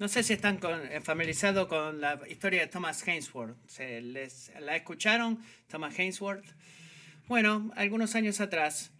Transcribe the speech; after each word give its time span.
No 0.00 0.08
sé 0.08 0.22
si 0.22 0.32
están 0.32 0.58
eh, 0.64 1.02
familiarizados 1.02 1.68
con 1.68 2.00
la 2.00 2.18
historia 2.26 2.62
de 2.62 2.68
Thomas 2.68 3.06
Hainsworth. 3.06 3.54
¿Se 3.66 4.00
les, 4.00 4.50
¿La 4.58 4.74
escucharon? 4.74 5.44
Thomas 5.68 5.94
Hainsworth. 5.98 6.46
Bueno, 7.28 7.70
algunos 7.76 8.14
años 8.14 8.40
atrás, 8.40 8.92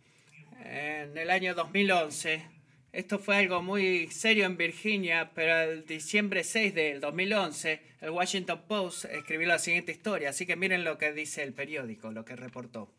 en 0.62 1.16
el 1.16 1.30
año 1.30 1.54
2011, 1.54 2.44
esto 2.92 3.18
fue 3.18 3.38
algo 3.38 3.62
muy 3.62 4.08
serio 4.08 4.44
en 4.44 4.58
Virginia, 4.58 5.30
pero 5.34 5.58
el 5.72 5.86
diciembre 5.86 6.44
6 6.44 6.74
del 6.74 7.00
2011, 7.00 7.80
el 8.02 8.10
Washington 8.10 8.60
Post 8.68 9.06
escribió 9.06 9.48
la 9.48 9.58
siguiente 9.58 9.92
historia. 9.92 10.28
Así 10.28 10.44
que 10.44 10.54
miren 10.54 10.84
lo 10.84 10.98
que 10.98 11.14
dice 11.14 11.42
el 11.42 11.54
periódico, 11.54 12.10
lo 12.10 12.26
que 12.26 12.36
reportó. 12.36 12.92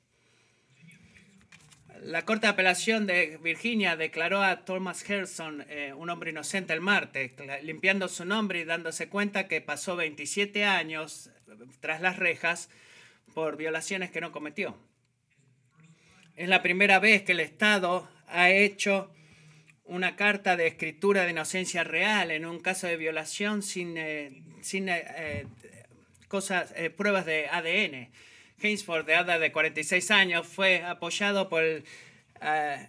La 2.03 2.25
Corte 2.25 2.47
de 2.47 2.53
Apelación 2.53 3.05
de 3.05 3.37
Virginia 3.43 3.95
declaró 3.95 4.41
a 4.41 4.65
Thomas 4.65 5.03
Gerson 5.03 5.63
eh, 5.69 5.93
un 5.95 6.09
hombre 6.09 6.31
inocente 6.31 6.73
el 6.73 6.81
martes, 6.81 7.33
limpiando 7.61 8.07
su 8.07 8.25
nombre 8.25 8.61
y 8.61 8.63
dándose 8.63 9.07
cuenta 9.07 9.47
que 9.47 9.61
pasó 9.61 9.95
27 9.95 10.65
años 10.65 11.27
eh, 11.27 11.53
tras 11.79 12.01
las 12.01 12.17
rejas 12.17 12.71
por 13.35 13.55
violaciones 13.55 14.09
que 14.09 14.19
no 14.19 14.31
cometió. 14.31 14.79
Es 16.35 16.49
la 16.49 16.63
primera 16.63 16.97
vez 16.97 17.21
que 17.21 17.33
el 17.33 17.39
Estado 17.39 18.09
ha 18.25 18.49
hecho 18.49 19.13
una 19.83 20.15
carta 20.15 20.57
de 20.57 20.65
escritura 20.65 21.25
de 21.25 21.31
inocencia 21.31 21.83
real 21.83 22.31
en 22.31 22.47
un 22.47 22.61
caso 22.61 22.87
de 22.87 22.97
violación 22.97 23.61
sin, 23.61 23.95
eh, 23.97 24.41
sin 24.61 24.89
cosas, 26.27 26.73
pruebas 26.97 27.27
de 27.27 27.47
ADN. 27.47 28.09
Hainsford, 28.61 29.05
de 29.05 29.13
edad 29.13 29.39
de 29.39 29.51
46 29.51 30.11
años, 30.11 30.47
fue 30.47 30.83
apoyado 30.83 31.49
por 31.49 31.63
el 31.63 31.83
eh, 32.41 32.87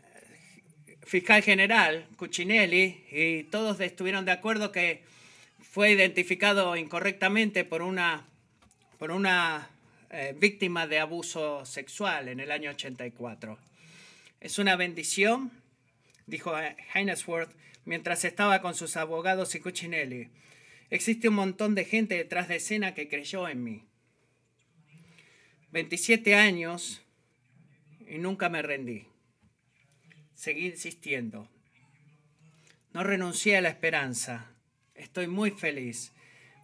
fiscal 1.05 1.43
general 1.43 2.07
Cuccinelli 2.17 3.05
y 3.11 3.45
todos 3.45 3.81
estuvieron 3.81 4.25
de 4.25 4.33
acuerdo 4.33 4.73
que 4.73 5.03
fue 5.61 5.93
identificado 5.93 6.77
incorrectamente 6.77 7.65
por 7.65 7.83
una, 7.83 8.27
por 8.99 9.11
una 9.11 9.71
eh, 10.11 10.35
víctima 10.39 10.87
de 10.87 10.99
abuso 10.99 11.65
sexual 11.65 12.29
en 12.29 12.41
el 12.41 12.51
año 12.51 12.71
84. 12.71 13.59
Es 14.41 14.59
una 14.59 14.77
bendición, 14.77 15.51
dijo 16.27 16.53
Hainesworth 16.93 17.51
mientras 17.85 18.25
estaba 18.25 18.61
con 18.61 18.75
sus 18.75 18.97
abogados 18.97 19.55
y 19.55 19.61
Cuccinelli. 19.61 20.29
Existe 20.91 21.29
un 21.29 21.35
montón 21.35 21.75
de 21.75 21.85
gente 21.85 22.17
detrás 22.17 22.49
de 22.49 22.57
escena 22.57 22.95
que 22.95 23.09
creyó 23.09 23.49
en 23.49 23.65
mí. 23.65 23.83
27 25.73 26.35
años 26.35 27.01
y 28.07 28.19
nunca 28.19 28.51
me 28.51 28.61
rendí. 28.61 29.07
Seguí 30.35 30.67
insistiendo. 30.67 31.49
No 32.93 33.03
renuncié 33.03 33.57
a 33.57 33.63
la 33.63 33.71
esperanza. 33.71 34.51
Estoy 34.95 35.29
muy 35.29 35.51
feliz. 35.51 36.13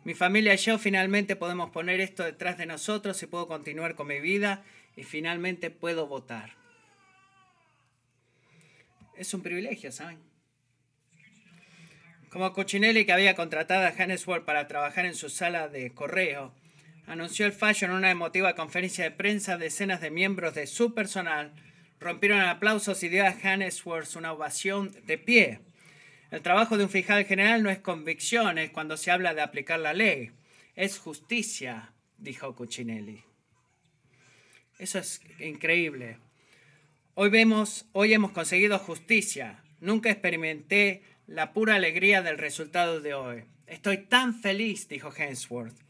Mi 0.05 0.13
familia 0.13 0.53
y 0.53 0.59
yo 0.59 0.79
finalmente 0.79 1.37
podemos 1.37 1.71
poner 1.71 2.01
esto 2.01 2.23
detrás 2.23 2.59
de 2.59 2.67
nosotros 2.67 3.23
y 3.23 3.27
puedo 3.27 3.49
continuar 3.49 3.95
con 3.95 4.09
mi 4.09 4.21
vida 4.21 4.63
y 4.95 5.05
finalmente 5.05 5.71
puedo 5.71 6.07
votar. 6.07 6.53
Es 9.17 9.33
un 9.33 9.43
privilegio, 9.43 9.91
¿saben? 9.91 10.19
Como 12.29 12.53
Cuccinelli, 12.53 13.07
que 13.07 13.13
había 13.13 13.35
contratado 13.35 13.87
a 13.87 13.95
Hannesworth 13.99 14.45
para 14.45 14.69
trabajar 14.69 15.07
en 15.07 15.15
su 15.15 15.31
sala 15.31 15.69
de 15.69 15.95
correo, 15.95 16.53
anunció 17.09 17.47
el 17.47 17.53
fallo 17.53 17.87
en 17.87 17.95
una 17.95 18.11
emotiva 18.11 18.55
conferencia 18.55 19.05
de 19.05 19.11
prensa, 19.11 19.57
decenas 19.57 20.01
de 20.01 20.11
miembros 20.11 20.55
de 20.55 20.67
su 20.67 20.95
personal 20.95 21.55
rompieron 22.01 22.41
aplausos 22.41 23.03
y 23.03 23.09
dio 23.09 23.27
a 23.27 23.35
Hannesworth 23.43 24.15
una 24.17 24.33
ovación 24.33 24.93
de 25.07 25.19
pie. 25.19 25.61
El 26.31 26.43
trabajo 26.43 26.77
de 26.77 26.85
un 26.85 26.91
fiscal 26.91 27.25
general 27.25 27.63
no 27.63 27.71
es 27.71 27.79
convicción, 27.79 28.59
es 28.59 28.71
cuando 28.71 28.97
se 28.97 29.11
habla 29.11 29.35
de 29.35 29.41
aplicar 29.41 29.81
la 29.81 29.95
ley. 29.95 30.31
Es 30.77 30.99
justicia, 30.99 31.93
dijo 32.19 32.55
Cuccinelli. 32.55 33.25
Eso 34.79 34.99
es 34.99 35.21
increíble. 35.41 36.19
Hoy 37.15 37.31
vemos, 37.31 37.87
hoy 37.93 38.13
hemos 38.13 38.31
conseguido 38.31 38.79
justicia. 38.79 39.65
Nunca 39.81 40.11
experimenté 40.11 41.03
la 41.27 41.53
pura 41.53 41.75
alegría 41.75 42.23
del 42.23 42.39
resultado 42.39 43.01
de 43.01 43.15
hoy. 43.15 43.45
Estoy 43.67 43.99
tan 44.07 44.41
feliz, 44.41 44.89
dijo 44.89 45.13
Hensworth. 45.13 45.88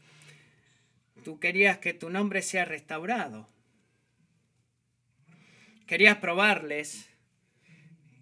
Tú 1.23 1.39
querías 1.39 1.77
que 1.77 1.93
tu 1.93 2.09
nombre 2.09 2.41
sea 2.41 2.65
restaurado. 2.65 3.47
Querías 5.85 6.17
probarles 6.17 7.09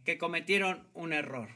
que 0.05 0.17
cometieron 0.17 0.87
un 0.93 1.13
error. 1.13 1.49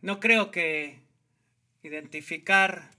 No 0.00 0.18
creo 0.18 0.50
que 0.50 0.98
identificar 1.84 2.90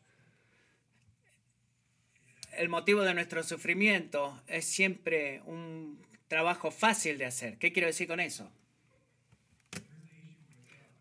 el 2.53 2.69
motivo 2.69 3.01
de 3.01 3.13
nuestro 3.13 3.43
sufrimiento 3.43 4.41
es 4.47 4.65
siempre 4.65 5.41
un 5.45 6.01
trabajo 6.29 6.71
fácil 6.71 7.17
de 7.17 7.25
hacer. 7.25 7.57
¿Qué 7.57 7.73
quiero 7.73 7.87
decir 7.87 8.07
con 8.07 8.21
eso? 8.21 8.49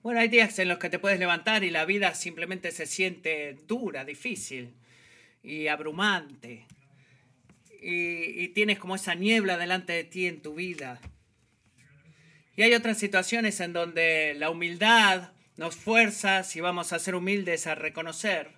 Bueno, 0.02 0.18
hay 0.18 0.26
días 0.26 0.58
en 0.58 0.66
los 0.66 0.78
que 0.78 0.90
te 0.90 0.98
puedes 0.98 1.20
levantar 1.20 1.62
y 1.62 1.70
la 1.70 1.84
vida 1.84 2.12
simplemente 2.14 2.72
se 2.72 2.86
siente 2.86 3.56
dura, 3.68 4.04
difícil 4.04 4.74
y 5.44 5.68
abrumante. 5.68 6.66
Y, 7.80 8.48
tienes 8.48 8.80
como 8.80 8.96
esa 8.96 9.14
niebla 9.14 9.56
delante 9.56 9.92
de 9.92 10.02
ti 10.02 10.26
en 10.26 10.42
tu 10.42 10.54
vida. 10.54 11.00
Y 12.56 12.62
hay 12.62 12.74
otras 12.74 12.98
situaciones 12.98 13.60
en 13.60 13.72
donde 13.72 14.34
la 14.36 14.50
humildad 14.50 15.32
nos 15.56 15.76
fuerza, 15.76 16.42
si 16.42 16.60
vamos 16.60 16.92
a 16.92 16.98
ser 16.98 17.14
humildes, 17.14 17.68
a 17.68 17.76
reconocer 17.76 18.50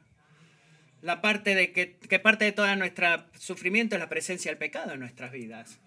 la 1.03 1.21
parte 1.21 1.55
de 1.55 1.73
que, 1.73 1.97
que 1.97 2.19
parte 2.19 2.47
de 2.47 2.53
todo 2.53 2.75
nuestro 2.77 3.07
sufrimiento 3.39 3.97
es 3.97 4.01
la 4.01 4.09
presencia 4.09 4.51
del 4.51 4.59
pecado 4.59 4.95
en 4.95 5.01
nuestras 5.01 5.31
vidas. 5.31 5.79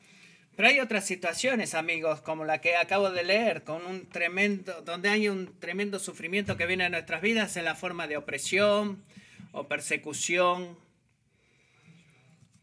Pero 0.57 0.69
hay 0.69 0.79
otras 0.79 1.05
situaciones, 1.05 1.75
amigos, 1.75 2.21
como 2.21 2.43
la 2.43 2.61
que 2.61 2.75
acabo 2.77 3.11
de 3.11 3.23
leer, 3.23 3.63
con 3.63 3.85
un 3.85 4.09
tremendo, 4.09 4.81
donde 4.81 5.07
hay 5.07 5.29
un 5.29 5.53
tremendo 5.59 5.99
sufrimiento 5.99 6.57
que 6.57 6.65
viene 6.65 6.85
a 6.85 6.89
nuestras 6.89 7.21
vidas 7.21 7.57
en 7.57 7.65
la 7.65 7.75
forma 7.75 8.07
de 8.07 8.17
opresión 8.17 9.03
o 9.51 9.67
persecución, 9.67 10.75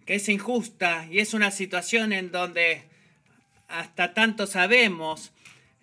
que 0.06 0.16
es 0.16 0.28
injusta 0.28 1.06
y 1.08 1.20
es 1.20 1.34
una 1.34 1.52
situación 1.52 2.12
en 2.12 2.32
donde 2.32 2.82
hasta 3.68 4.12
tanto 4.12 4.48
sabemos, 4.48 5.30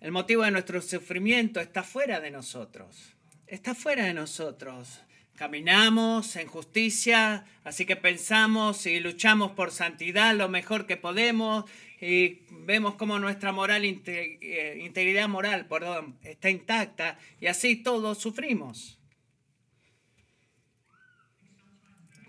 el 0.01 0.11
motivo 0.11 0.43
de 0.43 0.51
nuestro 0.51 0.81
sufrimiento 0.81 1.61
está 1.61 1.81
fuera 1.81 2.19
de 2.19 2.29
nosotros, 2.29 3.13
está 3.47 3.73
fuera 3.73 4.03
de 4.03 4.13
nosotros. 4.13 4.99
Caminamos 5.37 6.35
en 6.35 6.47
justicia, 6.47 7.45
así 7.63 7.85
que 7.85 7.95
pensamos 7.95 8.85
y 8.85 8.99
luchamos 8.99 9.53
por 9.53 9.71
santidad 9.71 10.35
lo 10.35 10.49
mejor 10.49 10.85
que 10.85 10.97
podemos 10.97 11.65
y 12.01 12.41
vemos 12.49 12.95
cómo 12.95 13.19
nuestra 13.19 13.51
moral, 13.51 13.85
integridad 13.85 15.29
moral, 15.29 15.67
perdón, 15.67 16.17
está 16.23 16.49
intacta 16.49 17.19
y 17.39 17.45
así 17.45 17.75
todos 17.75 18.17
sufrimos. 18.17 18.97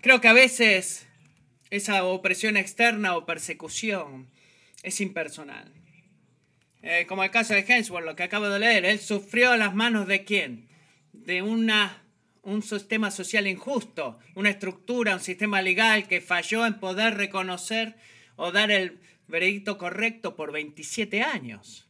Creo 0.01 0.21
que 0.21 0.27
a 0.27 0.33
veces 0.33 1.07
esa 1.71 2.03
opresión 2.05 2.55
externa 2.55 3.17
o 3.17 3.25
persecución 3.25 4.29
es 4.83 5.01
impersonal. 5.01 5.73
Eh, 6.83 7.05
como 7.07 7.23
el 7.23 7.31
caso 7.31 7.53
de 7.53 7.61
Hensworth, 7.61 8.05
lo 8.05 8.15
que 8.15 8.23
acabo 8.23 8.49
de 8.49 8.59
leer, 8.59 8.85
él 8.85 8.99
sufrió 8.99 9.51
a 9.51 9.57
las 9.57 9.73
manos 9.73 10.05
de 10.07 10.23
quién? 10.23 10.67
De 11.13 11.41
una 11.41 12.03
un 12.43 12.61
sistema 12.61 13.09
social 13.09 13.47
injusto, 13.47 14.19
una 14.35 14.49
estructura, 14.49 15.15
un 15.15 15.21
sistema 15.21 15.61
legal 15.61 16.07
que 16.07 16.19
falló 16.19 16.65
en 16.65 16.79
poder 16.79 17.15
reconocer 17.15 17.95
o 18.35 18.51
dar 18.51 18.69
el 18.69 18.99
veredicto 19.33 19.79
correcto 19.79 20.35
por 20.35 20.51
27 20.51 21.23
años. 21.23 21.87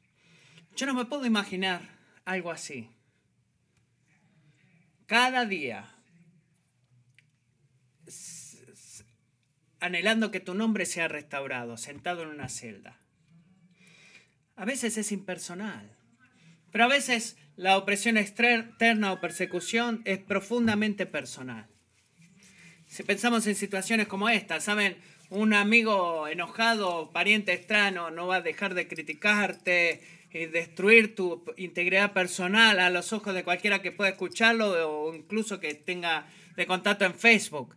Yo 0.77 0.85
no 0.85 0.93
me 0.93 1.03
puedo 1.03 1.25
imaginar 1.25 1.81
algo 2.23 2.51
así. 2.51 2.89
Cada 5.07 5.45
día, 5.45 5.93
anhelando 9.81 10.31
que 10.31 10.39
tu 10.39 10.53
nombre 10.53 10.85
sea 10.85 11.09
restaurado, 11.09 11.75
sentado 11.75 12.23
en 12.23 12.29
una 12.29 12.47
celda. 12.47 13.01
A 14.55 14.63
veces 14.63 14.97
es 14.97 15.11
impersonal, 15.11 15.97
pero 16.71 16.85
a 16.85 16.87
veces 16.87 17.35
la 17.57 17.77
opresión 17.77 18.15
externa 18.15 19.11
o 19.11 19.19
persecución 19.19 20.01
es 20.05 20.19
profundamente 20.19 21.05
personal. 21.05 21.67
Si 22.87 23.03
pensamos 23.03 23.45
en 23.47 23.55
situaciones 23.55 24.07
como 24.07 24.29
esta, 24.29 24.61
¿saben? 24.61 24.95
Un 25.35 25.55
amigo 25.55 26.27
enojado, 26.27 27.09
pariente 27.11 27.53
extraño, 27.53 28.11
no 28.11 28.27
va 28.27 28.35
a 28.35 28.41
dejar 28.41 28.75
de 28.75 28.87
criticarte 28.87 29.99
y 30.31 30.45
destruir 30.45 31.15
tu 31.15 31.43
integridad 31.57 32.13
personal 32.13 32.79
a 32.79 32.91
los 32.91 33.13
ojos 33.13 33.33
de 33.33 33.43
cualquiera 33.43 33.81
que 33.81 33.91
pueda 33.91 34.11
escucharlo 34.11 34.67
o 34.91 35.15
incluso 35.15 35.59
que 35.59 35.73
tenga 35.73 36.27
de 36.55 36.67
contacto 36.67 37.05
en 37.05 37.15
Facebook. 37.15 37.75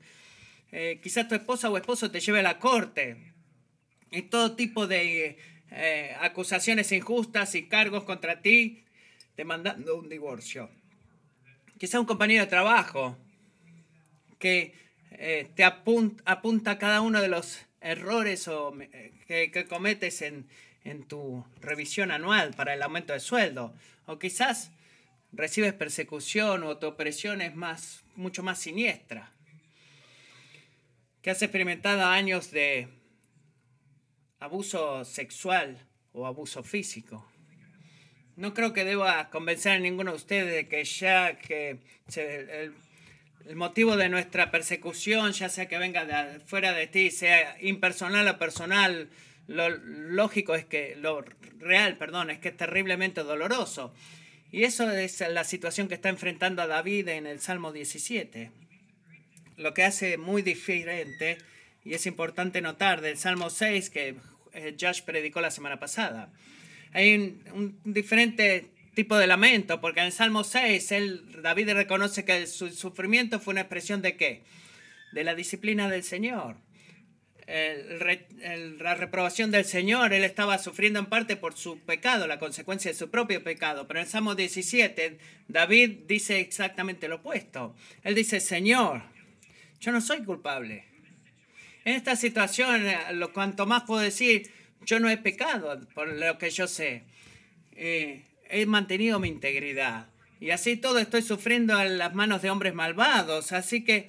Eh, 0.70 1.00
quizás 1.02 1.28
tu 1.28 1.34
esposa 1.34 1.70
o 1.70 1.78
esposo 1.78 2.10
te 2.10 2.20
lleve 2.20 2.40
a 2.40 2.42
la 2.42 2.58
corte 2.58 3.32
y 4.10 4.20
todo 4.20 4.54
tipo 4.54 4.86
de 4.86 5.38
eh, 5.70 6.14
acusaciones 6.20 6.92
injustas 6.92 7.54
y 7.54 7.68
cargos 7.68 8.04
contra 8.04 8.42
ti, 8.42 8.84
demandando 9.34 9.96
un 9.96 10.10
divorcio. 10.10 10.68
Quizá 11.78 12.00
un 12.00 12.06
compañero 12.06 12.44
de 12.44 12.50
trabajo 12.50 13.16
que 14.38 14.85
eh, 15.12 15.48
te 15.54 15.64
apunta, 15.64 16.22
apunta 16.26 16.78
cada 16.78 17.00
uno 17.00 17.20
de 17.22 17.28
los 17.28 17.60
errores 17.80 18.48
o, 18.48 18.74
eh, 18.80 19.12
que, 19.26 19.66
cometes 19.66 20.22
en, 20.22 20.46
en 20.84 21.04
tu 21.04 21.44
revisión 21.60 22.10
anual 22.10 22.54
para 22.54 22.74
el 22.74 22.82
aumento 22.82 23.12
de 23.12 23.20
sueldo. 23.20 23.74
O 24.06 24.18
quizás 24.18 24.70
recibes 25.32 25.74
persecución 25.74 26.62
o 26.64 26.78
tu 26.78 26.86
opresión 26.86 27.40
es 27.40 27.54
más, 27.54 28.04
mucho 28.14 28.42
más 28.42 28.58
siniestra. 28.58 29.32
Que 31.22 31.30
has 31.30 31.42
experimentado 31.42 32.04
años 32.04 32.50
de 32.50 32.88
abuso 34.38 35.04
sexual 35.04 35.78
o 36.12 36.26
abuso 36.26 36.62
físico. 36.62 37.26
No 38.36 38.52
creo 38.52 38.72
que 38.72 38.84
deba 38.84 39.30
convencer 39.30 39.72
a 39.72 39.78
ninguno 39.78 40.10
de 40.10 40.16
ustedes 40.16 40.54
de 40.54 40.68
que 40.68 40.84
ya 40.84 41.38
que 41.38 41.78
el, 42.14 42.74
el, 43.48 43.56
motivo 43.56 43.96
de 43.96 44.08
nuestra 44.08 44.50
persecución, 44.50 45.32
ya 45.32 45.48
sea 45.48 45.66
que 45.66 45.78
venga 45.78 46.04
de 46.04 46.40
fuera 46.40 46.72
de 46.72 46.86
ti, 46.86 47.10
sea 47.10 47.56
impersonal 47.60 48.28
o 48.28 48.38
personal, 48.38 49.08
lo 49.46 49.68
lógico 49.68 50.54
es 50.54 50.64
que, 50.64 50.96
lo 50.96 51.24
real, 51.58 51.96
perdón, 51.96 52.30
es 52.30 52.38
que 52.38 52.48
es 52.48 52.56
terriblemente 52.56 53.22
doloroso. 53.22 53.94
Y 54.50 54.64
eso 54.64 54.90
es 54.90 55.20
la 55.20 55.44
situación 55.44 55.88
que 55.88 55.94
está 55.94 56.08
enfrentando 56.08 56.62
a 56.62 56.66
David 56.66 57.08
en 57.08 57.26
el 57.26 57.40
Salmo 57.40 57.72
17. 57.72 58.50
Lo 59.56 59.74
que 59.74 59.84
hace 59.84 60.18
muy 60.18 60.42
diferente, 60.42 61.38
y 61.84 61.94
es 61.94 62.06
importante 62.06 62.60
notar, 62.60 63.00
del 63.00 63.18
Salmo 63.18 63.50
6 63.50 63.90
que 63.90 64.16
eh, 64.52 64.76
Josh 64.80 65.02
predicó 65.02 65.40
la 65.40 65.50
semana 65.50 65.78
pasada. 65.78 66.32
Hay 66.92 67.14
un, 67.52 67.78
diferente 67.84 68.70
tipo 68.96 69.16
de 69.16 69.28
lamento, 69.28 69.80
porque 69.80 70.00
en 70.00 70.06
el 70.06 70.12
Salmo 70.12 70.42
6 70.42 70.90
él, 70.90 71.42
David 71.42 71.70
reconoce 71.70 72.24
que 72.24 72.48
su 72.48 72.70
sufrimiento 72.70 73.38
fue 73.38 73.52
una 73.52 73.60
expresión 73.60 74.02
de 74.02 74.16
qué? 74.16 74.42
De 75.12 75.22
la 75.22 75.36
disciplina 75.36 75.88
del 75.88 76.02
Señor 76.02 76.56
la 77.46 78.94
reprobación 78.96 79.50
del 79.50 79.64
Señor, 79.64 80.12
él 80.12 80.24
estaba 80.24 80.58
sufriendo 80.58 80.98
en 80.98 81.06
parte 81.06 81.36
por 81.36 81.56
su 81.56 81.78
pecado, 81.78 82.26
la 82.26 82.38
consecuencia 82.38 82.90
de 82.90 82.96
su 82.96 83.08
propio 83.10 83.42
pecado. 83.44 83.86
Pero 83.86 84.00
en 84.00 84.06
Salmo 84.06 84.34
17, 84.34 85.18
David 85.46 85.90
dice 86.06 86.40
exactamente 86.40 87.08
lo 87.08 87.16
opuesto. 87.16 87.74
Él 88.02 88.14
dice, 88.14 88.40
Señor, 88.40 89.02
yo 89.80 89.92
no 89.92 90.00
soy 90.00 90.24
culpable. 90.24 90.84
En 91.84 91.94
esta 91.94 92.16
situación, 92.16 92.84
lo 93.12 93.32
cuanto 93.32 93.64
más 93.64 93.84
puedo 93.84 94.00
decir, 94.00 94.50
yo 94.84 94.98
no 94.98 95.08
he 95.08 95.16
pecado, 95.16 95.80
por 95.94 96.08
lo 96.08 96.38
que 96.38 96.50
yo 96.50 96.66
sé. 96.66 97.04
Eh, 97.76 98.24
he 98.50 98.66
mantenido 98.66 99.20
mi 99.20 99.28
integridad. 99.28 100.08
Y 100.40 100.50
así 100.50 100.76
todo 100.76 100.98
estoy 100.98 101.22
sufriendo 101.22 101.80
en 101.80 101.98
las 101.98 102.14
manos 102.14 102.42
de 102.42 102.50
hombres 102.50 102.74
malvados. 102.74 103.52
Así 103.52 103.84
que 103.84 104.08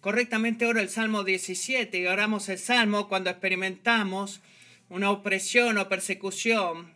correctamente 0.00 0.66
oro 0.66 0.80
el 0.80 0.88
Salmo 0.88 1.24
17 1.24 1.98
y 1.98 2.06
oramos 2.06 2.48
el 2.48 2.58
Salmo 2.58 3.08
cuando 3.08 3.30
experimentamos 3.30 4.40
una 4.88 5.10
opresión 5.10 5.78
o 5.78 5.88
persecución 5.88 6.92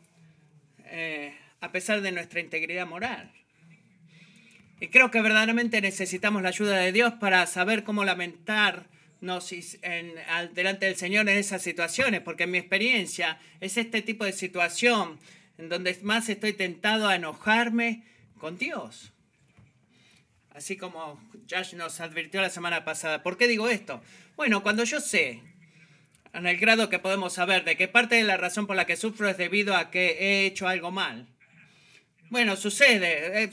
eh, 0.86 1.34
a 1.60 1.72
pesar 1.72 2.00
de 2.00 2.12
nuestra 2.12 2.40
integridad 2.40 2.86
moral. 2.86 3.32
Y 4.80 4.88
creo 4.88 5.10
que 5.10 5.22
verdaderamente 5.22 5.80
necesitamos 5.80 6.42
la 6.42 6.50
ayuda 6.50 6.76
de 6.78 6.92
Dios 6.92 7.14
para 7.14 7.46
saber 7.46 7.82
cómo 7.84 8.04
lamentarnos 8.04 9.52
en, 9.82 10.12
delante 10.52 10.86
del 10.86 10.96
Señor 10.96 11.28
en 11.28 11.38
esas 11.38 11.62
situaciones, 11.62 12.20
porque 12.20 12.44
en 12.44 12.50
mi 12.50 12.58
experiencia 12.58 13.38
es 13.60 13.78
este 13.78 14.02
tipo 14.02 14.24
de 14.24 14.32
situación 14.32 15.18
en 15.58 15.68
donde 15.68 15.98
más 16.02 16.28
estoy 16.28 16.52
tentado 16.52 17.08
a 17.08 17.16
enojarme 17.16 18.04
con 18.38 18.58
Dios. 18.58 19.12
Así 20.50 20.76
como 20.76 21.20
Josh 21.50 21.74
nos 21.74 22.00
advirtió 22.00 22.40
la 22.40 22.50
semana 22.50 22.84
pasada. 22.84 23.22
¿Por 23.22 23.36
qué 23.36 23.46
digo 23.46 23.68
esto? 23.68 24.02
Bueno, 24.36 24.62
cuando 24.62 24.84
yo 24.84 25.00
sé, 25.00 25.42
en 26.32 26.46
el 26.46 26.56
grado 26.56 26.88
que 26.88 26.98
podemos 26.98 27.34
saber, 27.34 27.64
de 27.64 27.76
que 27.76 27.88
parte 27.88 28.16
de 28.16 28.24
la 28.24 28.36
razón 28.36 28.66
por 28.66 28.76
la 28.76 28.86
que 28.86 28.96
sufro 28.96 29.28
es 29.28 29.36
debido 29.36 29.76
a 29.76 29.90
que 29.90 30.16
he 30.18 30.46
hecho 30.46 30.66
algo 30.68 30.90
mal. 30.90 31.26
Bueno, 32.30 32.56
sucede. 32.56 33.50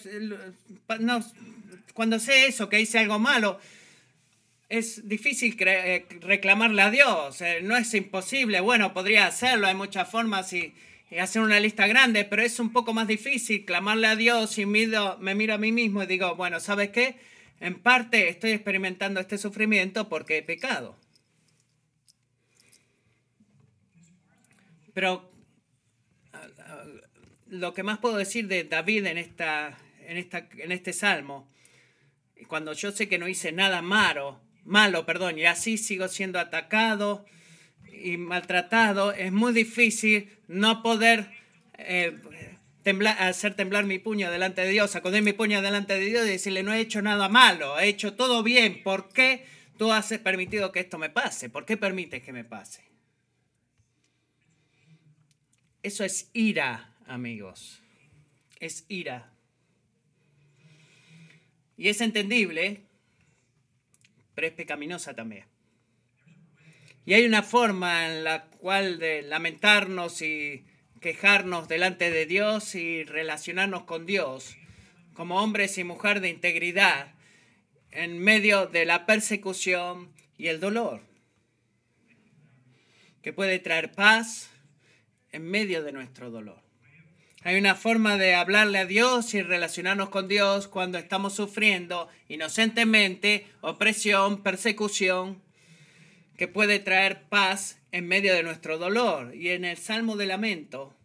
cuando 1.94 2.20
sé 2.20 2.48
eso, 2.48 2.70
que 2.70 2.82
hice 2.82 3.00
algo 3.00 3.20
malo, 3.20 3.60
es 4.70 5.08
difícil 5.08 5.56
eh, 5.60 6.06
reclamarle 6.22 6.82
a 6.82 6.90
Dios. 6.90 7.42
Eh, 7.42 7.60
no 7.62 7.78
es 7.78 7.94
imposible. 7.94 8.60
Bueno, 8.62 8.94
podría 8.94 9.28
hacerlo. 9.28 9.68
Hay 9.68 9.76
muchas 9.76 10.10
formas 10.10 10.52
y 10.54 10.74
y 11.10 11.20
hacer 11.20 11.42
una 11.42 11.60
lista 11.60 11.86
grande, 11.88 12.26
pero 12.26 12.42
es 12.42 12.60
un 12.60 12.72
poco 12.72 12.94
más 12.94 13.08
difícil 13.08 13.66
clamarle 13.66 14.08
a 14.08 14.16
Dios 14.16 14.58
y 14.58 14.66
me 14.66 15.36
miro 15.36 15.54
a 15.54 15.58
mí 15.58 15.72
mismo 15.72 16.02
y 16.02 16.08
digo, 16.08 16.36
bueno, 16.36 16.60
¿sabes 16.60 16.90
qué? 16.90 17.18
En 17.60 17.80
parte 17.82 18.30
estoy 18.30 18.52
experimentando 18.52 19.20
este 19.20 19.38
sufrimiento 19.38 20.10
porque 20.10 20.38
he 20.38 20.44
pecado. 20.44 20.98
Pero 24.94 25.32
lo 27.48 27.74
que 27.74 27.84
más 27.84 28.00
puedo 28.00 28.18
decir 28.18 28.48
de 28.48 28.64
David 28.64 29.06
en, 29.06 29.18
esta, 29.18 29.78
en, 30.08 30.18
esta, 30.18 30.48
en 30.58 30.72
este 30.72 30.94
salmo, 30.94 31.52
cuando 32.48 32.74
yo 32.74 32.92
sé 32.92 33.08
que 33.08 33.20
no 33.20 33.28
hice 33.28 33.52
nada 33.52 33.82
malo, 33.82 34.42
malo, 34.64 35.06
perdón, 35.06 35.38
y 35.38 35.46
así 35.46 35.78
sigo 35.78 36.08
siendo 36.08 36.40
atacado, 36.40 37.26
y 38.04 38.18
maltratado, 38.18 39.14
es 39.14 39.32
muy 39.32 39.54
difícil 39.54 40.30
no 40.54 40.84
poder 40.84 41.32
eh, 41.78 42.20
hacer 43.20 43.56
temblar 43.56 43.86
mi 43.86 44.00
puño 44.00 44.32
delante 44.32 44.62
de 44.62 44.70
Dios, 44.70 44.92
sacudir 44.92 45.22
mi 45.22 45.34
puño 45.34 45.62
delante 45.62 45.94
de 45.94 46.06
Dios 46.06 46.26
y 46.26 46.32
decirle, 46.32 46.64
no 46.64 46.74
he 46.74 46.80
hecho 46.80 47.02
nada 47.02 47.30
malo, 47.30 47.80
he 47.80 47.88
hecho 47.88 48.14
todo 48.14 48.44
bien, 48.44 48.84
¿por 48.84 49.10
qué 49.10 49.46
tú 49.78 49.92
has 49.92 50.14
permitido 50.20 50.72
que 50.72 50.82
esto 50.82 50.98
me 50.98 51.10
pase? 51.10 51.50
¿Por 51.50 51.66
qué 51.66 51.78
permites 51.78 52.24
que 52.24 52.34
me 52.34 52.44
pase? 52.44 52.84
Eso 55.82 56.06
es 56.06 56.30
ira, 56.34 56.96
amigos. 57.08 57.82
Es 58.60 58.86
ira. 58.88 59.34
Y 61.76 61.90
es 61.90 62.00
entendible, 62.00 62.86
pero 64.34 64.48
es 64.48 64.54
pecaminosa 64.54 65.14
también. 65.14 65.53
Y 67.06 67.14
hay 67.14 67.26
una 67.26 67.44
forma 67.44 68.08
en 68.08 68.24
la 68.24 68.46
cual 68.46 68.98
de 68.98 69.24
lamentarnos 69.24 70.22
y 70.22 70.66
quejarnos 71.02 71.68
delante 71.68 72.12
de 72.12 72.26
Dios 72.26 72.76
y 72.76 73.04
relacionarnos 73.04 73.84
con 73.84 74.06
Dios 74.06 74.56
como 75.14 75.42
hombres 75.42 75.78
y 75.78 75.84
mujeres 75.84 76.22
de 76.22 76.30
integridad 76.30 77.14
en 77.92 78.20
medio 78.20 78.68
de 78.68 78.86
la 78.86 79.06
persecución 79.06 80.14
y 80.38 80.48
el 80.48 80.60
dolor, 80.60 81.02
que 83.22 83.34
puede 83.34 83.60
traer 83.60 83.92
paz 83.92 84.50
en 85.32 85.44
medio 85.44 85.84
de 85.84 85.92
nuestro 85.92 86.32
dolor. 86.32 86.62
Hay 87.44 87.58
una 87.58 87.76
forma 87.76 88.18
de 88.18 88.34
hablarle 88.34 88.80
a 88.80 88.86
Dios 88.86 89.34
y 89.34 89.42
relacionarnos 89.42 90.10
con 90.10 90.30
Dios 90.30 90.70
cuando 90.70 90.98
estamos 90.98 91.34
sufriendo 91.34 92.08
inocentemente 92.30 93.46
opresión, 93.62 94.42
persecución 94.42 95.42
que 96.38 96.48
puede 96.48 96.80
traer 96.80 97.24
paz 97.24 97.80
en 97.92 98.08
medio 98.08 98.34
de 98.34 98.44
nuestro 98.44 98.78
dolor. 98.78 99.36
Y 99.36 99.50
en 99.50 99.66
el 99.66 99.78
Salmo 99.78 100.16
de 100.16 100.26
Lamento 100.26 100.96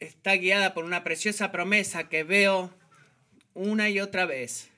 está 0.00 0.34
guiada 0.34 0.74
por 0.74 0.84
una 0.84 1.04
preciosa 1.04 1.50
promesa 1.50 2.08
que 2.08 2.24
veo 2.24 2.74
una 3.54 3.88
y 3.88 4.00
otra 4.00 4.26
vez 4.26 4.70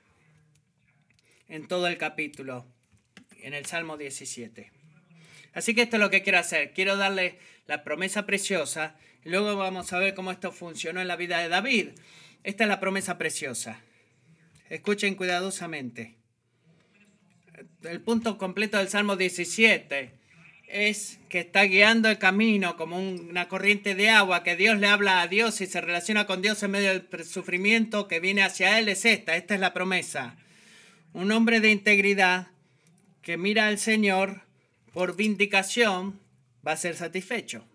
en 1.49 1.69
todo 1.69 1.87
el 1.87 1.99
capítulo, 1.99 2.65
en 3.43 3.55
el 3.55 3.67
Salmo 3.67 3.97
17. 3.97 4.71
Así 5.53 5.75
que 5.75 5.83
esto 5.83 5.97
es 5.97 6.01
lo 6.01 6.11
que 6.11 6.23
quiero 6.23 6.39
hacer. 6.39 6.73
Quiero 6.73 6.97
darle 6.97 7.39
la 7.67 7.85
promesa 7.85 8.25
preciosa. 8.25 8.97
Luego 9.25 9.57
vamos 9.57 9.93
a 9.93 9.99
ver 9.99 10.15
cómo 10.15 10.33
esto 10.33 10.51
funcionó 10.51 11.01
en 11.01 11.09
la 11.09 11.17
vida 11.17 11.39
de 11.41 11.49
David. 11.49 11.91
Esta 12.43 12.65
es 12.65 12.69
la 12.69 12.81
promesa 12.81 13.19
preciosa. 13.19 13.81
Escuchen 14.71 15.15
cuidadosamente 15.15 16.22
el 17.83 18.01
punto 18.01 18.39
completo 18.39 18.79
del 18.79 18.89
Salmo 18.89 19.17
17 19.17 20.23
es 20.73 21.19
que 21.29 21.41
está 21.41 21.65
guiando 21.65 22.09
el 22.09 22.19
camino 22.19 22.77
como 22.77 22.99
una 22.99 23.47
corriente 23.47 23.95
de 23.95 24.09
agua, 24.09 24.43
que 24.43 24.57
Dios 24.57 24.79
le 24.79 24.87
habla 24.87 25.21
a 25.21 25.29
Dios 25.29 25.61
y 25.61 25.67
se 25.67 25.83
relaciona 25.83 26.27
con 26.27 26.41
Dios 26.41 26.63
en 26.63 26.71
medio 26.71 26.89
del 26.89 27.25
sufrimiento 27.25 28.09
que 28.09 28.21
viene 28.21 28.43
hacia 28.43 28.79
Él, 28.79 28.89
es 28.89 29.05
esta, 29.05 29.37
esta 29.37 29.55
es 29.55 29.61
la 29.61 29.75
promesa. 29.75 30.37
Un 31.13 31.31
hombre 31.31 31.61
de 31.61 31.71
integridad 31.71 32.49
que 33.21 33.37
mira 33.37 33.67
al 33.67 33.79
Señor 33.79 34.43
por 34.95 35.15
vindicación 35.15 36.21
va 36.67 36.73
a 36.73 36.77
ser 36.77 36.97
satisfecho. 36.97 37.67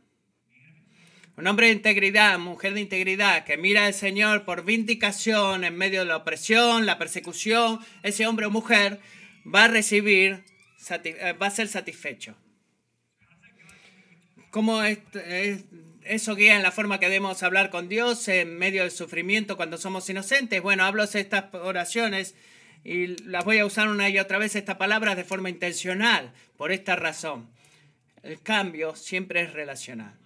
Un 1.37 1.45
hombre 1.45 1.67
de 1.67 1.73
integridad, 1.73 2.39
mujer 2.39 2.73
de 2.73 2.81
integridad, 2.81 3.45
que 3.45 3.57
mira 3.57 3.85
al 3.85 3.93
Señor 3.93 4.43
por 4.43 4.65
vindicación 4.65 5.63
en 5.63 5.77
medio 5.77 5.99
de 5.99 6.07
la 6.07 6.17
opresión, 6.17 6.87
la 6.87 6.97
persecución, 6.97 7.79
ese 8.01 8.25
hombre 8.25 8.47
o 8.47 8.49
mujer 8.49 8.99
va 9.53 9.65
a 9.65 9.67
recibir 9.67 10.43
va 11.41 11.47
a 11.47 11.51
ser 11.51 11.67
satisfecho. 11.67 12.35
¿Cómo 14.51 14.81
eso 14.83 16.35
guía 16.35 16.55
en 16.55 16.63
la 16.63 16.71
forma 16.71 16.99
que 16.99 17.07
debemos 17.07 17.43
hablar 17.43 17.69
con 17.69 17.89
Dios 17.89 18.27
en 18.27 18.57
medio 18.57 18.83
del 18.83 18.91
sufrimiento 18.91 19.57
cuando 19.57 19.77
somos 19.77 20.09
inocentes? 20.09 20.61
Bueno, 20.61 20.83
hablo 20.83 21.03
estas 21.03 21.53
oraciones 21.53 22.35
y 22.83 23.07
las 23.23 23.43
voy 23.43 23.59
a 23.59 23.65
usar 23.65 23.89
una 23.89 24.09
y 24.09 24.19
otra 24.19 24.37
vez 24.37 24.55
estas 24.55 24.77
palabras 24.77 25.17
de 25.17 25.23
forma 25.23 25.49
intencional, 25.49 26.31
por 26.55 26.71
esta 26.71 26.95
razón. 26.95 27.49
El 28.23 28.41
cambio 28.41 28.95
siempre 28.95 29.41
es 29.41 29.53
relacional. 29.53 30.17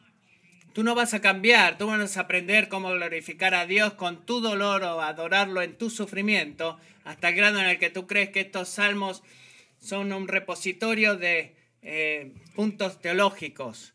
Tú 0.73 0.83
no 0.83 0.95
vas 0.95 1.13
a 1.13 1.19
cambiar, 1.19 1.77
tú 1.77 1.87
vas 1.87 2.15
a 2.15 2.21
aprender 2.21 2.69
cómo 2.69 2.91
glorificar 2.91 3.53
a 3.53 3.65
Dios 3.65 3.93
con 3.93 4.25
tu 4.25 4.39
dolor 4.39 4.83
o 4.83 5.01
adorarlo 5.01 5.61
en 5.61 5.77
tu 5.77 5.89
sufrimiento, 5.89 6.79
hasta 7.03 7.29
el 7.29 7.35
grado 7.35 7.59
en 7.59 7.65
el 7.65 7.79
que 7.79 7.89
tú 7.89 8.07
crees 8.07 8.29
que 8.29 8.41
estos 8.41 8.69
salmos 8.69 9.21
son 9.81 10.13
un 10.13 10.27
repositorio 10.27 11.17
de 11.17 11.55
eh, 11.81 12.31
puntos 12.55 13.01
teológicos. 13.01 13.93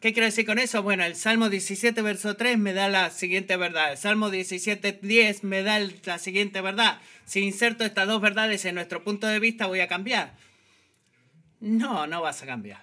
¿Qué 0.00 0.12
quiero 0.12 0.26
decir 0.26 0.46
con 0.46 0.58
eso? 0.58 0.82
Bueno, 0.82 1.04
el 1.04 1.14
Salmo 1.14 1.50
17, 1.50 2.00
verso 2.02 2.34
3 2.34 2.58
me 2.58 2.72
da 2.72 2.88
la 2.88 3.10
siguiente 3.10 3.56
verdad. 3.56 3.92
El 3.92 3.98
Salmo 3.98 4.30
17, 4.30 4.98
10 5.02 5.44
me 5.44 5.62
da 5.62 5.78
la 5.78 6.18
siguiente 6.18 6.62
verdad. 6.62 7.00
Si 7.26 7.40
inserto 7.40 7.84
estas 7.84 8.08
dos 8.08 8.20
verdades 8.20 8.64
en 8.64 8.74
nuestro 8.74 9.04
punto 9.04 9.26
de 9.26 9.38
vista, 9.38 9.66
voy 9.66 9.80
a 9.80 9.88
cambiar. 9.88 10.34
No, 11.60 12.06
no 12.06 12.22
vas 12.22 12.42
a 12.42 12.46
cambiar. 12.46 12.82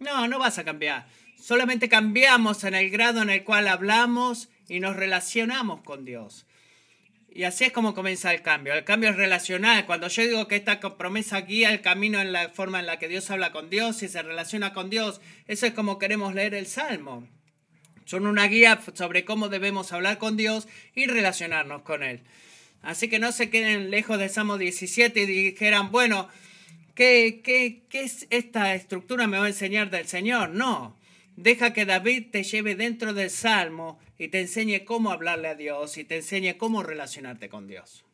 No, 0.00 0.26
no 0.26 0.40
vas 0.40 0.58
a 0.58 0.64
cambiar. 0.64 1.06
Solamente 1.40 1.88
cambiamos 1.88 2.64
en 2.64 2.74
el 2.74 2.90
grado 2.90 3.22
en 3.22 3.30
el 3.30 3.44
cual 3.44 3.68
hablamos 3.68 4.48
y 4.68 4.80
nos 4.80 4.96
relacionamos 4.96 5.80
con 5.82 6.04
Dios. 6.04 6.46
Y 7.30 7.44
así 7.44 7.64
es 7.64 7.72
como 7.72 7.94
comienza 7.94 8.32
el 8.34 8.42
cambio. 8.42 8.74
El 8.74 8.84
cambio 8.84 9.10
es 9.10 9.16
relacional. 9.16 9.86
Cuando 9.86 10.08
yo 10.08 10.22
digo 10.24 10.48
que 10.48 10.56
esta 10.56 10.80
promesa 10.80 11.40
guía 11.42 11.70
el 11.70 11.80
camino 11.80 12.20
en 12.20 12.32
la 12.32 12.48
forma 12.48 12.80
en 12.80 12.86
la 12.86 12.98
que 12.98 13.06
Dios 13.06 13.30
habla 13.30 13.52
con 13.52 13.70
Dios 13.70 14.02
y 14.02 14.08
se 14.08 14.22
relaciona 14.22 14.72
con 14.72 14.90
Dios, 14.90 15.20
eso 15.46 15.66
es 15.66 15.72
como 15.72 15.98
queremos 15.98 16.34
leer 16.34 16.54
el 16.54 16.66
Salmo. 16.66 17.28
Son 18.06 18.26
una 18.26 18.46
guía 18.48 18.80
sobre 18.94 19.24
cómo 19.24 19.48
debemos 19.48 19.92
hablar 19.92 20.18
con 20.18 20.36
Dios 20.36 20.66
y 20.94 21.06
relacionarnos 21.06 21.82
con 21.82 22.02
Él. 22.02 22.22
Así 22.82 23.08
que 23.08 23.18
no 23.18 23.30
se 23.32 23.50
queden 23.50 23.90
lejos 23.90 24.18
del 24.18 24.30
Salmo 24.30 24.58
17 24.58 25.22
y 25.22 25.26
dijeran, 25.26 25.92
bueno, 25.92 26.28
¿qué, 26.94 27.40
qué, 27.44 27.84
qué 27.88 28.02
es 28.02 28.26
esta 28.30 28.74
estructura 28.74 29.26
me 29.26 29.38
va 29.38 29.44
a 29.44 29.48
enseñar 29.48 29.90
del 29.90 30.08
Señor? 30.08 30.50
No. 30.50 30.97
Deja 31.38 31.72
que 31.72 31.86
David 31.86 32.32
te 32.32 32.42
lleve 32.42 32.74
dentro 32.74 33.14
del 33.14 33.30
Salmo 33.30 34.00
y 34.18 34.26
te 34.26 34.40
enseñe 34.40 34.84
cómo 34.84 35.12
hablarle 35.12 35.46
a 35.46 35.54
Dios 35.54 35.96
y 35.96 36.02
te 36.02 36.16
enseñe 36.16 36.56
cómo 36.58 36.82
relacionarte 36.82 37.48
con 37.48 37.68
Dios. 37.68 38.04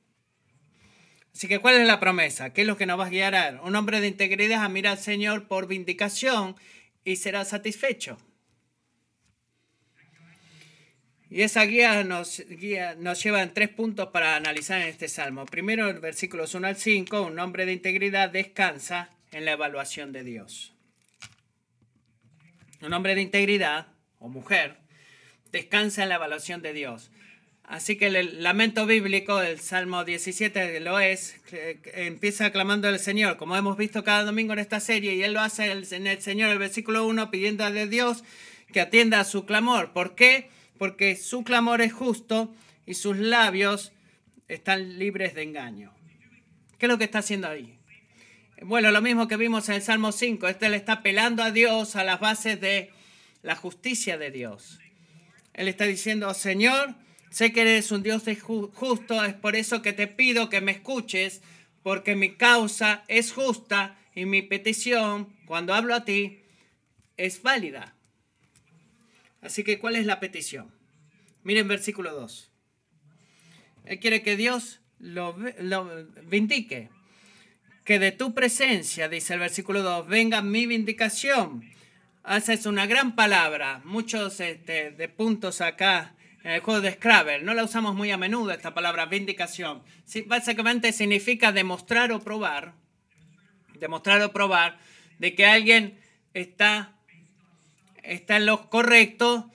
Así 1.34 1.48
que, 1.48 1.58
¿cuál 1.58 1.76
es 1.76 1.86
la 1.86 2.00
promesa? 2.00 2.52
¿Qué 2.52 2.60
es 2.60 2.66
lo 2.66 2.76
que 2.76 2.84
nos 2.84 3.00
va 3.00 3.06
a 3.06 3.08
guiar? 3.08 3.62
Un 3.64 3.76
hombre 3.76 4.02
de 4.02 4.08
integridad 4.08 4.62
a 4.62 4.68
mirar 4.68 4.98
al 4.98 5.02
Señor 5.02 5.48
por 5.48 5.66
vindicación 5.66 6.54
y 7.02 7.16
será 7.16 7.46
satisfecho. 7.46 8.18
Y 11.30 11.40
esa 11.40 11.64
guía 11.64 12.04
nos, 12.04 12.44
guía 12.46 12.94
nos 12.94 13.22
lleva 13.22 13.42
en 13.42 13.54
tres 13.54 13.70
puntos 13.70 14.08
para 14.08 14.36
analizar 14.36 14.82
en 14.82 14.88
este 14.88 15.08
salmo. 15.08 15.46
Primero, 15.46 15.88
el 15.88 15.98
versículos 15.98 16.54
1 16.54 16.66
al 16.66 16.76
5, 16.76 17.22
un 17.22 17.38
hombre 17.38 17.64
de 17.64 17.72
integridad 17.72 18.28
descansa 18.28 19.08
en 19.32 19.46
la 19.46 19.52
evaluación 19.52 20.12
de 20.12 20.24
Dios 20.24 20.73
un 22.84 22.92
hombre 22.92 23.14
de 23.14 23.22
integridad 23.22 23.88
o 24.18 24.28
mujer, 24.28 24.76
descansa 25.52 26.02
en 26.02 26.08
la 26.10 26.16
evaluación 26.16 26.62
de 26.62 26.72
Dios. 26.72 27.10
Así 27.64 27.96
que 27.96 28.08
el 28.08 28.42
lamento 28.42 28.84
bíblico, 28.84 29.40
el 29.40 29.58
Salmo 29.58 30.04
17 30.04 30.80
lo 30.80 31.00
es, 31.00 31.40
empieza 31.94 32.52
clamando 32.52 32.88
al 32.88 32.98
Señor, 32.98 33.38
como 33.38 33.56
hemos 33.56 33.78
visto 33.78 34.04
cada 34.04 34.24
domingo 34.24 34.52
en 34.52 34.58
esta 34.58 34.80
serie, 34.80 35.14
y 35.14 35.22
él 35.22 35.32
lo 35.32 35.40
hace 35.40 35.72
en 35.72 36.06
el 36.06 36.20
Señor, 36.20 36.50
el 36.50 36.58
versículo 36.58 37.06
1, 37.06 37.30
pidiendo 37.30 37.64
a 37.64 37.70
Dios 37.70 38.22
que 38.70 38.82
atienda 38.82 39.20
a 39.20 39.24
su 39.24 39.46
clamor. 39.46 39.92
¿Por 39.92 40.14
qué? 40.14 40.50
Porque 40.78 41.16
su 41.16 41.42
clamor 41.42 41.80
es 41.80 41.92
justo 41.92 42.54
y 42.84 42.94
sus 42.94 43.16
labios 43.16 43.92
están 44.48 44.98
libres 44.98 45.34
de 45.34 45.44
engaño. 45.44 45.94
¿Qué 46.78 46.84
es 46.84 46.92
lo 46.92 46.98
que 46.98 47.04
está 47.04 47.20
haciendo 47.20 47.48
ahí? 47.48 47.73
Bueno, 48.62 48.92
lo 48.92 49.02
mismo 49.02 49.26
que 49.26 49.36
vimos 49.36 49.68
en 49.68 49.74
el 49.76 49.82
Salmo 49.82 50.12
5. 50.12 50.46
Este 50.46 50.68
le 50.68 50.76
está 50.76 50.94
apelando 50.94 51.42
a 51.42 51.50
Dios 51.50 51.96
a 51.96 52.04
las 52.04 52.20
bases 52.20 52.60
de 52.60 52.92
la 53.42 53.56
justicia 53.56 54.16
de 54.16 54.30
Dios. 54.30 54.78
Él 55.54 55.66
está 55.66 55.84
diciendo, 55.86 56.32
Señor, 56.34 56.94
sé 57.30 57.52
que 57.52 57.62
eres 57.62 57.90
un 57.90 58.04
Dios 58.04 58.22
justo, 58.72 59.24
es 59.24 59.34
por 59.34 59.56
eso 59.56 59.82
que 59.82 59.92
te 59.92 60.06
pido 60.06 60.50
que 60.50 60.60
me 60.60 60.72
escuches, 60.72 61.42
porque 61.82 62.14
mi 62.14 62.36
causa 62.36 63.04
es 63.08 63.32
justa 63.32 63.98
y 64.14 64.24
mi 64.24 64.40
petición, 64.40 65.34
cuando 65.46 65.74
hablo 65.74 65.94
a 65.94 66.04
ti, 66.04 66.40
es 67.16 67.42
válida. 67.42 67.94
Así 69.42 69.64
que, 69.64 69.80
¿cuál 69.80 69.96
es 69.96 70.06
la 70.06 70.20
petición? 70.20 70.70
Miren 71.42 71.66
versículo 71.66 72.14
2. 72.14 72.50
Él 73.86 73.98
quiere 73.98 74.22
que 74.22 74.36
Dios 74.36 74.80
lo, 74.98 75.36
lo 75.58 76.06
vindique 76.22 76.88
que 77.84 77.98
de 77.98 78.12
tu 78.12 78.34
presencia, 78.34 79.08
dice 79.08 79.34
el 79.34 79.40
versículo 79.40 79.82
2, 79.82 80.08
venga 80.08 80.40
mi 80.40 80.66
vindicación. 80.66 81.70
Esa 82.26 82.54
es 82.54 82.64
una 82.64 82.86
gran 82.86 83.14
palabra, 83.14 83.82
muchos 83.84 84.40
este, 84.40 84.90
de 84.90 85.08
puntos 85.08 85.60
acá 85.60 86.14
en 86.42 86.52
el 86.52 86.60
juego 86.60 86.80
de 86.80 86.92
Scrabble. 86.92 87.42
No 87.42 87.52
la 87.52 87.62
usamos 87.62 87.94
muy 87.94 88.10
a 88.10 88.16
menudo 88.16 88.52
esta 88.52 88.72
palabra 88.72 89.04
vindicación. 89.04 89.82
Básicamente 90.26 90.92
significa 90.92 91.52
demostrar 91.52 92.10
o 92.12 92.20
probar, 92.20 92.72
demostrar 93.78 94.22
o 94.22 94.32
probar 94.32 94.78
de 95.18 95.34
que 95.34 95.44
alguien 95.44 96.00
está, 96.32 96.96
está 98.02 98.38
en 98.38 98.46
lo 98.46 98.70
correcto 98.70 99.50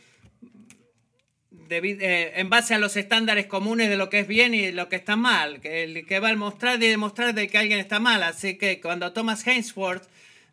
eh, 1.70 2.34
en 2.36 2.50
base 2.50 2.74
a 2.74 2.80
los 2.80 2.98
estándares 2.98 3.46
comunes 3.46 3.90
de 3.90 3.98
lo 3.98 4.10
que 4.10 4.20
es 4.20 4.28
bien 4.28 4.54
y 4.54 4.72
lo 4.72 4.90
que 4.90 4.96
está 4.96 5.16
mal, 5.16 5.62
que, 5.62 6.06
que 6.08 6.20
va 6.20 6.30
a 6.30 6.36
mostrar 6.36 6.82
y 6.82 6.88
demostrar 6.88 7.34
de 7.34 7.48
que 7.48 7.58
alguien 7.58 7.80
está 7.80 8.00
mal. 8.00 8.24
Así 8.24 8.58
que 8.58 8.82
cuando 8.82 9.14
Thomas 9.14 9.46
Hainsworth, 9.46 10.04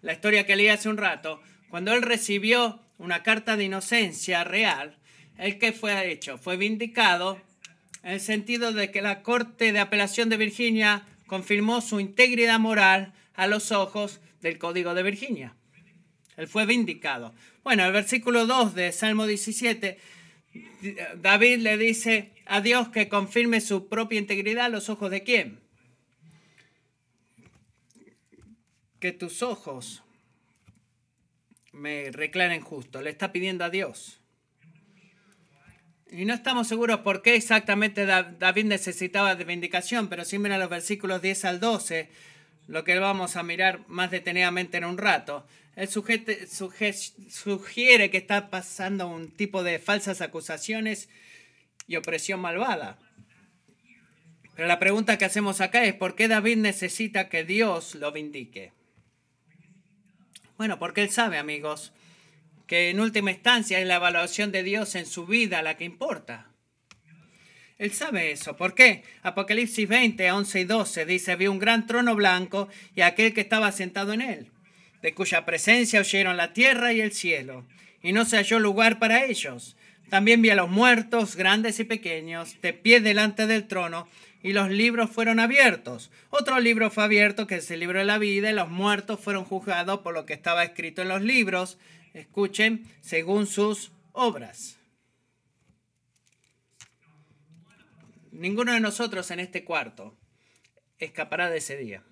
la 0.02 0.12
historia 0.12 0.46
que 0.46 0.56
leí 0.56 0.68
hace 0.68 0.88
un 0.88 0.96
rato, 0.96 1.40
cuando 1.68 1.92
él 1.92 2.02
recibió 2.02 2.80
una 2.98 3.22
carta 3.22 3.56
de 3.56 3.64
inocencia 3.64 4.44
real, 4.44 4.96
¿el 5.38 5.58
que 5.58 5.72
fue 5.72 6.10
hecho? 6.10 6.38
Fue 6.38 6.56
vindicado 6.56 7.40
en 8.02 8.12
el 8.12 8.20
sentido 8.20 8.72
de 8.72 8.90
que 8.90 9.02
la 9.02 9.22
Corte 9.22 9.72
de 9.72 9.80
Apelación 9.80 10.28
de 10.28 10.36
Virginia 10.36 11.04
confirmó 11.26 11.80
su 11.80 11.98
integridad 11.98 12.58
moral 12.58 13.12
a 13.34 13.46
los 13.46 13.72
ojos 13.72 14.20
del 14.40 14.58
Código 14.58 14.94
de 14.94 15.02
Virginia. 15.02 15.54
Él 16.36 16.46
fue 16.46 16.66
vindicado. 16.66 17.34
Bueno, 17.64 17.84
el 17.84 17.92
versículo 17.92 18.46
2 18.46 18.74
de 18.74 18.92
Salmo 18.92 19.26
17 19.26 19.98
David 21.16 21.58
le 21.58 21.78
dice 21.78 22.32
a 22.46 22.60
Dios 22.60 22.88
que 22.88 23.08
confirme 23.08 23.60
su 23.60 23.88
propia 23.88 24.18
integridad 24.18 24.66
a 24.66 24.68
los 24.70 24.88
ojos 24.88 25.10
de 25.10 25.22
quién. 25.22 25.60
Que 29.00 29.12
tus 29.12 29.42
ojos 29.42 30.02
me 31.72 32.10
reclaren 32.10 32.60
justo. 32.60 33.02
Le 33.02 33.10
está 33.10 33.32
pidiendo 33.32 33.64
a 33.64 33.70
Dios. 33.70 34.20
Y 36.10 36.24
no 36.24 36.34
estamos 36.34 36.68
seguros 36.68 37.00
por 37.00 37.20
qué 37.20 37.34
exactamente 37.34 38.06
David 38.06 38.64
necesitaba 38.64 39.34
de 39.34 39.44
vindicación, 39.44 40.08
pero 40.08 40.24
sí 40.24 40.38
mira 40.38 40.56
los 40.56 40.70
versículos 40.70 41.20
10 41.20 41.44
al 41.44 41.60
12, 41.60 42.08
lo 42.68 42.84
que 42.84 42.98
vamos 42.98 43.36
a 43.36 43.42
mirar 43.42 43.80
más 43.88 44.10
detenidamente 44.12 44.76
en 44.78 44.84
un 44.84 44.98
rato. 44.98 45.46
El 45.76 45.88
sujeto 45.88 46.32
sugiere 47.28 48.10
que 48.10 48.16
está 48.16 48.48
pasando 48.48 49.08
un 49.08 49.30
tipo 49.30 49.62
de 49.62 49.78
falsas 49.78 50.22
acusaciones 50.22 51.10
y 51.86 51.96
opresión 51.96 52.40
malvada. 52.40 52.98
Pero 54.54 54.68
la 54.68 54.78
pregunta 54.78 55.18
que 55.18 55.26
hacemos 55.26 55.60
acá 55.60 55.84
es, 55.84 55.92
¿por 55.92 56.14
qué 56.14 56.28
David 56.28 56.56
necesita 56.56 57.28
que 57.28 57.44
Dios 57.44 57.94
lo 57.94 58.10
vindique? 58.10 58.72
Bueno, 60.56 60.78
porque 60.78 61.02
él 61.02 61.10
sabe, 61.10 61.36
amigos, 61.36 61.92
que 62.66 62.88
en 62.88 62.98
última 62.98 63.30
instancia 63.30 63.78
es 63.78 63.86
la 63.86 63.96
evaluación 63.96 64.52
de 64.52 64.62
Dios 64.62 64.94
en 64.94 65.04
su 65.04 65.26
vida 65.26 65.60
la 65.60 65.76
que 65.76 65.84
importa. 65.84 66.52
Él 67.76 67.92
sabe 67.92 68.32
eso. 68.32 68.56
¿Por 68.56 68.74
qué? 68.74 69.04
Apocalipsis 69.22 69.86
20, 69.86 70.32
11 70.32 70.60
y 70.60 70.64
12 70.64 71.04
dice, 71.04 71.36
vi 71.36 71.48
un 71.48 71.58
gran 71.58 71.86
trono 71.86 72.14
blanco 72.14 72.70
y 72.94 73.02
aquel 73.02 73.34
que 73.34 73.42
estaba 73.42 73.70
sentado 73.72 74.14
en 74.14 74.22
él 74.22 74.52
de 75.06 75.14
cuya 75.14 75.44
presencia 75.44 76.00
oyeron 76.00 76.36
la 76.36 76.52
tierra 76.52 76.92
y 76.92 77.00
el 77.00 77.12
cielo, 77.12 77.64
y 78.02 78.12
no 78.12 78.24
se 78.24 78.38
halló 78.38 78.58
lugar 78.58 78.98
para 78.98 79.24
ellos. 79.24 79.76
También 80.10 80.42
vi 80.42 80.50
a 80.50 80.56
los 80.56 80.68
muertos, 80.68 81.36
grandes 81.36 81.78
y 81.78 81.84
pequeños, 81.84 82.60
de 82.60 82.72
pie 82.72 82.98
delante 83.00 83.46
del 83.46 83.68
trono, 83.68 84.08
y 84.42 84.52
los 84.52 84.68
libros 84.68 85.08
fueron 85.08 85.38
abiertos. 85.38 86.10
Otro 86.30 86.58
libro 86.58 86.90
fue 86.90 87.04
abierto, 87.04 87.46
que 87.46 87.54
es 87.54 87.70
el 87.70 87.78
libro 87.78 88.00
de 88.00 88.04
la 88.04 88.18
vida, 88.18 88.50
y 88.50 88.54
los 88.54 88.68
muertos 88.68 89.20
fueron 89.20 89.44
juzgados 89.44 90.00
por 90.00 90.12
lo 90.12 90.26
que 90.26 90.34
estaba 90.34 90.64
escrito 90.64 91.02
en 91.02 91.08
los 91.08 91.22
libros, 91.22 91.78
escuchen, 92.12 92.84
según 93.00 93.46
sus 93.46 93.92
obras. 94.10 94.76
Ninguno 98.32 98.72
de 98.72 98.80
nosotros 98.80 99.30
en 99.30 99.38
este 99.38 99.62
cuarto 99.62 100.18
escapará 100.98 101.48
de 101.48 101.58
ese 101.58 101.76
día. 101.76 102.02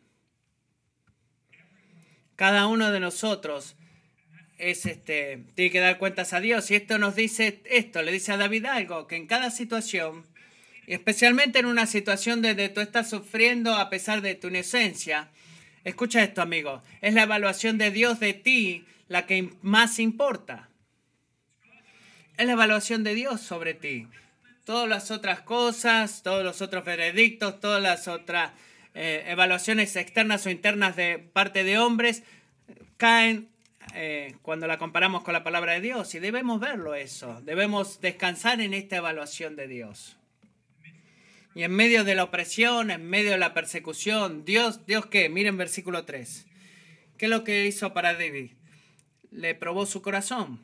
Cada 2.36 2.66
uno 2.66 2.90
de 2.90 3.00
nosotros 3.00 3.76
es 4.58 4.86
este, 4.86 5.44
tiene 5.54 5.70
que 5.70 5.80
dar 5.80 5.98
cuentas 5.98 6.32
a 6.32 6.40
Dios. 6.40 6.70
Y 6.70 6.74
esto 6.74 6.98
nos 6.98 7.14
dice 7.14 7.60
esto, 7.64 8.02
le 8.02 8.12
dice 8.12 8.32
a 8.32 8.36
David 8.36 8.66
algo, 8.66 9.06
que 9.06 9.16
en 9.16 9.26
cada 9.26 9.50
situación, 9.50 10.24
y 10.86 10.94
especialmente 10.94 11.58
en 11.58 11.66
una 11.66 11.86
situación 11.86 12.42
donde 12.42 12.68
tú 12.68 12.80
estás 12.80 13.10
sufriendo 13.10 13.74
a 13.74 13.90
pesar 13.90 14.20
de 14.20 14.34
tu 14.34 14.48
inocencia, 14.48 15.28
escucha 15.84 16.22
esto, 16.22 16.42
amigo, 16.42 16.82
es 17.00 17.14
la 17.14 17.22
evaluación 17.22 17.78
de 17.78 17.90
Dios 17.90 18.20
de 18.20 18.34
ti 18.34 18.84
la 19.08 19.26
que 19.26 19.50
más 19.62 19.98
importa. 19.98 20.68
Es 22.36 22.46
la 22.46 22.52
evaluación 22.52 23.04
de 23.04 23.14
Dios 23.14 23.40
sobre 23.40 23.74
ti. 23.74 24.08
Todas 24.64 24.88
las 24.88 25.10
otras 25.10 25.40
cosas, 25.40 26.22
todos 26.22 26.42
los 26.42 26.62
otros 26.62 26.84
veredictos, 26.84 27.60
todas 27.60 27.82
las 27.82 28.08
otras 28.08 28.52
eh, 28.94 29.24
evaluaciones 29.26 29.96
externas 29.96 30.46
o 30.46 30.50
internas 30.50 30.94
de 30.94 31.18
parte 31.18 31.64
de 31.64 31.78
hombres 31.78 32.22
caen 32.96 33.48
eh, 33.92 34.36
cuando 34.42 34.66
la 34.66 34.78
comparamos 34.78 35.22
con 35.24 35.34
la 35.34 35.44
palabra 35.44 35.74
de 35.74 35.80
Dios 35.80 36.14
y 36.14 36.20
debemos 36.20 36.60
verlo 36.60 36.94
eso, 36.94 37.40
debemos 37.42 38.00
descansar 38.00 38.60
en 38.60 38.72
esta 38.72 38.96
evaluación 38.96 39.56
de 39.56 39.68
Dios. 39.68 40.16
Y 41.54 41.62
en 41.62 41.72
medio 41.72 42.02
de 42.02 42.14
la 42.14 42.24
opresión, 42.24 42.90
en 42.90 43.08
medio 43.08 43.32
de 43.32 43.38
la 43.38 43.54
persecución, 43.54 44.44
Dios, 44.44 44.86
¿Dios 44.86 45.06
qué? 45.06 45.28
Miren 45.28 45.56
versículo 45.56 46.04
3. 46.04 46.46
¿Qué 47.16 47.26
es 47.26 47.30
lo 47.30 47.44
que 47.44 47.66
hizo 47.66 47.92
para 47.92 48.14
David? 48.14 48.52
Le 49.30 49.54
probó 49.54 49.86
su 49.86 50.02
corazón. 50.02 50.60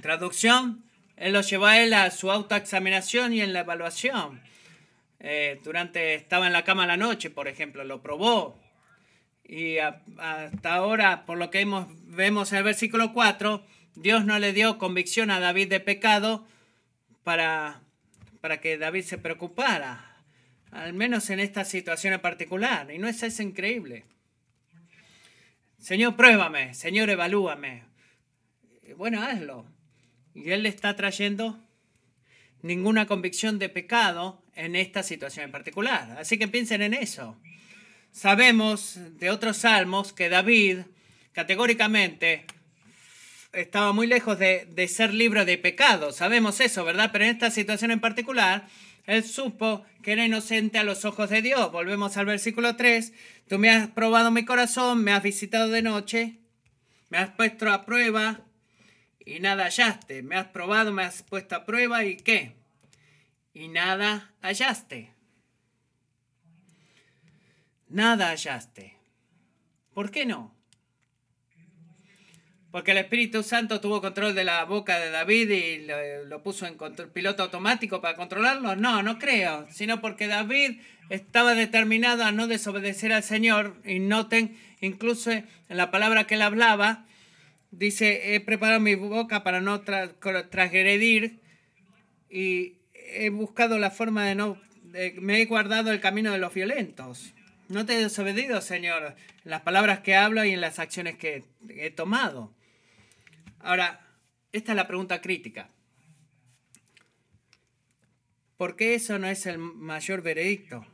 Traducción, 0.00 0.84
Él 1.16 1.32
lo 1.32 1.40
llevó 1.40 1.66
a 1.66 1.80
él 1.80 1.92
a 1.92 2.10
su 2.12 2.30
autoexaminación 2.30 3.32
y 3.32 3.40
en 3.40 3.52
la 3.52 3.60
evaluación. 3.60 4.40
Eh, 5.20 5.60
durante, 5.64 6.14
estaba 6.14 6.46
en 6.46 6.52
la 6.52 6.64
cama 6.64 6.86
la 6.86 6.96
noche, 6.96 7.30
por 7.30 7.48
ejemplo, 7.48 7.84
lo 7.84 8.02
probó. 8.02 8.60
Y 9.44 9.78
hasta 9.78 10.74
ahora, 10.74 11.24
por 11.24 11.38
lo 11.38 11.50
que 11.50 11.66
vemos 12.04 12.52
en 12.52 12.58
el 12.58 12.64
versículo 12.64 13.12
4, 13.12 13.64
Dios 13.94 14.24
no 14.24 14.38
le 14.38 14.52
dio 14.52 14.78
convicción 14.78 15.30
a 15.30 15.40
David 15.40 15.70
de 15.70 15.80
pecado 15.80 16.46
para, 17.24 17.80
para 18.40 18.60
que 18.60 18.78
David 18.78 19.02
se 19.02 19.18
preocupara, 19.18 20.22
al 20.70 20.92
menos 20.92 21.30
en 21.30 21.40
esta 21.40 21.64
situación 21.64 22.12
en 22.12 22.20
particular. 22.20 22.90
Y 22.92 22.98
no 22.98 23.08
es 23.08 23.22
eso 23.22 23.42
increíble. 23.42 24.04
Señor, 25.78 26.16
pruébame, 26.16 26.74
Señor, 26.74 27.08
evalúame. 27.08 27.84
Bueno, 28.96 29.22
hazlo. 29.22 29.64
Y 30.34 30.50
Él 30.50 30.62
le 30.64 30.68
está 30.68 30.94
trayendo 30.94 31.58
ninguna 32.62 33.06
convicción 33.06 33.58
de 33.58 33.68
pecado 33.68 34.42
en 34.58 34.74
esta 34.74 35.02
situación 35.04 35.46
en 35.46 35.52
particular. 35.52 36.16
Así 36.18 36.36
que 36.36 36.48
piensen 36.48 36.82
en 36.82 36.92
eso. 36.92 37.40
Sabemos 38.10 38.98
de 39.18 39.30
otros 39.30 39.58
salmos 39.58 40.12
que 40.12 40.28
David 40.28 40.80
categóricamente 41.32 42.44
estaba 43.52 43.92
muy 43.92 44.08
lejos 44.08 44.36
de, 44.38 44.88
ser 44.88 45.14
libre 45.14 45.44
de 45.44 45.58
pecado. 45.58 46.10
Sabemos 46.10 46.60
eso, 46.60 46.84
¿verdad? 46.84 47.10
Pero 47.12 47.24
en 47.24 47.30
esta 47.30 47.52
situación 47.52 47.92
en 47.92 48.00
particular, 48.00 48.66
él 49.06 49.22
supo 49.22 49.84
que 50.02 50.12
era 50.12 50.26
inocente 50.26 50.78
a 50.78 50.84
los 50.84 51.04
ojos 51.04 51.30
de 51.30 51.40
Dios. 51.40 51.70
Volvemos 51.70 52.16
al 52.16 52.26
versículo 52.26 52.74
3. 52.74 53.12
Tú 53.48 53.58
me 53.60 53.70
has 53.70 53.88
probado 53.88 54.32
mi 54.32 54.44
corazón, 54.44 55.04
me 55.04 55.12
has 55.12 55.22
visitado 55.22 55.68
de 55.68 55.82
noche, 55.82 56.38
me 57.10 57.18
has 57.18 57.30
puesto 57.30 57.70
a 57.70 57.86
prueba 57.86 58.40
y 59.24 59.38
nada 59.38 59.66
hallaste. 59.66 60.24
Me 60.24 60.34
has 60.34 60.48
probado, 60.48 60.92
me 60.92 61.04
has 61.04 61.22
puesto 61.22 61.54
a 61.54 61.64
prueba 61.64 62.04
y 62.04 62.16
qué? 62.16 62.58
Y 63.52 63.68
nada 63.68 64.34
hallaste 64.42 65.18
nada 67.88 68.30
hallaste. 68.30 68.96
¿Por 69.94 70.10
qué 70.10 70.26
no? 70.26 70.54
Porque 72.70 72.90
el 72.90 72.98
Espíritu 72.98 73.42
Santo 73.42 73.80
tuvo 73.80 74.02
control 74.02 74.34
de 74.34 74.44
la 74.44 74.64
boca 74.64 74.98
de 75.00 75.10
David 75.10 75.50
y 75.50 75.86
lo, 76.26 76.42
puso 76.42 76.66
en 76.66 76.76
piloto 77.12 77.42
automático 77.42 78.00
para 78.00 78.14
controlarlo. 78.14 78.76
No, 78.76 79.02
no 79.02 79.18
creo, 79.18 79.66
sino 79.70 80.00
porque 80.00 80.26
David 80.26 80.80
estaba 81.08 81.54
determinado 81.54 82.24
a 82.24 82.32
no 82.32 82.46
desobedecer 82.46 83.12
al 83.12 83.22
Señor. 83.22 83.80
Y 83.84 84.00
noten, 84.00 84.56
incluso 84.80 85.30
en 85.32 85.46
la 85.68 85.90
palabra 85.90 86.26
que 86.26 86.34
él 86.34 86.42
hablaba, 86.42 87.06
dice, 87.70 88.34
he 88.34 88.40
preparado 88.40 88.80
mi 88.80 88.94
boca 88.94 89.42
para 89.42 89.62
no 89.62 89.80
transgredir 89.80 91.40
y 92.28 92.77
he 93.10 93.30
buscado 93.30 93.78
la 93.78 93.90
forma 93.90 94.24
de 94.24 94.34
no, 94.34 94.60
me 95.20 95.40
he 95.40 95.44
guardado 95.46 95.90
el 95.90 96.00
camino 96.00 96.32
de 96.32 96.38
los 96.38 96.54
violentos. 96.54 97.34
No 97.68 97.84
te 97.84 97.94
he 97.94 98.02
desobedido, 98.02 98.60
Señor, 98.60 99.14
en 99.44 99.50
las 99.50 99.60
palabras 99.62 100.00
que 100.00 100.16
hablo 100.16 100.44
y 100.44 100.52
en 100.52 100.60
las 100.60 100.78
acciones 100.78 101.16
que 101.16 101.44
he 101.68 101.90
tomado. 101.90 102.54
Ahora, 103.60 104.00
esta 104.52 104.72
es 104.72 104.76
la 104.76 104.86
pregunta 104.86 105.20
crítica. 105.20 105.68
¿Por 108.56 108.74
qué 108.74 108.94
eso 108.94 109.18
no 109.18 109.28
es 109.28 109.46
el 109.46 109.58
mayor 109.58 110.22
veredicto? 110.22 110.84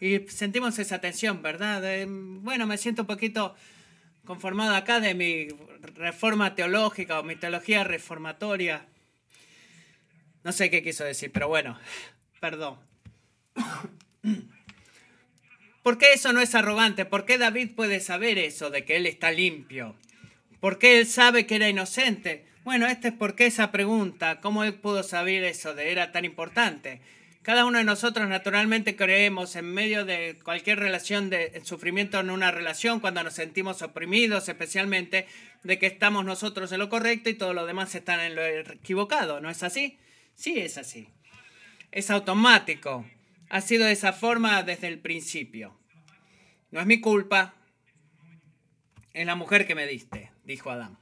Y 0.00 0.18
sentimos 0.28 0.78
esa 0.78 1.00
tensión, 1.00 1.42
¿verdad? 1.42 2.06
bueno, 2.06 2.66
me 2.66 2.78
siento 2.78 3.02
un 3.02 3.06
poquito 3.06 3.54
conformado 4.24 4.74
acá 4.74 5.00
de 5.00 5.14
mi 5.14 5.48
reforma 5.94 6.54
teológica 6.54 7.20
o 7.20 7.22
mi 7.22 7.36
teología 7.36 7.84
reformatoria. 7.84 8.86
No 10.48 10.52
sé 10.52 10.70
qué 10.70 10.82
quiso 10.82 11.04
decir, 11.04 11.30
pero 11.30 11.46
bueno, 11.46 11.78
perdón. 12.40 12.78
¿Por 15.82 15.98
qué 15.98 16.14
eso 16.14 16.32
no 16.32 16.40
es 16.40 16.54
arrogante? 16.54 17.04
¿Por 17.04 17.26
qué 17.26 17.36
David 17.36 17.72
puede 17.76 18.00
saber 18.00 18.38
eso 18.38 18.70
de 18.70 18.86
que 18.86 18.96
él 18.96 19.04
está 19.04 19.30
limpio? 19.30 19.94
¿Por 20.58 20.78
qué 20.78 21.00
él 21.00 21.06
sabe 21.06 21.46
que 21.46 21.56
era 21.56 21.68
inocente? 21.68 22.46
Bueno, 22.64 22.86
esta 22.86 23.08
es 23.08 23.14
porque 23.14 23.44
esa 23.44 23.70
pregunta, 23.70 24.40
¿cómo 24.40 24.64
él 24.64 24.72
pudo 24.72 25.02
saber 25.02 25.44
eso 25.44 25.74
de 25.74 25.92
era 25.92 26.12
tan 26.12 26.24
importante? 26.24 27.02
Cada 27.42 27.66
uno 27.66 27.76
de 27.76 27.84
nosotros 27.84 28.26
naturalmente 28.26 28.96
creemos 28.96 29.54
en 29.54 29.66
medio 29.66 30.06
de 30.06 30.38
cualquier 30.42 30.78
relación 30.78 31.28
de 31.28 31.60
sufrimiento 31.62 32.18
en 32.20 32.30
una 32.30 32.52
relación, 32.52 33.00
cuando 33.00 33.22
nos 33.22 33.34
sentimos 33.34 33.82
oprimidos 33.82 34.48
especialmente, 34.48 35.26
de 35.62 35.78
que 35.78 35.88
estamos 35.88 36.24
nosotros 36.24 36.72
en 36.72 36.78
lo 36.78 36.88
correcto 36.88 37.28
y 37.28 37.34
todos 37.34 37.54
los 37.54 37.66
demás 37.66 37.94
están 37.94 38.20
en 38.20 38.34
lo 38.34 38.46
equivocado. 38.46 39.42
¿No 39.42 39.50
es 39.50 39.62
así? 39.62 39.98
Sí, 40.38 40.56
es 40.56 40.78
así. 40.78 41.08
Es 41.90 42.12
automático. 42.12 43.04
Ha 43.50 43.60
sido 43.60 43.86
de 43.86 43.92
esa 43.92 44.12
forma 44.12 44.62
desde 44.62 44.86
el 44.86 45.00
principio. 45.00 45.76
No 46.70 46.78
es 46.78 46.86
mi 46.86 47.00
culpa. 47.00 47.56
Es 49.12 49.26
la 49.26 49.34
mujer 49.34 49.66
que 49.66 49.74
me 49.74 49.88
diste, 49.88 50.30
dijo 50.44 50.70
Adán. 50.70 50.96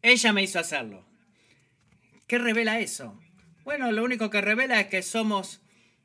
Ella 0.00 0.32
me 0.32 0.42
hizo 0.42 0.58
hacerlo. 0.58 1.04
¿Qué 2.26 2.38
revela 2.38 2.80
eso? 2.80 3.20
Bueno, 3.62 3.92
lo 3.92 4.02
único 4.02 4.30
que 4.30 4.40
revela 4.40 4.80
es 4.80 4.86
que 4.86 5.02
somos, 5.02 5.60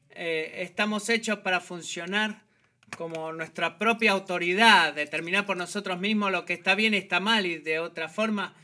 eh, 0.10 0.56
estamos 0.58 1.08
hechos 1.08 1.39
para 1.39 1.62
funcionar 1.62 2.44
como 2.98 3.32
nuestra 3.32 3.78
propia 3.78 4.12
autoridad, 4.12 4.94
determinar 4.94 5.46
por 5.46 5.56
nosotros 5.56 6.02
mismos 6.02 6.34
lo 6.34 6.44
que 6.44 6.54
está 6.54 6.76
bien 6.76 6.96
y 6.96 6.98
está 6.98 7.22
mal 7.22 7.46
y 7.46 7.60
de 7.60 7.80
otra 7.80 8.10
forma, 8.10 8.56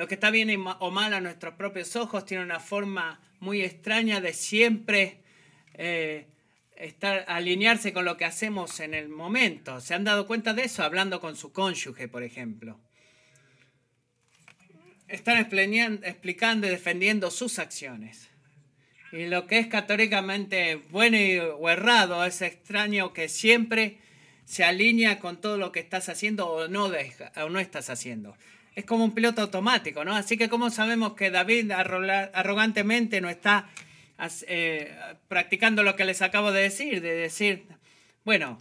lo 0.00 0.08
que 0.08 0.14
está 0.14 0.30
bien 0.30 0.48
o 0.78 0.90
mal 0.90 1.12
a 1.12 1.20
nuestros 1.20 1.56
propios 1.56 1.94
ojos 1.94 2.24
tiene 2.24 2.42
una 2.42 2.58
forma 2.58 3.20
muy 3.38 3.60
extraña 3.60 4.22
de 4.22 4.32
siempre 4.32 5.18
eh, 5.74 6.26
estar, 6.74 7.26
alinearse 7.28 7.92
con 7.92 8.06
lo 8.06 8.16
que 8.16 8.24
hacemos 8.24 8.80
en 8.80 8.94
el 8.94 9.10
momento. 9.10 9.78
¿Se 9.82 9.92
han 9.92 10.04
dado 10.04 10.26
cuenta 10.26 10.54
de 10.54 10.62
eso 10.62 10.84
hablando 10.84 11.20
con 11.20 11.36
su 11.36 11.52
cónyuge, 11.52 12.08
por 12.08 12.22
ejemplo? 12.22 12.80
Están 15.06 15.36
explicando 15.36 16.66
y 16.66 16.70
defendiendo 16.70 17.30
sus 17.30 17.58
acciones. 17.58 18.30
Y 19.12 19.26
lo 19.26 19.46
que 19.46 19.58
es 19.58 19.66
católicamente 19.66 20.76
bueno 20.76 21.18
o 21.56 21.68
errado 21.68 22.24
es 22.24 22.40
extraño 22.40 23.12
que 23.12 23.28
siempre 23.28 23.98
se 24.46 24.64
alinea 24.64 25.18
con 25.18 25.42
todo 25.42 25.58
lo 25.58 25.72
que 25.72 25.80
estás 25.80 26.08
haciendo 26.08 26.48
o 26.48 26.68
no, 26.68 26.86
o 26.86 27.48
no 27.50 27.58
estás 27.58 27.90
haciendo. 27.90 28.34
Es 28.80 28.86
como 28.86 29.04
un 29.04 29.12
piloto 29.12 29.42
automático, 29.42 30.06
¿no? 30.06 30.16
Así 30.16 30.38
que 30.38 30.48
¿cómo 30.48 30.70
sabemos 30.70 31.12
que 31.12 31.30
David 31.30 31.70
arrogantemente 31.70 33.20
no 33.20 33.28
está 33.28 33.68
eh, 34.48 34.96
practicando 35.28 35.82
lo 35.82 35.96
que 35.96 36.06
les 36.06 36.22
acabo 36.22 36.50
de 36.50 36.62
decir, 36.62 37.02
de 37.02 37.12
decir, 37.12 37.66
bueno, 38.24 38.58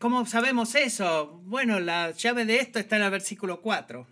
¿cómo 0.00 0.26
sabemos 0.26 0.74
eso? 0.74 1.40
Bueno, 1.44 1.78
la 1.78 2.10
llave 2.10 2.44
de 2.44 2.56
esto 2.56 2.80
está 2.80 2.96
en 2.96 3.04
el 3.04 3.12
versículo 3.12 3.60
4. 3.60 4.04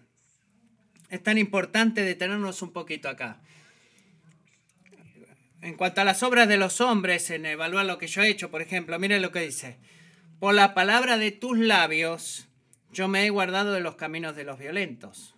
Es 1.10 1.20
tan 1.20 1.36
importante 1.36 2.02
detenernos 2.02 2.62
un 2.62 2.72
poquito 2.72 3.08
acá. 3.08 3.40
En 5.62 5.74
cuanto 5.74 6.00
a 6.00 6.04
las 6.04 6.22
obras 6.22 6.46
de 6.46 6.58
los 6.58 6.80
hombres, 6.80 7.28
en 7.30 7.44
evaluar 7.44 7.86
lo 7.86 7.98
que 7.98 8.06
yo 8.06 8.22
he 8.22 8.28
hecho, 8.28 8.52
por 8.52 8.62
ejemplo, 8.62 8.96
miren 9.00 9.20
lo 9.20 9.32
que 9.32 9.40
dice. 9.40 9.78
Por 10.38 10.54
la 10.54 10.74
palabra 10.74 11.18
de 11.18 11.32
tus 11.32 11.58
labios, 11.58 12.46
yo 12.92 13.08
me 13.08 13.26
he 13.26 13.30
guardado 13.30 13.72
de 13.72 13.80
los 13.80 13.96
caminos 13.96 14.36
de 14.36 14.44
los 14.44 14.58
violentos 14.58 15.36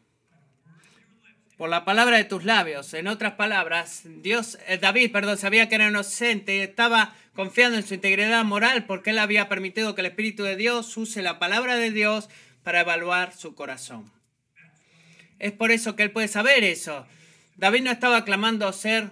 por 1.59 1.69
la 1.69 1.85
palabra 1.85 2.17
de 2.17 2.25
tus 2.25 2.45
labios. 2.45 2.95
En 2.95 3.09
otras 3.09 3.35
palabras, 3.35 4.03
Dios, 4.05 4.59
eh, 4.69 4.79
David, 4.79 5.11
perdón, 5.11 5.37
sabía 5.37 5.69
que 5.69 5.75
era 5.75 5.89
inocente, 5.89 6.63
estaba 6.63 7.15
confiando 7.35 7.77
en 7.77 7.87
su 7.87 7.95
integridad 7.95 8.45
moral 8.45 8.87
porque 8.87 9.11
él 9.11 9.19
había 9.19 9.49
permitido 9.49 9.95
que 9.95 10.01
el 10.01 10.07
Espíritu 10.07 10.45
de 10.45 10.57
Dios 10.57 10.97
use 10.97 11.21
la 11.21 11.41
palabra 11.41 11.75
de 11.75 11.91
Dios 11.91 12.31
para 12.63 12.81
evaluar 12.81 13.35
su 13.35 13.57
corazón. 13.57 14.11
Es 15.41 15.53
por 15.53 15.73
eso 15.73 15.97
que 15.97 16.05
él 16.05 16.13
puede 16.13 16.29
saber 16.29 16.63
eso. 16.63 17.07
David 17.57 17.83
no 17.83 17.91
estaba 17.91 18.25
clamando 18.25 18.73
ser 18.73 19.11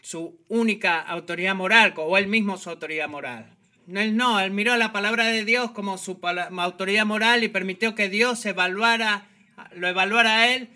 su 0.00 0.40
única 0.48 1.00
autoridad 1.00 1.54
moral 1.54 1.92
o 1.96 2.16
él 2.16 2.26
mismo 2.26 2.56
su 2.56 2.70
autoridad 2.70 3.08
moral. 3.08 3.57
Él 3.94 4.16
no, 4.16 4.38
él 4.38 4.50
miró 4.50 4.76
la 4.76 4.92
palabra 4.92 5.26
de 5.26 5.44
Dios 5.44 5.70
como 5.70 5.96
su 5.96 6.18
autoridad 6.22 7.06
moral 7.06 7.42
y 7.42 7.48
permitió 7.48 7.94
que 7.94 8.08
Dios 8.10 8.44
evaluara, 8.44 9.26
lo 9.74 9.88
evaluara 9.88 10.40
a 10.40 10.54
él 10.54 10.68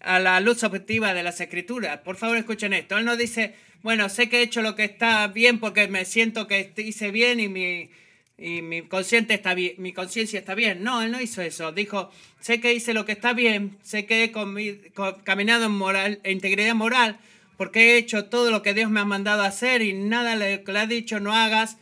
a 0.00 0.18
la 0.18 0.38
luz 0.40 0.62
objetiva 0.62 1.14
de 1.14 1.22
las 1.22 1.40
escrituras. 1.40 1.98
Por 2.00 2.16
favor, 2.16 2.36
escuchen 2.36 2.72
esto. 2.72 2.98
Él 2.98 3.04
no 3.04 3.16
dice, 3.16 3.54
bueno, 3.82 4.08
sé 4.08 4.28
que 4.28 4.40
he 4.40 4.42
hecho 4.42 4.62
lo 4.62 4.76
que 4.76 4.84
está 4.84 5.26
bien 5.28 5.58
porque 5.58 5.88
me 5.88 6.04
siento 6.04 6.46
que 6.46 6.72
hice 6.76 7.10
bien 7.10 7.40
y 7.40 7.48
mi, 7.48 7.90
y 8.36 8.62
está 9.30 9.54
bien, 9.54 9.74
mi 9.78 9.92
conciencia 9.92 10.38
está 10.38 10.54
bien. 10.54 10.84
No, 10.84 11.02
él 11.02 11.10
no 11.10 11.20
hizo 11.20 11.40
eso. 11.42 11.72
Dijo, 11.72 12.10
sé 12.38 12.60
que 12.60 12.74
hice 12.74 12.92
lo 12.94 13.04
que 13.04 13.12
está 13.12 13.32
bien, 13.32 13.78
sé 13.82 14.04
que 14.06 14.24
he 14.24 14.32
caminado 15.24 15.64
en 15.64 15.72
moral, 15.72 16.20
en 16.22 16.32
integridad 16.32 16.74
moral, 16.74 17.18
porque 17.56 17.94
he 17.94 17.96
hecho 17.96 18.26
todo 18.26 18.50
lo 18.50 18.62
que 18.62 18.74
Dios 18.74 18.90
me 18.90 19.00
ha 19.00 19.04
mandado 19.04 19.42
hacer 19.42 19.82
y 19.82 19.94
nada 19.94 20.36
le, 20.36 20.62
le 20.64 20.78
ha 20.78 20.86
dicho 20.86 21.18
no 21.18 21.34
hagas 21.34 21.78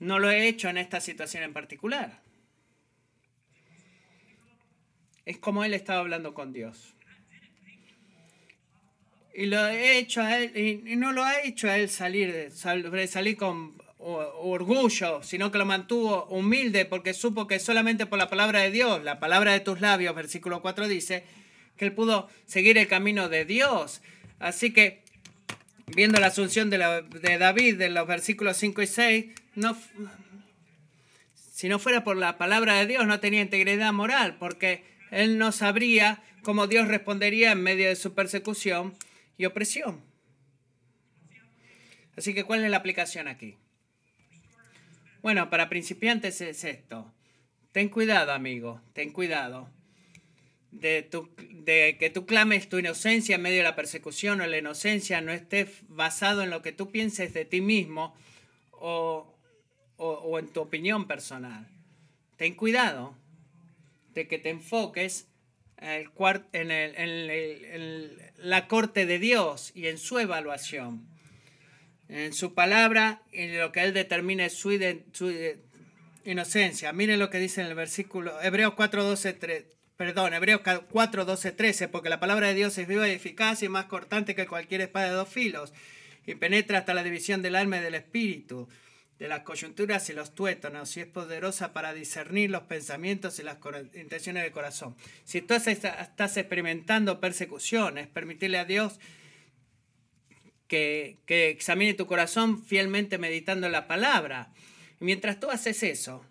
no 0.00 0.18
lo 0.18 0.30
he 0.30 0.48
hecho 0.48 0.68
en 0.68 0.78
esta 0.78 1.00
situación 1.00 1.42
en 1.42 1.52
particular. 1.52 2.20
Es 5.24 5.38
como 5.38 5.64
él 5.64 5.74
estaba 5.74 6.00
hablando 6.00 6.34
con 6.34 6.52
Dios. 6.52 6.94
Y 9.34 9.46
lo 9.46 9.66
he 9.66 9.98
hecho 9.98 10.26
él, 10.26 10.56
y 10.86 10.96
no 10.96 11.12
lo 11.12 11.22
ha 11.22 11.42
hecho 11.42 11.68
a 11.68 11.76
él 11.76 11.90
salir, 11.90 12.50
salir 12.52 13.36
con 13.36 13.76
orgullo, 13.98 15.22
sino 15.22 15.50
que 15.50 15.58
lo 15.58 15.66
mantuvo 15.66 16.26
humilde 16.26 16.84
porque 16.84 17.12
supo 17.12 17.46
que 17.46 17.58
solamente 17.58 18.06
por 18.06 18.18
la 18.18 18.30
palabra 18.30 18.60
de 18.60 18.70
Dios, 18.70 19.02
la 19.02 19.18
palabra 19.18 19.52
de 19.52 19.60
tus 19.60 19.80
labios, 19.80 20.14
versículo 20.14 20.62
4 20.62 20.88
dice, 20.88 21.24
que 21.76 21.84
él 21.84 21.92
pudo 21.92 22.28
seguir 22.46 22.78
el 22.78 22.88
camino 22.88 23.28
de 23.28 23.44
Dios. 23.44 24.02
Así 24.38 24.72
que, 24.72 25.02
viendo 25.94 26.18
la 26.20 26.28
asunción 26.28 26.70
de, 26.70 26.78
de 26.78 27.38
David 27.38 27.78
de 27.78 27.88
los 27.90 28.06
versículos 28.06 28.56
5 28.56 28.82
y 28.82 28.86
6, 28.86 29.26
no, 29.54 29.76
si 31.52 31.68
no 31.68 31.78
fuera 31.78 32.04
por 32.04 32.16
la 32.16 32.38
palabra 32.38 32.74
de 32.74 32.86
Dios, 32.86 33.06
no 33.06 33.20
tenía 33.20 33.40
integridad 33.40 33.92
moral, 33.92 34.36
porque 34.38 34.84
él 35.10 35.38
no 35.38 35.52
sabría 35.52 36.22
cómo 36.42 36.66
Dios 36.66 36.88
respondería 36.88 37.52
en 37.52 37.62
medio 37.62 37.88
de 37.88 37.96
su 37.96 38.14
persecución 38.14 38.94
y 39.38 39.46
opresión. 39.46 40.00
Así 42.16 42.34
que, 42.34 42.44
¿cuál 42.44 42.64
es 42.64 42.70
la 42.70 42.78
aplicación 42.78 43.28
aquí? 43.28 43.56
Bueno, 45.22 45.50
para 45.50 45.68
principiantes 45.68 46.40
es 46.40 46.64
esto. 46.64 47.12
Ten 47.72 47.88
cuidado, 47.88 48.32
amigo, 48.32 48.80
ten 48.92 49.12
cuidado 49.12 49.68
de, 50.80 51.08
de 51.66 51.96
que 51.98 52.10
tú 52.10 52.26
clames 52.26 52.68
tu 52.68 52.78
inocencia 52.78 53.36
en 53.36 53.42
medio 53.42 53.58
de 53.58 53.64
la 53.64 53.76
persecución 53.76 54.40
o 54.40 54.46
la 54.46 54.58
inocencia 54.58 55.20
no 55.20 55.32
esté 55.32 55.68
basado 55.88 56.42
en 56.42 56.50
lo 56.50 56.62
que 56.62 56.72
tú 56.72 56.90
pienses 56.90 57.34
de 57.34 57.44
ti 57.44 57.60
mismo 57.60 58.14
o, 58.72 59.34
o, 59.96 60.38
en 60.38 60.48
tu 60.48 60.60
opinión 60.60 61.06
personal. 61.06 61.66
Ten 62.36 62.54
cuidado 62.54 63.16
de 64.14 64.28
que 64.28 64.38
te 64.38 64.50
enfoques 64.50 65.26
en, 65.78 66.70
el, 66.70 68.32
la 68.38 68.68
corte 68.68 69.06
de 69.06 69.18
Dios 69.18 69.72
y 69.74 69.88
en 69.88 69.98
su 69.98 70.18
evaluación, 70.18 71.06
en 72.08 72.32
su 72.32 72.54
palabra 72.54 73.22
y 73.32 73.42
en 73.42 73.58
lo 73.58 73.72
que 73.72 73.82
Él 73.82 73.92
determine 73.92 74.50
su, 74.50 74.70
su 75.12 75.34
inocencia. 76.24 76.92
Miren 76.92 77.18
lo 77.18 77.30
que 77.30 77.38
dice 77.38 77.60
en 77.60 77.68
el 77.68 77.74
versículo 77.74 78.40
Hebreos 78.42 78.74
4, 78.74 79.04
12, 79.04 79.75
perdón, 79.96 80.34
Hebreos 80.34 80.60
4, 80.90 81.24
12, 81.24 81.52
13, 81.52 81.88
porque 81.88 82.08
la 82.08 82.20
palabra 82.20 82.48
de 82.48 82.54
Dios 82.54 82.76
es 82.78 82.86
viva 82.86 83.08
y 83.08 83.12
eficaz 83.12 83.62
y 83.62 83.68
más 83.68 83.86
cortante 83.86 84.34
que 84.34 84.46
cualquier 84.46 84.82
espada 84.82 85.06
de 85.06 85.12
dos 85.12 85.28
filos 85.28 85.72
y 86.26 86.34
penetra 86.34 86.78
hasta 86.78 86.94
la 86.94 87.02
división 87.02 87.42
del 87.42 87.56
alma 87.56 87.78
y 87.78 87.80
del 87.80 87.94
espíritu 87.94 88.68
de 89.18 89.28
las 89.28 89.40
coyunturas 89.40 90.10
y 90.10 90.12
los 90.12 90.34
tuétanos 90.34 90.94
y 90.96 91.00
es 91.00 91.06
poderosa 91.06 91.72
para 91.72 91.94
discernir 91.94 92.50
los 92.50 92.64
pensamientos 92.64 93.38
y 93.38 93.42
las 93.42 93.56
intenciones 93.94 94.42
del 94.42 94.52
corazón. 94.52 94.94
Si 95.24 95.40
tú 95.40 95.54
estás 95.54 96.36
experimentando 96.36 97.18
persecuciones, 97.18 98.08
permitirle 98.08 98.58
a 98.58 98.66
Dios 98.66 98.98
que, 100.68 101.18
examine 101.26 101.94
tu 101.94 102.06
corazón 102.06 102.62
fielmente 102.62 103.18
meditando 103.18 103.68
la 103.68 103.86
palabra. 103.86 104.52
Mientras 105.00 105.40
tú 105.40 105.50
haces 105.50 105.82
eso, 105.82 106.24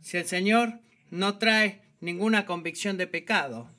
si 0.00 0.16
el 0.16 0.26
Señor 0.26 0.80
no 1.10 1.38
trae 1.38 1.80
ninguna 2.00 2.46
convicción 2.46 2.96
de 2.96 3.06
pecado 3.06 3.70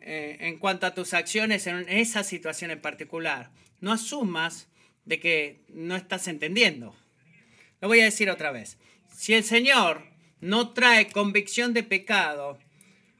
eh, 0.00 0.36
en 0.40 0.58
cuanto 0.58 0.86
a 0.86 0.94
tus 0.94 1.14
acciones 1.14 1.66
en 1.66 1.88
esa 1.88 2.24
situación 2.24 2.70
en 2.70 2.80
particular, 2.80 3.50
no 3.80 3.92
asumas 3.92 4.68
de 5.04 5.20
que 5.20 5.60
no 5.68 5.96
estás 5.96 6.28
entendiendo. 6.28 6.94
Lo 7.80 7.88
voy 7.88 8.00
a 8.00 8.04
decir 8.04 8.30
otra 8.30 8.50
vez. 8.50 8.78
Si 9.14 9.34
el 9.34 9.44
Señor 9.44 10.02
no 10.40 10.72
trae 10.72 11.10
convicción 11.10 11.72
de 11.72 11.82
pecado 11.82 12.58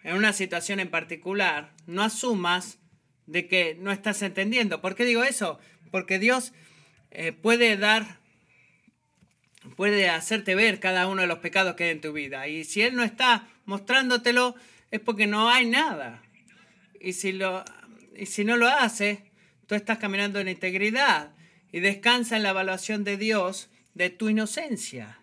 en 0.03 0.17
una 0.17 0.33
situación 0.33 0.81
en 0.81 0.91
particular, 0.91 1.73
no 1.87 2.03
asumas 2.03 2.79
de 3.27 3.47
que 3.49 3.77
no 3.81 3.91
estás 3.91 4.23
entendiendo. 4.23 4.81
¿Por 4.81 4.95
qué 4.95 5.05
digo 5.05 5.25
eso? 5.25 5.59
Porque 5.91 6.19
Dios 6.19 6.53
eh, 7.11 7.33
puede 7.33 7.77
dar, 7.77 8.19
puede 9.77 10.09
hacerte 10.09 10.55
ver 10.55 10.81
cada 10.81 11.07
uno 11.07 11.23
de 11.23 11.29
los 11.29 11.39
pecados 11.39 11.75
que 11.75 11.85
hay 11.85 11.91
en 11.91 12.01
tu 12.01 12.13
vida. 12.13 12.49
Y 12.49 12.65
si 12.65 12.83
Él 12.83 12.95
no 12.95 13.03
está 13.03 13.49
mostrándotelo, 13.65 14.55
es 14.91 15.01
porque 15.01 15.27
no 15.27 15.51
hay 15.51 15.67
nada. 15.67 16.23
Y 17.01 17.15
si, 17.15 17.33
lo, 17.33 17.65
y 18.17 18.27
si 18.27 18.45
no 18.45 18.57
lo 18.57 18.69
hace, 18.69 19.31
tú 19.67 19.75
estás 19.75 19.99
caminando 19.99 20.41
en 20.41 20.49
integridad 20.49 21.31
y 21.73 21.81
descansa 21.81 22.37
en 22.37 22.45
la 22.45 22.51
evaluación 22.51 23.05
de 23.05 23.17
Dios 23.17 23.69
de 23.95 24.11
tu 24.11 24.29
inocencia. 24.29 25.19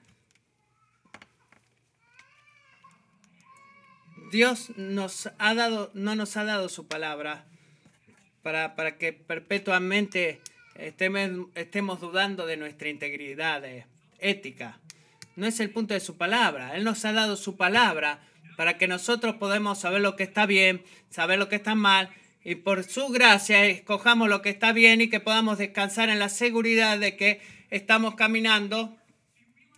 Dios 4.32 4.71
nos 4.77 5.30
ha 5.38 5.54
dado, 5.54 5.91
no 5.93 6.15
nos 6.15 6.38
ha 6.38 6.45
dado 6.45 6.69
su 6.69 6.88
palabra 6.88 7.45
para, 8.41 8.75
para 8.75 8.97
que 8.97 9.12
perpetuamente 9.12 10.39
estemos, 10.75 11.49
estemos 11.56 11.99
dudando 11.99 12.45
de 12.45 12.58
nuestra 12.58 12.89
integridad 12.89 13.63
ética. 14.22 14.80
No 15.36 15.46
es 15.48 15.60
el 15.60 15.70
punto 15.70 15.94
de 15.94 16.00
su 16.00 16.18
palabra. 16.18 16.76
Él 16.76 16.84
nos 16.84 17.04
ha 17.06 17.14
dado 17.14 17.36
su 17.36 17.58
palabra 17.58 18.22
para 18.58 18.78
que 18.78 18.88
nosotros 18.88 19.36
podamos 19.36 19.80
saber 19.80 20.02
lo 20.02 20.16
que 20.16 20.24
está 20.24 20.46
bien, 20.46 20.84
saber 21.10 21.40
lo 21.40 21.50
que 21.50 21.56
está 21.56 21.76
mal 21.76 22.10
y 22.44 22.56
por 22.56 22.84
su 22.84 23.08
gracia 23.10 23.66
escojamos 23.66 24.30
lo 24.30 24.42
que 24.42 24.50
está 24.50 24.74
bien 24.74 25.02
y 25.02 25.10
que 25.10 25.20
podamos 25.20 25.58
descansar 25.58 26.10
en 26.10 26.20
la 26.20 26.30
seguridad 26.30 26.98
de 26.98 27.16
que 27.16 27.42
estamos 27.70 28.16
caminando 28.16 28.98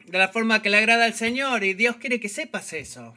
de 0.06 0.18
la 0.18 0.30
forma 0.30 0.62
que 0.62 0.70
le 0.70 0.78
agrada 0.78 1.06
al 1.06 1.14
Señor 1.14 1.64
y 1.64 1.74
Dios 1.74 1.98
quiere 1.98 2.20
que 2.20 2.30
sepas 2.30 2.74
eso. 2.74 3.14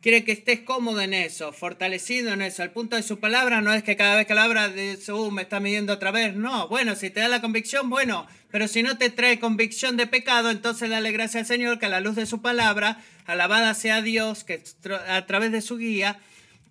Quiere 0.00 0.24
que 0.24 0.32
estés 0.32 0.60
cómodo 0.60 1.02
en 1.02 1.12
eso, 1.12 1.52
fortalecido 1.52 2.32
en 2.32 2.40
eso. 2.40 2.62
El 2.62 2.70
punto 2.70 2.96
de 2.96 3.02
su 3.02 3.20
palabra 3.20 3.60
no 3.60 3.74
es 3.74 3.82
que 3.82 3.96
cada 3.96 4.16
vez 4.16 4.26
que 4.26 4.34
la 4.34 4.44
habla 4.44 4.70
de 4.70 4.96
su 4.96 5.30
me 5.30 5.42
está 5.42 5.60
midiendo 5.60 5.92
otra 5.92 6.10
vez. 6.10 6.34
No, 6.34 6.68
bueno, 6.68 6.96
si 6.96 7.10
te 7.10 7.20
da 7.20 7.28
la 7.28 7.42
convicción, 7.42 7.90
bueno, 7.90 8.26
pero 8.50 8.66
si 8.66 8.82
no 8.82 8.96
te 8.96 9.10
trae 9.10 9.38
convicción 9.38 9.98
de 9.98 10.06
pecado, 10.06 10.50
entonces 10.50 10.88
dale 10.88 11.12
gracias 11.12 11.42
al 11.42 11.46
Señor 11.46 11.78
que 11.78 11.84
a 11.84 11.90
la 11.90 12.00
luz 12.00 12.16
de 12.16 12.24
su 12.24 12.40
palabra, 12.40 12.98
alabada 13.26 13.74
sea 13.74 14.00
Dios, 14.00 14.42
que 14.42 14.62
a 15.06 15.26
través 15.26 15.52
de 15.52 15.60
su 15.60 15.76
guía, 15.76 16.18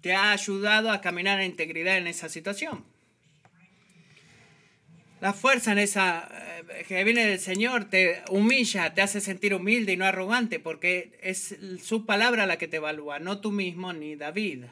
te 0.01 0.15
ha 0.15 0.31
ayudado 0.31 0.91
a 0.91 1.01
caminar 1.01 1.39
en 1.39 1.51
integridad 1.51 1.97
en 1.97 2.07
esa 2.07 2.29
situación. 2.29 2.83
La 5.21 5.33
fuerza 5.33 5.73
en 5.73 5.79
esa 5.79 6.29
eh, 6.31 6.85
que 6.87 7.03
viene 7.03 7.25
del 7.25 7.39
Señor 7.39 7.85
te 7.85 8.23
humilla, 8.29 8.93
te 8.93 9.01
hace 9.01 9.19
sentir 9.19 9.53
humilde 9.53 9.93
y 9.93 9.97
no 9.97 10.05
arrogante, 10.05 10.59
porque 10.59 11.19
es 11.21 11.57
su 11.83 12.05
palabra 12.05 12.45
la 12.45 12.57
que 12.57 12.67
te 12.67 12.77
evalúa, 12.77 13.19
no 13.19 13.41
tú 13.41 13.51
mismo 13.51 13.91
ni 13.91 14.15
David. 14.15 14.65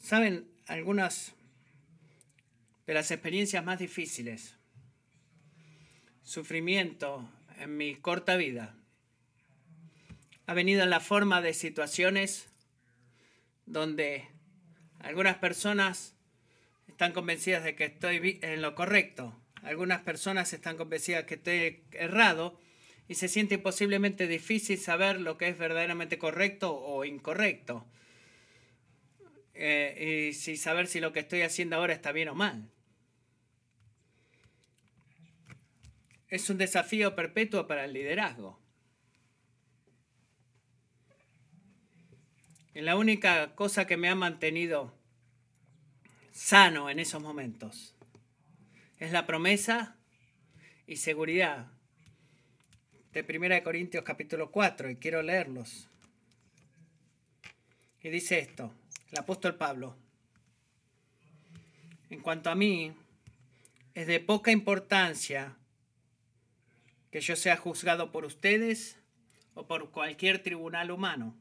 ¿Saben 0.00 0.48
algunas 0.66 1.34
de 2.86 2.94
las 2.94 3.10
experiencias 3.10 3.64
más 3.64 3.78
difíciles? 3.78 4.56
Sufrimiento 6.22 7.30
en 7.58 7.76
mi 7.76 7.94
corta 7.94 8.36
vida 8.36 8.74
ha 10.48 10.54
venido 10.54 10.82
en 10.82 10.88
la 10.88 11.00
forma 11.00 11.42
de 11.42 11.52
situaciones 11.52 12.48
donde 13.66 14.26
algunas 15.00 15.36
personas 15.36 16.14
están 16.88 17.12
convencidas 17.12 17.64
de 17.64 17.74
que 17.74 17.84
estoy 17.84 18.38
en 18.42 18.62
lo 18.62 18.74
correcto, 18.74 19.36
algunas 19.62 20.02
personas 20.02 20.52
están 20.52 20.76
convencidas 20.76 21.24
que 21.24 21.34
estoy 21.34 21.82
errado 21.92 22.58
y 23.08 23.14
se 23.14 23.28
siente 23.28 23.56
imposiblemente 23.56 24.26
difícil 24.26 24.78
saber 24.78 25.20
lo 25.20 25.38
que 25.38 25.48
es 25.48 25.58
verdaderamente 25.58 26.18
correcto 26.18 26.74
o 26.74 27.04
incorrecto. 27.04 27.86
eh, 29.60 30.30
y 30.30 30.56
saber 30.56 30.86
si 30.86 31.00
lo 31.00 31.12
que 31.12 31.20
estoy 31.20 31.42
haciendo 31.42 31.76
ahora 31.76 31.92
está 31.92 32.12
bien 32.12 32.28
o 32.28 32.34
mal. 32.34 32.70
Es 36.28 36.48
un 36.50 36.58
desafío 36.58 37.16
perpetuo 37.16 37.66
para 37.66 37.84
el 37.84 37.92
liderazgo. 37.92 38.60
Y 42.78 42.80
la 42.80 42.94
única 42.94 43.56
cosa 43.56 43.88
que 43.88 43.96
me 43.96 44.08
ha 44.08 44.14
mantenido 44.14 44.94
sano 46.30 46.88
en 46.88 47.00
esos 47.00 47.20
momentos 47.20 47.96
es 49.00 49.10
la 49.10 49.26
promesa 49.26 49.96
y 50.86 50.94
seguridad 50.94 51.66
de 53.12 53.26
1 53.28 53.64
Corintios 53.64 54.04
capítulo 54.04 54.52
4 54.52 54.90
y 54.90 54.94
quiero 54.94 55.22
leerlos. 55.22 55.88
Y 58.00 58.10
dice 58.10 58.38
esto, 58.38 58.72
el 59.10 59.18
apóstol 59.18 59.56
Pablo. 59.56 59.96
En 62.10 62.20
cuanto 62.20 62.48
a 62.48 62.54
mí, 62.54 62.92
es 63.94 64.06
de 64.06 64.20
poca 64.20 64.52
importancia 64.52 65.56
que 67.10 67.20
yo 67.20 67.34
sea 67.34 67.56
juzgado 67.56 68.12
por 68.12 68.24
ustedes 68.24 68.96
o 69.54 69.66
por 69.66 69.90
cualquier 69.90 70.44
tribunal 70.44 70.92
humano. 70.92 71.34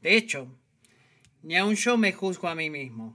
De 0.00 0.16
hecho, 0.16 0.48
ni 1.42 1.56
aun 1.56 1.74
yo 1.74 1.96
me 1.96 2.12
juzgo 2.12 2.48
a 2.48 2.54
mí 2.54 2.70
mismo, 2.70 3.14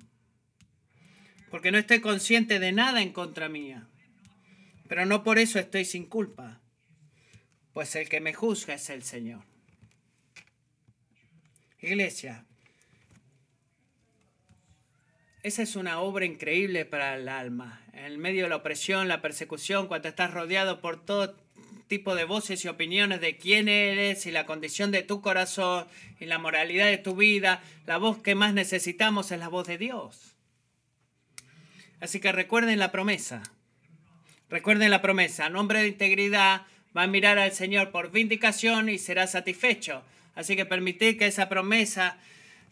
porque 1.50 1.72
no 1.72 1.78
estoy 1.78 2.00
consciente 2.02 2.60
de 2.60 2.72
nada 2.72 3.02
en 3.02 3.12
contra 3.12 3.50
mía, 3.50 3.88
pero 4.88 5.06
no 5.06 5.24
por 5.24 5.38
eso 5.38 5.60
estoy 5.60 5.86
sin 5.86 6.06
culpa, 6.06 6.62
pues 7.74 7.96
el 7.96 8.10
que 8.10 8.22
me 8.22 8.34
juzga 8.34 8.74
es 8.74 8.90
el 8.90 9.04
Señor. 9.04 9.44
Iglesia, 11.80 12.46
esa 15.44 15.64
es 15.64 15.76
una 15.76 16.00
obra 16.02 16.26
increíble 16.26 16.86
para 16.86 17.16
el 17.16 17.28
alma. 17.28 17.82
En 17.94 18.20
medio 18.20 18.44
de 18.44 18.50
la 18.50 18.58
opresión, 18.58 19.08
la 19.08 19.24
persecución, 19.24 19.88
cuando 19.88 20.08
estás 20.08 20.32
rodeado 20.32 20.82
por 20.82 21.04
todo 21.04 21.36
tipo 21.92 22.16
de 22.16 22.24
voces 22.24 22.64
y 22.64 22.70
opiniones 22.70 23.20
de 23.20 23.36
quién 23.36 23.68
eres 23.68 24.26
y 24.26 24.32
la 24.32 24.46
condición 24.46 24.92
de 24.92 25.04
tu 25.04 25.22
corazón 25.22 25.86
y 26.22 26.26
la 26.26 26.38
moralidad 26.38 26.86
de 26.86 26.98
tu 26.98 27.18
vida, 27.18 27.62
la 27.86 27.98
voz 27.98 28.20
que 28.20 28.34
más 28.34 28.54
necesitamos 28.54 29.30
es 29.34 29.40
la 29.40 29.50
voz 29.50 29.68
de 29.68 29.78
Dios. 29.78 30.38
Así 32.00 32.22
que 32.22 32.32
recuerden 32.32 32.80
la 32.80 32.94
promesa. 32.94 33.44
Recuerden 34.50 34.90
la 34.90 35.02
promesa. 35.02 35.50
nombre 35.50 35.82
de 35.82 35.90
integridad 35.90 36.62
va 36.96 37.04
a 37.04 37.08
mirar 37.08 37.38
al 37.38 37.52
Señor 37.52 37.92
por 37.92 38.10
vindicación 38.10 38.88
y 38.88 38.98
será 38.98 39.28
satisfecho. 39.28 40.02
Así 40.34 40.56
que 40.56 40.66
permitid 40.66 41.20
que 41.20 41.28
esa 41.28 41.50
promesa 41.50 42.18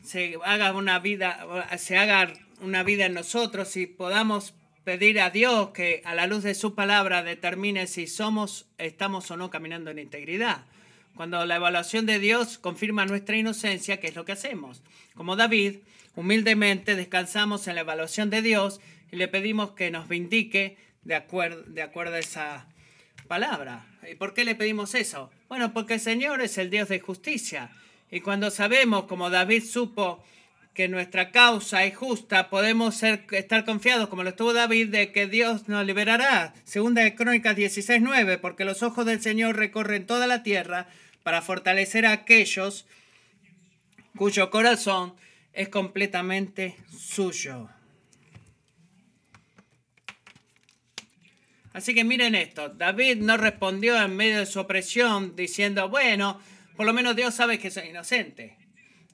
se 0.02 0.38
haga 0.46 0.72
una 0.72 0.98
vida, 1.00 1.68
se 1.78 1.98
haga 1.98 2.32
una 2.62 2.84
vida 2.84 3.08
en 3.08 3.16
nosotros 3.16 3.76
y 3.76 3.86
podamos 3.86 4.54
pedir 4.90 5.22
a 5.22 5.30
Dios 5.30 5.70
que 5.70 6.02
a 6.04 6.16
la 6.16 6.26
luz 6.26 6.42
de 6.42 6.56
su 6.56 6.74
palabra 6.74 7.22
determine 7.22 7.86
si 7.86 8.08
somos, 8.08 8.66
estamos 8.80 9.30
o 9.30 9.38
no 9.38 9.52
caminando 9.52 9.92
en 9.92 10.00
integridad. 10.00 10.66
Cuando 11.16 11.46
la 11.46 11.58
evaluación 11.58 12.08
de 12.08 12.18
Dios 12.18 12.58
confirma 12.58 13.06
nuestra 13.06 13.38
inocencia, 13.38 14.00
¿qué 14.00 14.08
es 14.08 14.16
lo 14.16 14.26
que 14.26 14.32
hacemos? 14.32 14.82
Como 15.14 15.36
David, 15.36 15.76
humildemente 16.16 16.96
descansamos 16.96 17.68
en 17.68 17.76
la 17.76 17.82
evaluación 17.82 18.32
de 18.32 18.42
Dios 18.42 18.82
y 19.12 19.18
le 19.18 19.28
pedimos 19.28 19.74
que 19.74 19.92
nos 19.92 20.08
vindique 20.08 20.76
de 21.04 21.14
acuerdo, 21.14 21.62
de 21.68 21.84
acuerdo 21.84 22.16
a 22.16 22.20
esa 22.20 22.66
palabra. 23.28 23.86
¿Y 24.12 24.16
por 24.16 24.34
qué 24.34 24.44
le 24.44 24.56
pedimos 24.56 24.96
eso? 24.96 25.30
Bueno, 25.50 25.72
porque 25.72 25.94
el 25.94 26.00
Señor 26.00 26.42
es 26.42 26.58
el 26.58 26.72
Dios 26.72 26.90
de 26.90 27.00
justicia. 27.00 27.70
Y 28.10 28.22
cuando 28.22 28.50
sabemos, 28.50 29.04
como 29.04 29.30
David 29.30 29.66
supo, 29.66 30.24
que 30.74 30.88
nuestra 30.88 31.32
causa 31.32 31.84
es 31.84 31.96
justa, 31.96 32.50
podemos 32.50 32.96
ser, 32.96 33.26
estar 33.32 33.66
confiados, 33.66 34.08
como 34.08 34.24
lo 34.24 34.30
estuvo 34.30 34.54
David, 34.54 34.90
de 34.90 35.12
que 35.12 35.28
Dios 35.28 35.68
nos 35.68 35.86
liberará. 35.86 36.54
Segunda 36.64 37.04
de 37.04 37.16
Crónicas 37.16 37.58
16.9, 37.58 38.40
porque 38.40 38.66
los 38.66 38.84
ojos 38.84 39.06
del 39.06 39.22
Señor 39.22 39.58
recorren 39.58 40.06
toda 40.06 40.28
la 40.28 40.44
tierra 40.44 40.88
para 41.24 41.42
fortalecer 41.42 42.06
a 42.06 42.14
aquellos 42.14 42.86
cuyo 44.16 44.50
corazón 44.50 45.16
es 45.54 45.70
completamente 45.70 46.76
suyo. 46.98 47.70
Así 51.74 51.94
que 51.94 52.04
miren 52.04 52.36
esto, 52.36 52.70
David 52.70 53.18
no 53.18 53.38
respondió 53.38 54.02
en 54.02 54.16
medio 54.16 54.40
de 54.40 54.46
su 54.46 54.60
opresión 54.60 55.36
diciendo, 55.36 55.88
bueno, 55.90 56.40
por 56.76 56.86
lo 56.86 56.94
menos 56.94 57.16
Dios 57.16 57.36
sabe 57.36 57.60
que 57.60 57.72
soy 57.72 57.90
inocente. 57.90 58.58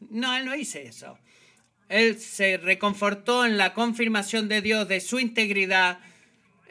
No, 0.09 0.35
él 0.35 0.45
no 0.45 0.55
hizo 0.55 0.79
eso. 0.79 1.19
Él 1.89 2.19
se 2.19 2.57
reconfortó 2.57 3.45
en 3.45 3.57
la 3.57 3.73
confirmación 3.73 4.47
de 4.47 4.61
Dios 4.61 4.87
de 4.87 5.01
su 5.01 5.19
integridad 5.19 5.99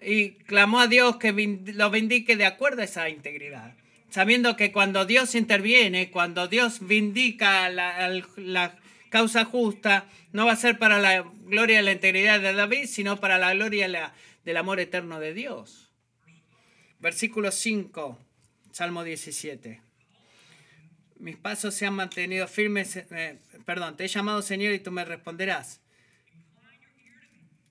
y 0.03 0.31
clamó 0.31 0.81
a 0.81 0.87
Dios 0.87 1.17
que 1.17 1.33
lo 1.33 1.91
vindique 1.91 2.37
de 2.37 2.47
acuerdo 2.47 2.83
a 2.83 2.85
esa 2.85 3.09
integridad. 3.09 3.75
Sabiendo 4.11 4.57
que 4.57 4.73
cuando 4.73 5.07
Dios 5.07 5.35
interviene, 5.35 6.11
cuando 6.11 6.47
Dios 6.47 6.87
vindica 6.87 7.69
la, 7.71 8.79
causa 9.09 9.45
justa, 9.45 10.07
no 10.33 10.47
va 10.47 10.53
a 10.53 10.57
ser 10.57 10.79
para 10.79 10.99
la 10.99 11.25
gloria 11.47 11.81
y 11.81 11.85
la 11.85 11.93
integridad 11.93 12.41
de 12.41 12.53
David, 12.53 12.87
sino 12.87 13.21
para 13.21 13.39
la 13.39 13.55
gloria 13.55 14.13
del 14.45 14.57
amor 14.57 14.81
eterno 14.81 15.21
de 15.21 15.35
Dios. 15.35 15.91
Versículo 17.01 17.53
5, 17.53 18.19
Salmo 18.73 19.05
17 19.05 19.94
mis 21.25 21.37
pasos 21.39 21.75
se 21.75 21.87
han 21.87 21.95
mantenido 21.95 22.47
firmes. 22.47 22.97
Eh, 22.97 23.39
perdón, 23.65 23.97
te 23.97 24.05
he 24.05 24.09
llamado 24.09 24.43
Señor 24.43 24.75
y 24.75 24.79
tú 24.79 24.93
me 24.93 25.07
responderás. 25.07 25.81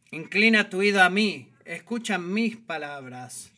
Inclina 0.10 0.72
tu 0.72 0.80
oído 0.80 1.04
a 1.04 1.10
mí, 1.12 1.52
escucha 1.64 2.18
mis 2.18 2.58
palabras. 2.58 3.52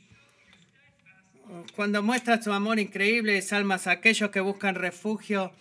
Cuando 1.77 2.03
muestras 2.03 2.43
tu 2.43 2.51
amor 2.51 2.77
increíble, 2.77 3.41
salmas 3.41 3.87
a 3.87 3.91
aquellos 3.91 4.31
que 4.31 4.41
buscan 4.41 4.75
refugio 4.75 5.53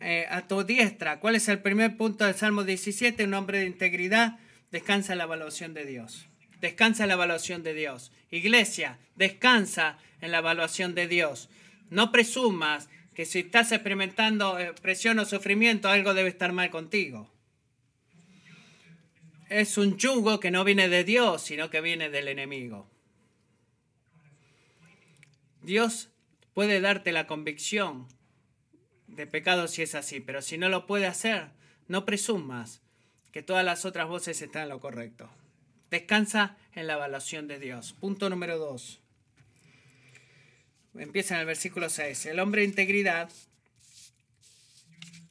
eh, 0.00 0.26
a 0.28 0.48
tu 0.48 0.64
diestra. 0.64 1.20
¿Cuál 1.20 1.36
es 1.36 1.48
el 1.48 1.60
primer 1.60 1.96
punto 1.96 2.24
del 2.24 2.34
Salmo 2.34 2.64
17? 2.64 3.22
Un 3.22 3.34
hombre 3.34 3.60
de 3.60 3.66
integridad 3.66 4.40
descansa 4.72 5.12
en 5.12 5.18
la 5.18 5.24
evaluación 5.24 5.74
de 5.74 5.86
Dios. 5.86 6.26
Descansa 6.60 7.04
en 7.04 7.08
la 7.08 7.14
evaluación 7.14 7.62
de 7.62 7.74
Dios. 7.74 8.10
Iglesia, 8.32 8.98
descansa 9.14 9.96
en 10.20 10.32
la 10.32 10.38
evaluación 10.38 10.96
de 10.96 11.06
Dios. 11.06 11.48
No 11.88 12.10
presumas 12.10 12.88
que 13.14 13.26
si 13.26 13.40
estás 13.40 13.72
experimentando 13.72 14.58
eh, 14.58 14.72
presión 14.80 15.18
o 15.18 15.24
sufrimiento, 15.24 15.88
algo 15.88 16.14
debe 16.14 16.28
estar 16.28 16.52
mal 16.52 16.70
contigo. 16.70 17.30
Es 19.48 19.78
un 19.78 19.96
yugo 19.96 20.38
que 20.38 20.50
no 20.50 20.62
viene 20.62 20.88
de 20.88 21.02
Dios, 21.02 21.42
sino 21.42 21.70
que 21.70 21.80
viene 21.80 22.08
del 22.08 22.28
enemigo. 22.28 22.88
Dios 25.62 26.08
puede 26.54 26.80
darte 26.80 27.12
la 27.12 27.26
convicción 27.26 28.06
de 29.08 29.26
pecado 29.26 29.68
si 29.68 29.82
es 29.82 29.94
así, 29.94 30.20
pero 30.20 30.40
si 30.40 30.56
no 30.56 30.68
lo 30.68 30.86
puede 30.86 31.06
hacer, 31.06 31.48
no 31.88 32.04
presumas 32.04 32.80
que 33.32 33.42
todas 33.42 33.64
las 33.64 33.84
otras 33.84 34.08
voces 34.08 34.40
están 34.40 34.64
en 34.64 34.68
lo 34.70 34.80
correcto. 34.80 35.30
Descansa 35.90 36.56
en 36.74 36.86
la 36.86 36.94
evaluación 36.94 37.48
de 37.48 37.58
Dios. 37.58 37.92
Punto 37.92 38.30
número 38.30 38.58
dos. 38.58 39.00
Empieza 40.98 41.34
en 41.34 41.40
el 41.40 41.46
versículo 41.46 41.88
6. 41.88 42.26
El 42.26 42.40
hombre 42.40 42.62
de 42.62 42.68
integridad, 42.68 43.30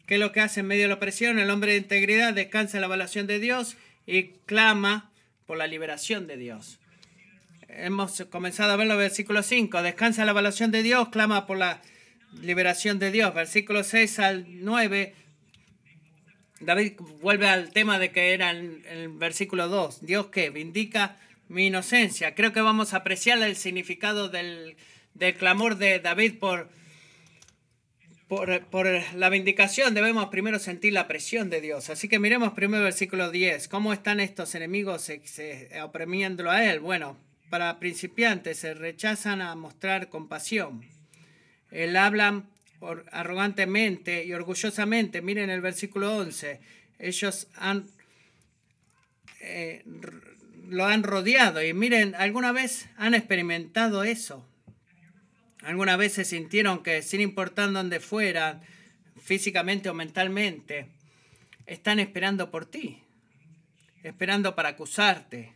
¿qué 0.05 0.15
es 0.15 0.19
lo 0.19 0.31
que 0.31 0.39
hace 0.39 0.61
en 0.61 0.67
medio 0.67 0.83
de 0.83 0.87
la 0.89 0.95
opresión? 0.95 1.37
El 1.37 1.49
hombre 1.49 1.73
de 1.73 1.79
integridad 1.79 2.33
descansa 2.33 2.77
en 2.77 2.81
la 2.81 2.87
evaluación 2.87 3.27
de 3.27 3.39
Dios 3.39 3.75
y 4.05 4.29
clama 4.45 5.11
por 5.45 5.57
la 5.57 5.67
liberación 5.67 6.27
de 6.27 6.37
Dios. 6.37 6.79
Hemos 7.67 8.23
comenzado 8.29 8.71
a 8.71 8.77
ver 8.77 8.89
el 8.89 8.97
versículo 8.97 9.43
5. 9.43 9.81
Descansa 9.81 10.21
en 10.21 10.27
la 10.27 10.31
evaluación 10.31 10.71
de 10.71 10.81
Dios, 10.81 11.09
clama 11.09 11.45
por 11.45 11.57
la 11.57 11.81
liberación 12.41 12.97
de 12.97 13.11
Dios. 13.11 13.33
Versículo 13.33 13.83
6 13.83 14.19
al 14.19 14.45
9. 14.63 15.13
David 16.61 16.93
vuelve 17.21 17.47
al 17.47 17.71
tema 17.71 17.99
de 17.99 18.11
que 18.11 18.33
era 18.33 18.51
el 18.51 19.09
versículo 19.09 19.67
2. 19.67 20.05
Dios 20.05 20.27
que 20.27 20.49
vindica 20.49 21.17
mi 21.49 21.67
inocencia. 21.67 22.33
Creo 22.33 22.53
que 22.53 22.61
vamos 22.61 22.93
a 22.93 22.97
apreciar 22.97 23.41
el 23.41 23.55
significado 23.55 24.29
del 24.29 24.77
del 25.13 25.35
clamor 25.35 25.77
de 25.77 25.99
David 25.99 26.39
por, 26.39 26.69
por, 28.29 29.01
la 29.15 29.29
vindicación, 29.29 29.93
debemos 29.93 30.29
primero 30.29 30.59
sentir 30.59 30.93
la 30.93 31.07
presión 31.07 31.49
de 31.49 31.61
Dios. 31.61 31.89
Así 31.89 32.07
que 32.07 32.19
miremos 32.19 32.53
primero 32.53 32.83
el 32.83 32.91
versículo 32.91 33.31
10. 33.31 33.67
¿Cómo 33.67 33.91
están 33.91 34.19
estos 34.19 34.53
enemigos 34.55 35.11
oprimiéndolo 35.83 36.51
a 36.51 36.63
él? 36.63 36.79
Bueno, 36.79 37.17
para 37.49 37.79
principiantes 37.79 38.59
se 38.59 38.73
rechazan 38.73 39.41
a 39.41 39.55
mostrar 39.55 40.09
compasión. 40.09 40.85
Él 41.71 41.95
habla 41.95 42.43
arrogantemente 43.11 44.23
y 44.23 44.33
orgullosamente. 44.33 45.21
Miren 45.21 45.49
el 45.49 45.61
versículo 45.61 46.15
11. 46.17 46.59
Ellos 46.99 47.47
han, 47.55 47.87
eh, 49.41 49.83
lo 50.67 50.85
han 50.85 51.03
rodeado 51.03 51.63
y 51.63 51.73
miren, 51.73 52.15
¿alguna 52.15 52.51
vez 52.51 52.87
han 52.97 53.13
experimentado 53.13 54.03
eso? 54.03 54.45
Algunas 55.63 55.97
veces 55.97 56.29
sintieron 56.29 56.83
que 56.83 57.01
sin 57.01 57.21
importar 57.21 57.71
dónde 57.71 57.99
fueran, 57.99 58.61
físicamente 59.21 59.89
o 59.89 59.93
mentalmente, 59.93 60.87
están 61.65 61.99
esperando 61.99 62.49
por 62.49 62.65
ti, 62.65 63.03
esperando 64.03 64.55
para 64.55 64.69
acusarte, 64.69 65.53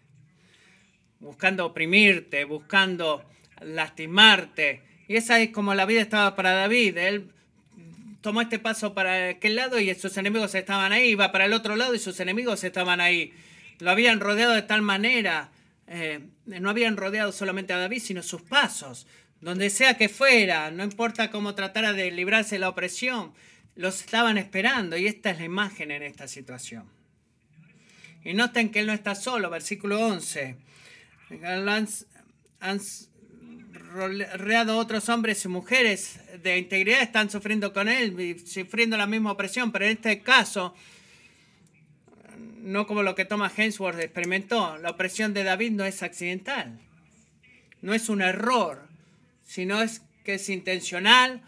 buscando 1.19 1.65
oprimirte, 1.65 2.43
buscando 2.43 3.23
lastimarte. 3.61 4.83
Y 5.07 5.15
esa 5.15 5.39
es 5.39 5.49
como 5.49 5.73
la 5.73 5.85
vida 5.85 6.01
estaba 6.01 6.35
para 6.35 6.51
David. 6.51 6.97
Él 6.97 7.31
tomó 8.21 8.41
este 8.41 8.59
paso 8.59 8.93
para 8.93 9.29
aquel 9.29 9.55
lado 9.55 9.79
y 9.79 9.93
sus 9.95 10.15
enemigos 10.17 10.53
estaban 10.55 10.91
ahí, 10.91 11.09
iba 11.09 11.31
para 11.31 11.45
el 11.45 11.53
otro 11.53 11.75
lado 11.75 11.95
y 11.95 11.99
sus 11.99 12.19
enemigos 12.19 12.63
estaban 12.63 13.01
ahí. 13.01 13.33
Lo 13.79 13.91
habían 13.91 14.19
rodeado 14.19 14.53
de 14.53 14.61
tal 14.61 14.81
manera, 14.81 15.51
eh, 15.87 16.19
no 16.45 16.69
habían 16.69 16.95
rodeado 16.95 17.31
solamente 17.31 17.73
a 17.73 17.77
David, 17.77 18.01
sino 18.01 18.21
sus 18.21 18.41
pasos. 18.41 19.07
Donde 19.43 19.69
sea 19.69 19.97
que 19.97 20.07
fuera, 20.07 20.71
no 20.71 20.85
importa 20.85 21.29
cómo 21.29 21.53
tratara 21.53 21.91
de 21.91 22.09
librarse 22.11 22.55
de 22.55 22.59
la 22.59 22.69
opresión, 22.69 23.33
los 23.75 23.99
estaban 23.99 24.37
esperando 24.37 24.95
y 24.95 25.05
esta 25.05 25.31
es 25.31 25.39
la 25.39 25.43
imagen 25.43 25.91
en 25.91 26.01
esta 26.01 26.29
situación. 26.29 26.85
Y 28.23 28.33
noten 28.35 28.69
que 28.69 28.79
él 28.79 28.87
no 28.87 28.93
está 28.93 29.15
solo, 29.15 29.49
versículo 29.49 29.99
11. 29.99 30.55
Han, 32.61 32.79
rodeado 33.91 34.77
otros 34.77 35.09
hombres 35.09 35.43
y 35.43 35.49
mujeres 35.49 36.21
de 36.41 36.57
integridad, 36.57 37.01
están 37.01 37.29
sufriendo 37.29 37.73
con 37.73 37.89
él, 37.89 38.41
sufriendo 38.47 38.95
la 38.95 39.07
misma 39.07 39.33
opresión, 39.33 39.73
pero 39.73 39.83
en 39.83 39.91
este 39.91 40.21
caso, 40.21 40.73
no 42.61 42.87
como 42.87 43.03
lo 43.03 43.13
que 43.13 43.25
Thomas 43.25 43.59
Hemsworth 43.59 43.99
experimentó, 43.99 44.77
la 44.77 44.91
opresión 44.91 45.33
de 45.33 45.43
David 45.43 45.71
no 45.71 45.83
es 45.83 46.01
accidental, 46.01 46.79
no 47.81 47.93
es 47.93 48.07
un 48.07 48.21
error, 48.21 48.92
sino 49.43 49.81
es 49.81 50.01
que 50.23 50.35
es 50.35 50.49
intencional 50.49 51.41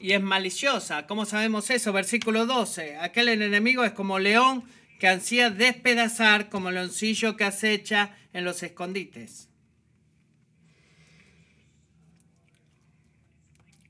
y 0.00 0.12
es 0.12 0.22
maliciosa. 0.22 1.06
¿Cómo 1.06 1.24
sabemos 1.24 1.70
eso? 1.70 1.92
Versículo 1.92 2.46
12. 2.46 2.96
Aquel 2.98 3.28
enemigo 3.28 3.84
es 3.84 3.92
como 3.92 4.18
león 4.18 4.64
que 4.98 5.08
ansía 5.08 5.50
despedazar, 5.50 6.48
como 6.48 6.70
leoncillo 6.70 7.36
que 7.36 7.44
acecha 7.44 8.16
en 8.32 8.44
los 8.44 8.62
escondites. 8.62 9.48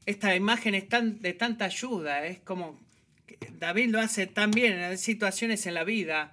Esta 0.07 0.35
imagen 0.35 0.75
es 0.75 0.89
tan, 0.89 1.21
de 1.21 1.35
tanta 1.35 1.67
ayuda, 1.67 2.25
es 2.25 2.39
como 2.41 2.81
David 3.59 3.91
lo 3.91 4.01
hace 4.01 4.27
tan 4.27 4.51
bien. 4.51 4.79
Hay 4.79 4.97
situaciones 4.97 5.67
en 5.67 5.75
la 5.75 5.85
vida 5.85 6.33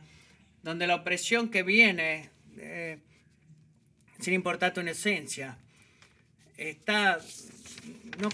donde 0.63 0.87
la 0.87 0.95
opresión 0.95 1.49
que 1.49 1.63
viene, 1.63 2.29
eh, 2.57 2.99
sin 4.19 4.33
importar 4.33 4.73
tu 4.73 4.81
esencia, 4.81 5.57
está 6.57 7.19
no 8.19 8.29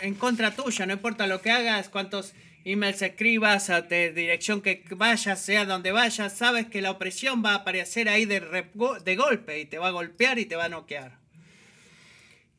en 0.00 0.14
contra 0.14 0.54
tuya, 0.54 0.86
no 0.86 0.94
importa 0.94 1.26
lo 1.26 1.42
que 1.42 1.50
hagas, 1.50 1.88
cuántos 1.88 2.34
emails 2.64 3.02
escribas, 3.02 3.70
a 3.70 3.82
dirección 3.82 4.60
que 4.60 4.82
vayas, 4.90 5.40
sea 5.40 5.64
donde 5.64 5.92
vayas, 5.92 6.36
sabes 6.36 6.66
que 6.66 6.82
la 6.82 6.90
opresión 6.90 7.44
va 7.44 7.52
a 7.52 7.56
aparecer 7.56 8.08
ahí 8.08 8.24
de, 8.24 8.40
de 8.40 9.16
golpe 9.16 9.60
y 9.60 9.66
te 9.66 9.78
va 9.78 9.88
a 9.88 9.92
golpear 9.92 10.38
y 10.38 10.46
te 10.46 10.56
va 10.56 10.64
a 10.64 10.68
noquear. 10.68 11.18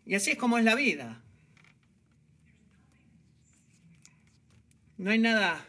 Y 0.06 0.16
así 0.16 0.32
es 0.32 0.38
como 0.38 0.58
es 0.58 0.64
la 0.64 0.76
vida. 0.76 1.22
No 4.98 5.12
hay 5.12 5.20
nada 5.20 5.66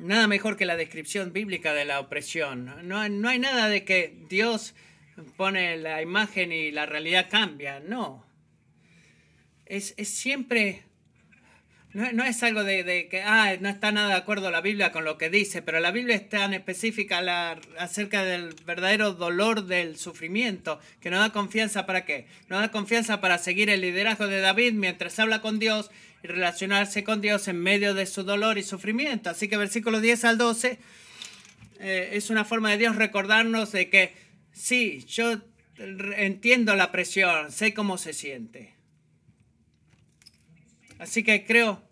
nada 0.00 0.26
mejor 0.26 0.56
que 0.56 0.66
la 0.66 0.76
descripción 0.76 1.32
bíblica 1.32 1.72
de 1.74 1.84
la 1.84 2.00
opresión. 2.00 2.88
No, 2.88 3.08
no 3.08 3.28
hay 3.28 3.38
nada 3.38 3.68
de 3.68 3.84
que 3.84 4.16
Dios 4.28 4.74
pone 5.36 5.76
la 5.76 6.02
imagen 6.02 6.52
y 6.52 6.70
la 6.70 6.86
realidad 6.86 7.28
cambia. 7.30 7.80
No. 7.80 8.26
Es, 9.66 9.94
siempre... 10.02 10.84
No, 11.92 12.24
es 12.24 12.42
algo 12.44 12.62
de, 12.62 13.08
que 13.10 13.22
ah, 13.22 13.56
no 13.60 13.68
está 13.68 13.90
nada 13.90 14.10
de 14.10 14.14
acuerdo 14.14 14.50
la 14.50 14.60
Biblia 14.60 14.92
con 14.92 15.04
lo 15.04 15.18
que 15.18 15.28
dice, 15.28 15.60
pero 15.60 15.80
la 15.80 15.90
Biblia 15.90 16.14
es 16.14 16.28
tan 16.28 16.54
específica 16.54 17.20
acerca 17.78 18.22
del 18.22 18.54
verdadero 18.64 19.12
dolor 19.12 19.66
del 19.66 19.96
sufrimiento 19.96 20.78
que 21.00 21.10
nos 21.10 21.18
da 21.18 21.32
confianza 21.32 21.86
para 21.86 22.04
qué? 22.04 22.26
Nos 22.48 22.60
da 22.60 22.70
confianza 22.70 23.20
para 23.20 23.38
seguir 23.38 23.70
el 23.70 23.80
liderazgo 23.80 24.28
de 24.28 24.40
David 24.40 24.74
mientras 24.74 25.18
habla 25.18 25.40
con 25.40 25.58
Dios 25.58 25.90
y 26.22 26.28
relacionarse 26.28 27.02
con 27.02 27.20
Dios 27.20 27.48
en 27.48 27.58
medio 27.60 27.92
de 27.94 28.06
su 28.06 28.22
dolor 28.22 28.56
y 28.56 28.62
sufrimiento. 28.62 29.30
Así 29.30 29.48
que 29.48 29.56
versículo 29.56 30.00
10 30.00 30.24
al 30.26 30.38
12 30.38 30.78
eh, 31.80 32.10
es 32.12 32.30
una 32.30 32.44
forma 32.44 32.70
de 32.70 32.78
Dios 32.78 32.94
recordarnos 32.94 33.72
de 33.72 33.90
que 33.90 34.30
Sí, 34.52 35.04
yo 35.06 35.40
entiendo 36.16 36.76
la 36.76 36.92
presión, 36.92 37.50
sé 37.52 37.72
cómo 37.72 37.98
se 37.98 38.12
siente. 38.12 38.74
Así 41.00 41.24
que 41.24 41.46
creo 41.46 41.82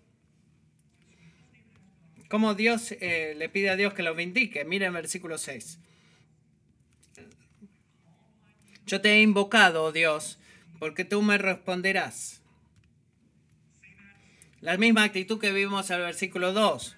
como 2.29 2.55
Dios 2.55 2.92
eh, 2.92 3.35
le 3.38 3.49
pide 3.49 3.71
a 3.71 3.77
Dios 3.77 3.94
que 3.94 4.03
lo 4.03 4.14
vindique. 4.14 4.66
Miren 4.66 4.92
versículo 4.92 5.38
6. 5.38 5.79
Yo 8.85 9.01
te 9.01 9.12
he 9.12 9.23
invocado, 9.23 9.85
oh 9.85 9.92
Dios, 9.92 10.38
porque 10.79 11.07
tú 11.07 11.23
me 11.23 11.38
responderás. 11.38 12.42
La 14.61 14.77
misma 14.77 15.05
actitud 15.05 15.40
que 15.40 15.53
vimos 15.53 15.90
al 15.90 16.03
versículo 16.03 16.53
2. 16.53 16.97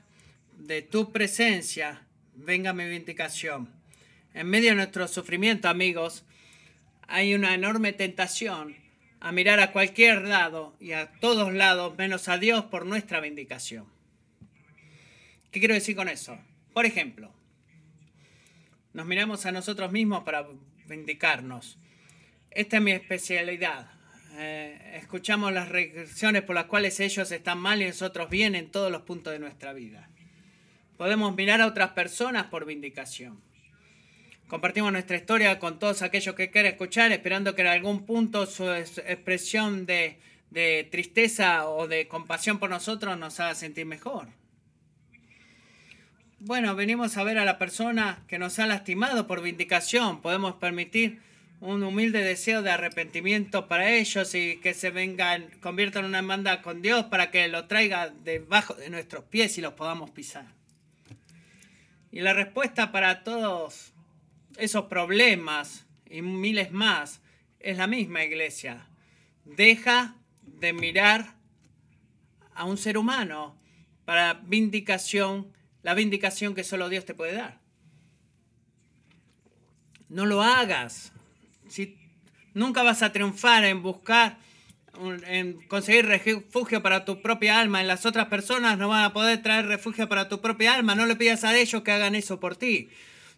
De 0.58 0.82
tu 0.82 1.12
presencia 1.12 2.02
venga 2.34 2.72
mi 2.72 2.88
vindicación. 2.88 3.70
En 4.34 4.48
medio 4.48 4.70
de 4.70 4.76
nuestro 4.76 5.06
sufrimiento, 5.06 5.68
amigos, 5.68 6.24
hay 7.06 7.34
una 7.34 7.54
enorme 7.54 7.92
tentación 7.92 8.74
a 9.20 9.32
mirar 9.32 9.60
a 9.60 9.72
cualquier 9.72 10.22
lado 10.22 10.74
y 10.80 10.92
a 10.92 11.12
todos 11.20 11.52
lados 11.52 11.96
menos 11.98 12.28
a 12.28 12.38
Dios 12.38 12.64
por 12.64 12.86
nuestra 12.86 13.20
vindicación. 13.20 13.86
¿Qué 15.50 15.60
quiero 15.60 15.74
decir 15.74 15.94
con 15.94 16.08
eso? 16.08 16.38
Por 16.72 16.86
ejemplo, 16.86 17.32
nos 18.92 19.06
miramos 19.06 19.44
a 19.46 19.52
nosotros 19.52 19.92
mismos 19.92 20.24
para 20.24 20.46
vindicarnos. 20.86 21.78
Esta 22.50 22.78
es 22.78 22.82
mi 22.82 22.92
especialidad. 22.92 23.90
Eh, 24.36 24.92
escuchamos 24.94 25.52
las 25.52 25.68
regresiones 25.68 26.42
por 26.42 26.54
las 26.54 26.64
cuales 26.64 26.98
ellos 27.00 27.30
están 27.30 27.58
mal 27.58 27.82
y 27.82 27.86
nosotros 27.86 28.30
bien 28.30 28.54
en 28.54 28.70
todos 28.70 28.90
los 28.90 29.02
puntos 29.02 29.32
de 29.32 29.38
nuestra 29.38 29.72
vida. 29.72 30.08
Podemos 30.96 31.34
mirar 31.34 31.60
a 31.60 31.66
otras 31.66 31.90
personas 31.90 32.46
por 32.46 32.64
vindicación. 32.64 33.40
Compartimos 34.50 34.90
nuestra 34.90 35.16
historia 35.16 35.60
con 35.60 35.78
todos 35.78 36.02
aquellos 36.02 36.34
que 36.34 36.50
quieren 36.50 36.72
escuchar, 36.72 37.12
esperando 37.12 37.54
que 37.54 37.62
en 37.62 37.68
algún 37.68 38.04
punto 38.04 38.46
su 38.46 38.68
expresión 38.72 39.86
de, 39.86 40.18
tristeza 40.90 41.68
o 41.68 41.86
de 41.86 42.08
compasión 42.08 42.58
por 42.58 42.68
nosotros 42.68 43.16
nos 43.16 43.38
haga 43.38 43.54
sentir 43.54 43.86
mejor. 43.86 44.26
Bueno, 46.40 46.74
venimos 46.74 47.16
a 47.16 47.22
ver 47.22 47.38
a 47.38 47.44
la 47.44 47.58
persona 47.58 48.24
que 48.26 48.40
nos 48.40 48.58
ha 48.58 48.66
lastimado 48.66 49.28
por 49.28 49.40
vindicación. 49.40 50.20
Podemos 50.20 50.56
permitir 50.56 51.20
un 51.60 51.84
humilde 51.84 52.24
deseo 52.24 52.62
de 52.62 52.72
arrepentimiento 52.72 53.68
para 53.68 53.92
ellos 53.92 54.34
y 54.34 54.56
que 54.56 54.74
se 54.74 54.90
vengan, 54.90 55.48
conviertan 55.60 56.06
una 56.06 56.18
demanda 56.18 56.60
con 56.60 56.82
Dios 56.82 57.04
para 57.04 57.30
que 57.30 57.46
lo 57.46 57.66
traiga 57.66 58.12
debajo 58.24 58.74
de 58.74 58.90
nuestros 58.90 59.22
pies 59.26 59.58
y 59.58 59.60
los 59.60 59.74
podamos 59.74 60.10
pisar. 60.10 60.46
Y 62.10 62.18
la 62.18 62.32
respuesta 62.32 62.90
para 62.90 63.22
todos 63.22 63.92
esos 64.56 64.86
problemas 64.86 65.86
y 66.08 66.22
miles 66.22 66.72
más 66.72 67.20
es 67.60 67.78
la 67.78 67.86
misma 67.86 68.24
iglesia. 68.24 68.86
Deja 69.44 70.16
de 70.42 70.72
mirar 70.72 71.34
a 72.54 72.64
un 72.64 72.76
ser 72.76 72.98
humano 72.98 73.56
para 74.04 74.34
vindicación, 74.34 75.52
la 75.82 75.94
vindicación 75.94 76.54
que 76.54 76.64
solo 76.64 76.88
Dios 76.88 77.04
te 77.04 77.14
puede 77.14 77.34
dar. 77.34 77.60
No 80.08 80.26
lo 80.26 80.42
hagas. 80.42 81.12
Si 81.68 81.96
nunca 82.52 82.82
vas 82.82 83.02
a 83.02 83.12
triunfar 83.12 83.64
en 83.64 83.82
buscar, 83.82 84.38
en 85.26 85.66
conseguir 85.68 86.06
refugio 86.06 86.82
para 86.82 87.04
tu 87.04 87.22
propia 87.22 87.60
alma, 87.60 87.80
en 87.80 87.86
las 87.86 88.04
otras 88.04 88.26
personas 88.26 88.76
no 88.76 88.88
van 88.88 89.04
a 89.04 89.12
poder 89.12 89.42
traer 89.42 89.66
refugio 89.66 90.08
para 90.08 90.28
tu 90.28 90.40
propia 90.40 90.74
alma. 90.74 90.94
No 90.94 91.06
le 91.06 91.16
pidas 91.16 91.44
a 91.44 91.56
ellos 91.56 91.82
que 91.82 91.92
hagan 91.92 92.14
eso 92.14 92.40
por 92.40 92.56
ti. 92.56 92.90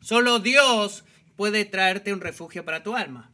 Solo 0.02 0.40
Dios 0.40 1.04
puede 1.36 1.64
traerte 1.64 2.12
un 2.12 2.20
refugio 2.20 2.64
para 2.64 2.82
tu 2.82 2.96
alma. 2.96 3.30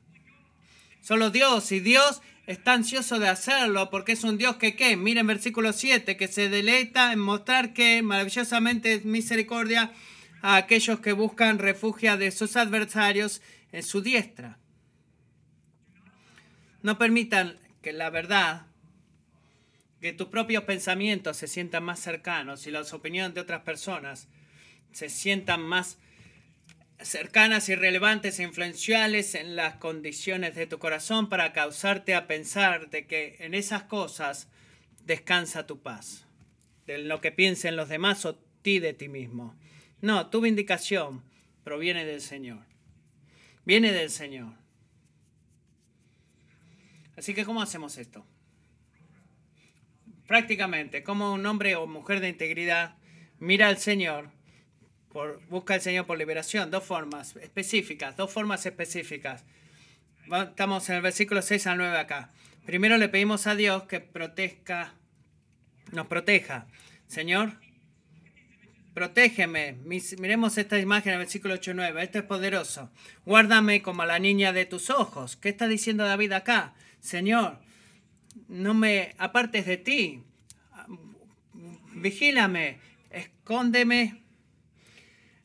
Solo 1.01 1.31
Dios, 1.31 1.73
y 1.73 1.81
Dios 1.81 2.21
está 2.47 2.75
ansioso 2.75 3.19
de 3.19 3.29
hacerlo 3.29 3.89
porque 3.89 4.13
es 4.13 4.23
un 4.23 4.37
Dios 4.37 4.57
que, 4.57 4.77
¿qué? 4.77 4.97
Miren 4.97 5.27
versículo 5.27 5.73
7, 5.73 6.19
que 6.19 6.29
se 6.29 6.51
deleita 6.51 7.13
en 7.13 7.21
mostrar 7.21 7.73
que 7.73 8.03
maravillosamente 8.03 8.93
es 8.93 9.05
misericordia 9.07 9.93
a 10.43 10.57
aquellos 10.57 11.01
que 11.01 11.13
buscan 11.13 11.59
refugio 11.59 12.19
de 12.19 12.31
sus 12.31 12.57
adversarios 12.57 13.41
en 13.73 13.83
su 13.83 14.03
diestra. 14.03 14.59
No 16.83 16.99
permitan 16.99 17.59
que 17.81 17.95
la 17.95 18.11
verdad, 18.11 18.67
que 20.03 20.13
tus 20.13 20.29
propios 20.29 20.65
pensamientos 20.65 21.39
se 21.39 21.49
sientan 21.49 21.85
más 21.85 21.99
cercanos 21.99 22.67
y 22.67 22.71
las 22.71 22.93
opiniones 22.93 23.35
de 23.35 23.41
otras 23.41 23.63
personas 23.63 24.29
se 24.93 25.09
sientan 25.09 25.63
más 25.63 25.99
cercanas 27.01 27.69
y 27.69 27.75
relevantes 27.75 28.39
e 28.39 28.43
influenciales 28.43 29.35
en 29.35 29.57
las 29.57 29.77
condiciones 29.77 30.55
de 30.55 30.67
tu 30.67 30.79
corazón 30.79 31.29
para 31.29 31.53
causarte 31.53 32.15
a 32.15 32.27
pensar 32.27 32.91
de 32.91 33.07
que 33.07 33.37
en 33.39 33.55
esas 33.55 33.85
cosas 33.85 34.49
descansa 35.05 35.67
tu 35.67 35.81
paz, 35.81 36.27
de 36.87 36.99
lo 36.99 37.21
que 37.21 37.33
piensen 37.33 37.77
los 37.77 37.89
demás 37.89 38.25
o 38.25 38.37
ti 38.63 38.79
de 38.79 38.95
ti 38.95 39.09
mismo. 39.09 39.57
No, 40.01 40.29
tu 40.29 40.41
vindicación 40.41 41.23
proviene 41.65 42.05
del 42.05 42.21
Señor. 42.21 42.65
Viene 43.65 43.93
del 43.93 44.11
Señor. 44.11 44.55
Así 47.17 47.35
que, 47.35 47.45
¿cómo 47.45 47.63
hacemos 47.63 47.99
esto? 47.99 48.25
Prácticamente, 50.27 51.03
como 51.03 51.33
un 51.33 51.45
hombre 51.47 51.75
o 51.75 51.87
mujer 51.87 52.21
de 52.21 52.29
integridad 52.29 52.97
mira 53.39 53.69
al 53.69 53.79
Señor, 53.79 54.31
por, 55.13 55.41
busca 55.49 55.75
al 55.75 55.81
Señor 55.81 56.07
por 56.07 56.19
liberación, 56.19 56.71
dos 56.71 56.85
formas 56.85 57.37
específicas, 57.37 58.17
dos 58.17 58.33
formas 58.33 58.65
específicas. 58.67 59.45
Estamos 60.31 60.89
en 60.91 60.97
el 60.97 61.03
versículo 61.03 61.41
6 61.43 61.67
al 61.67 61.79
9 61.79 61.99
acá. 61.99 62.31
Primero 62.67 62.99
le 62.99 63.09
pedimos 63.09 63.47
a 63.47 63.55
Dios 63.55 63.85
que 63.85 64.01
proteja, 64.01 64.95
nos 65.93 66.07
proteja. 66.07 66.67
Señor, 67.07 67.55
protégeme. 68.93 69.79
Miremos 70.19 70.59
esta 70.59 70.79
imagen 70.79 71.11
en 71.11 71.15
el 71.15 71.25
versículo 71.25 71.55
8 71.55 71.71
y 71.71 71.75
9. 71.75 72.03
Esto 72.03 72.19
es 72.19 72.25
poderoso. 72.25 72.91
Guárdame 73.25 73.81
como 73.81 74.05
la 74.05 74.19
niña 74.19 74.53
de 74.53 74.67
tus 74.67 74.91
ojos. 74.91 75.37
¿Qué 75.37 75.49
está 75.49 75.67
diciendo 75.67 76.05
David 76.05 76.33
acá? 76.33 76.75
Señor, 77.01 77.59
no 78.49 78.75
me 78.75 79.15
apartes 79.17 79.65
de 79.65 79.79
ti. 79.79 80.23
Vigílame, 81.95 82.79
escóndeme 83.11 84.28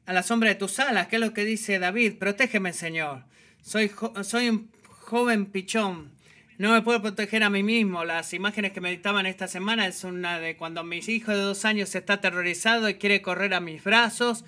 a 0.06 0.14
la 0.14 0.24
sombra 0.24 0.50
de 0.50 0.56
tus 0.56 0.80
alas. 0.80 1.08
¿Qué 1.08 1.18
es 1.18 1.22
lo 1.22 1.34
que 1.34 1.46
dice 1.46 1.80
David? 1.80 2.18
Protégeme, 2.18 2.74
Señor. 2.74 3.24
Soy, 3.62 3.92
soy 4.24 4.50
un 4.50 4.70
joven 4.88 5.46
pichón. 5.46 6.12
No 6.58 6.72
me 6.72 6.82
puedo 6.82 7.02
proteger 7.02 7.44
a 7.44 7.50
mí 7.50 7.64
mismo. 7.64 8.04
Las 8.06 8.34
imágenes 8.34 8.74
que 8.74 8.82
meditaban 8.82 9.26
esta 9.26 9.48
semana 9.48 9.88
es 9.88 10.04
una 10.04 10.40
de 10.40 10.56
cuando 10.56 10.84
mi 10.84 10.98
hijo 10.98 11.32
de 11.32 11.38
dos 11.38 11.66
años 11.66 11.96
está 11.96 12.14
aterrorizado 12.14 12.90
y 12.90 12.96
quiere 12.96 13.22
correr 13.22 13.54
a 13.54 13.60
mis 13.60 13.84
brazos 13.84 14.46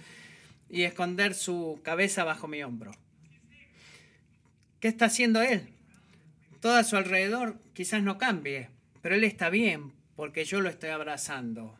y 0.69 0.83
esconder 0.83 1.33
su 1.33 1.79
cabeza 1.83 2.23
bajo 2.23 2.47
mi 2.47 2.61
hombro. 2.63 2.91
¿Qué 4.79 4.87
está 4.87 5.05
haciendo 5.05 5.41
él? 5.41 5.69
Todo 6.59 6.75
a 6.75 6.83
su 6.83 6.95
alrededor 6.95 7.59
quizás 7.73 8.03
no 8.03 8.17
cambie, 8.17 8.69
pero 9.01 9.15
él 9.15 9.23
está 9.23 9.49
bien 9.49 9.93
porque 10.15 10.45
yo 10.45 10.61
lo 10.61 10.69
estoy 10.69 10.89
abrazando. 10.89 11.77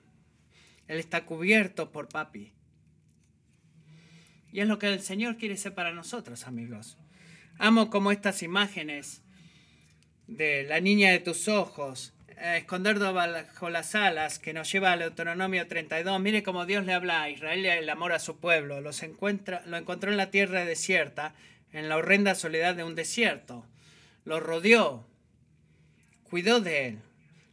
Él 0.88 1.00
está 1.00 1.26
cubierto 1.26 1.92
por 1.92 2.10
papi. 2.10 2.55
Y 4.56 4.62
es 4.62 4.70
lo 4.70 4.80
que 4.80 4.88
el 4.88 5.02
Señor 5.02 5.36
quiere 5.36 5.58
ser 5.58 5.74
para 5.74 5.92
nosotros, 5.92 6.48
amigos. 6.48 6.98
Amo 7.58 7.90
como 7.90 8.14
estas 8.14 8.42
imágenes 8.42 9.22
de 10.28 10.64
la 10.64 10.80
niña 10.80 11.12
de 11.12 11.20
tus 11.20 11.50
ojos, 11.50 12.14
esconder 12.40 12.98
bajo 12.98 13.70
las 13.70 13.96
alas, 13.96 14.40
que 14.40 14.54
nos 14.54 14.72
lleva 14.72 14.94
al 14.94 15.00
Deuteronomio 15.00 15.68
32. 15.68 16.22
Mire 16.22 16.42
cómo 16.42 16.66
Dios 16.66 16.86
le 16.86 16.94
habla 16.94 17.22
a 17.22 17.30
Israel 17.30 17.66
el 17.66 17.90
amor 17.90 18.14
a 18.14 18.20
su 18.20 18.40
pueblo. 18.40 18.82
Encuentra, 19.02 19.62
lo 19.66 19.76
encontró 19.76 20.10
en 20.10 20.16
la 20.16 20.32
tierra 20.32 20.64
desierta, 20.64 21.36
en 21.74 21.90
la 21.90 21.98
horrenda 21.98 22.34
soledad 22.34 22.76
de 22.76 22.86
un 22.86 22.96
desierto 22.96 23.66
lo 24.24 24.40
rodeó, 24.40 25.06
cuidó 26.24 26.62
de 26.62 26.88
él, 26.88 27.00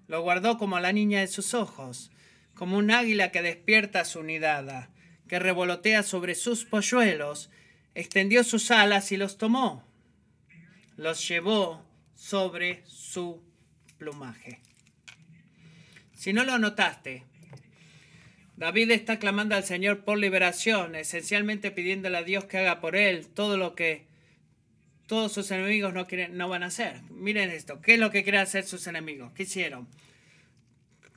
lo 0.07 0.23
guardó 0.23 0.57
como 0.57 0.79
la 0.79 0.93
niña 0.93 1.19
de 1.19 1.27
sus 1.27 1.53
ojos, 1.53 2.13
como 2.55 2.79
un 2.79 2.93
águila 2.93 3.33
que 3.33 3.43
despierta 3.43 4.05
su 4.05 4.23
nidada, 4.23 4.89
que 5.33 5.39
revolotea 5.39 6.03
sobre 6.03 6.35
sus 6.35 6.67
polluelos, 6.67 7.49
extendió 7.95 8.45
sus 8.45 8.71
alas 8.71 9.13
y 9.13 9.17
los 9.17 9.39
tomó, 9.39 9.83
los 10.99 11.27
llevó 11.27 11.83
sobre 12.15 12.83
su 12.85 13.43
plumaje. 13.97 14.61
Si 16.13 16.35
no 16.35 16.45
lo 16.45 16.59
notaste, 16.59 17.25
David 18.59 18.91
está 18.91 19.19
clamando 19.19 19.55
al 19.55 19.65
Señor 19.65 20.05
por 20.05 20.19
liberación, 20.19 20.95
esencialmente 20.97 21.71
pidiéndole 21.71 22.19
a 22.19 22.25
Dios 22.25 22.45
que 22.45 22.59
haga 22.59 22.83
por 22.83 22.95
él 22.95 23.27
todo 23.29 23.57
lo 23.57 23.75
que 23.75 24.05
todos 25.07 25.33
sus 25.33 25.51
enemigos 25.51 25.95
no, 25.95 26.07
quieren, 26.07 26.37
no 26.37 26.51
van 26.51 26.63
a 26.63 26.67
hacer. 26.67 27.01
Miren 27.09 27.49
esto, 27.49 27.81
¿qué 27.81 27.95
es 27.95 28.01
lo 28.01 28.11
que 28.11 28.23
quieren 28.23 28.43
hacer 28.43 28.65
sus 28.65 28.87
enemigos? 28.87 29.33
¿Qué 29.33 29.45
hicieron? 29.45 29.89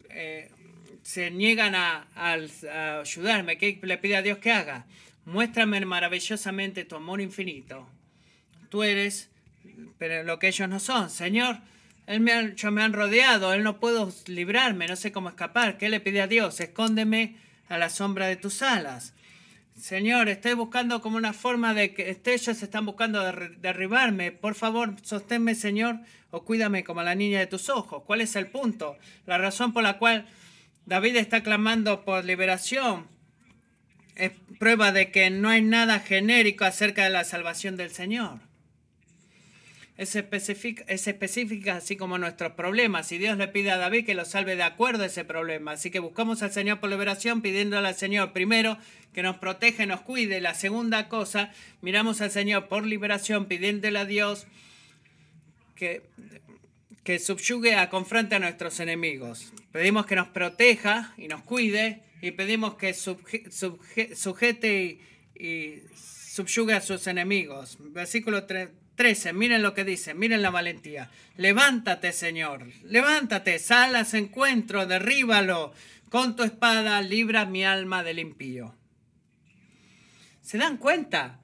Eh, 0.09 0.51
se 1.05 1.29
niegan 1.29 1.75
a, 1.75 2.07
ayudarme. 2.99 3.59
¿Qué 3.59 3.79
le 3.83 3.97
pide 3.99 4.15
a 4.15 4.23
Dios 4.23 4.39
que 4.39 4.51
haga? 4.51 4.85
Muéstrame 5.25 5.79
maravillosamente 5.85 6.83
tu 6.83 6.95
amor 6.95 7.21
infinito. 7.21 7.87
Tú 8.69 8.81
eres 8.81 9.29
pero 9.99 10.23
lo 10.23 10.39
que 10.39 10.47
ellos 10.47 10.67
no 10.67 10.79
son. 10.79 11.11
Señor, 11.11 11.59
él 12.07 12.21
me 12.21 12.33
han 12.33 12.93
rodeado, 12.93 13.53
Él 13.53 13.63
no 13.63 13.79
puedo 13.79 14.11
librarme, 14.25 14.87
no 14.87 14.95
sé 14.95 15.11
cómo 15.11 15.29
escapar. 15.29 15.77
¿Qué 15.77 15.89
le 15.89 15.99
pide 15.99 16.21
a 16.21 16.27
Dios? 16.27 16.59
Escóndeme 16.59 17.35
a 17.69 17.77
la 17.77 17.89
sombra 17.89 18.25
de 18.25 18.35
tus 18.35 18.63
alas. 18.63 19.13
Señor, 19.79 20.27
estoy 20.29 20.53
buscando 20.53 21.01
como 21.01 21.17
una 21.17 21.33
forma 21.33 21.75
de 21.75 21.93
que 21.93 22.19
ellos 22.25 22.63
están 22.63 22.85
buscando 22.85 23.21
derribarme. 23.59 24.31
Por 24.31 24.55
favor, 24.55 24.95
sosténme, 25.03 25.53
Señor, 25.53 25.99
o 26.31 26.43
cuídame 26.45 26.83
como 26.83 27.03
la 27.03 27.13
niña 27.13 27.39
de 27.39 27.47
tus 27.47 27.69
ojos. 27.69 28.01
¿Cuál 28.07 28.21
es 28.21 28.35
el 28.35 28.47
punto? 28.47 28.97
La 29.27 29.37
razón 29.37 29.71
por 29.71 29.83
la 29.83 29.99
cual 29.99 30.25
David 30.85 31.15
está 31.15 31.43
clamando 31.43 32.05
por 32.05 32.25
liberación 32.25 33.07
es 34.15 34.31
prueba 34.59 34.91
de 34.91 35.11
que 35.11 35.29
no 35.29 35.49
hay 35.49 35.61
nada 35.61 35.99
genérico 35.99 36.63
acerca 36.63 37.03
de 37.03 37.09
la 37.09 37.23
salvación 37.23 37.75
del 37.75 37.91
Señor 37.91 38.39
es 39.97 40.15
específica, 40.15 40.83
es 40.87 41.07
específica 41.07 41.77
así 41.77 41.95
como 41.95 42.17
nuestros 42.17 42.53
problemas. 42.53 43.11
Y 43.11 43.17
Dios 43.17 43.37
le 43.37 43.47
pide 43.47 43.71
a 43.71 43.77
David 43.77 44.05
que 44.05 44.13
lo 44.13 44.25
salve 44.25 44.55
de 44.55 44.63
acuerdo 44.63 45.03
a 45.03 45.07
ese 45.07 45.23
problema. 45.23 45.71
Así 45.71 45.89
que 45.89 45.99
buscamos 45.99 46.43
al 46.43 46.51
Señor 46.51 46.79
por 46.79 46.89
liberación, 46.89 47.41
pidiéndole 47.41 47.87
al 47.87 47.95
Señor 47.95 48.33
primero 48.33 48.77
que 49.13 49.23
nos 49.23 49.37
proteja 49.37 49.85
nos 49.85 50.01
cuide. 50.01 50.41
La 50.41 50.53
segunda 50.53 51.07
cosa, 51.07 51.51
miramos 51.81 52.19
al 52.19 52.31
Señor 52.31 52.67
por 52.67 52.85
liberación, 52.85 53.45
pidiéndole 53.45 53.99
a 53.99 54.05
Dios 54.05 54.47
que, 55.75 56.03
que 57.05 57.19
subyugue 57.19 57.75
a 57.75 57.89
confronte 57.89 58.35
a 58.35 58.39
nuestros 58.39 58.81
enemigos. 58.81 59.53
Pedimos 59.71 60.07
que 60.07 60.17
nos 60.17 60.27
proteja 60.29 61.13
y 61.17 61.29
nos 61.29 61.43
cuide 61.43 62.03
y 62.21 62.31
pedimos 62.31 62.75
que 62.75 62.93
sujete 62.93 64.99
y, 65.35 65.83
subyugue 65.95 66.73
a 66.73 66.81
sus 66.81 67.07
enemigos. 67.07 67.77
Versículo 67.79 68.45
3 68.45 68.69
13, 68.95 69.33
miren 69.33 69.61
lo 69.61 69.73
que 69.73 69.83
dice, 69.83 70.13
miren 70.13 70.41
la 70.41 70.49
valentía. 70.49 71.11
Levántate, 71.37 72.11
Señor, 72.11 72.67
levántate, 72.83 73.59
sal 73.59 73.95
a 73.95 74.05
su 74.05 74.17
encuentro, 74.17 74.85
derríbalo. 74.85 75.73
Con 76.09 76.35
tu 76.35 76.43
espada 76.43 77.01
libra 77.01 77.45
mi 77.45 77.65
alma 77.65 78.03
del 78.03 78.19
impío. 78.19 78.75
¿Se 80.41 80.57
dan 80.57 80.77
cuenta? 80.77 81.41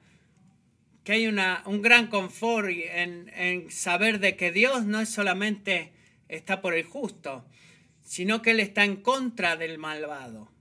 Que 1.04 1.12
hay 1.12 1.26
una, 1.26 1.62
un 1.66 1.82
gran 1.82 2.06
confort 2.06 2.68
en, 2.68 3.30
en, 3.34 3.70
saber 3.70 4.20
de 4.20 4.36
que 4.36 4.52
Dios 4.52 4.84
no 4.84 5.00
es 5.00 5.08
solamente 5.08 5.92
está 6.28 6.60
por 6.60 6.74
el 6.74 6.84
justo, 6.84 7.44
sino 8.04 8.42
que 8.42 8.52
Él 8.52 8.60
está 8.60 8.84
en 8.84 8.96
contra 8.96 9.56
del 9.56 9.78
malvado. 9.78 10.52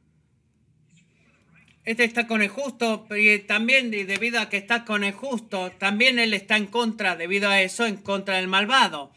Este 1.84 2.04
está 2.04 2.28
con 2.28 2.44
el 2.44 2.50
justo, 2.50 3.08
y 3.10 3.39
también 3.39 3.89
debido 3.89 4.39
a 4.39 4.50
que 4.50 4.58
está 4.58 4.86
con 4.86 5.04
el 5.04 5.14
justo, 5.14 5.72
también 5.80 6.20
él 6.20 6.36
está 6.36 6.56
en 6.56 6.68
contra, 6.68 7.16
debido 7.16 7.50
a 7.50 7.60
eso, 7.60 7.88
en 7.88 7.98
contra 7.98 8.38
del 8.38 8.48
malvado. 8.48 9.12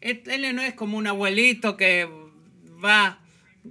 Él 0.00 0.54
no 0.54 0.62
es 0.62 0.74
como 0.74 0.96
un 0.96 1.08
abuelito 1.08 1.76
que 1.76 2.08
va 2.84 3.18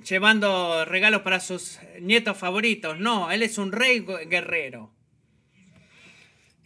llevando 0.05 0.84
regalos 0.84 1.22
para 1.22 1.39
sus 1.39 1.80
nietos 2.01 2.38
favoritos. 2.38 2.99
No, 2.99 3.32
él 3.32 3.41
es 3.41 3.57
un 3.57 3.72
rey 3.72 4.01
guerrero. 4.01 4.93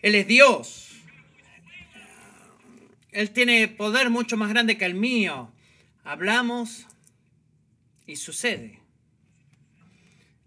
Él 0.07 0.15
es 0.15 0.25
Dios. 0.25 1.01
Él 3.11 3.31
tiene 3.31 3.67
poder 3.67 4.09
mucho 4.09 4.37
más 4.37 4.47
grande 4.47 4.77
que 4.77 4.85
el 4.85 4.93
mío. 4.93 5.51
Hablamos 6.05 6.87
y 8.05 8.15
sucede. 8.15 8.79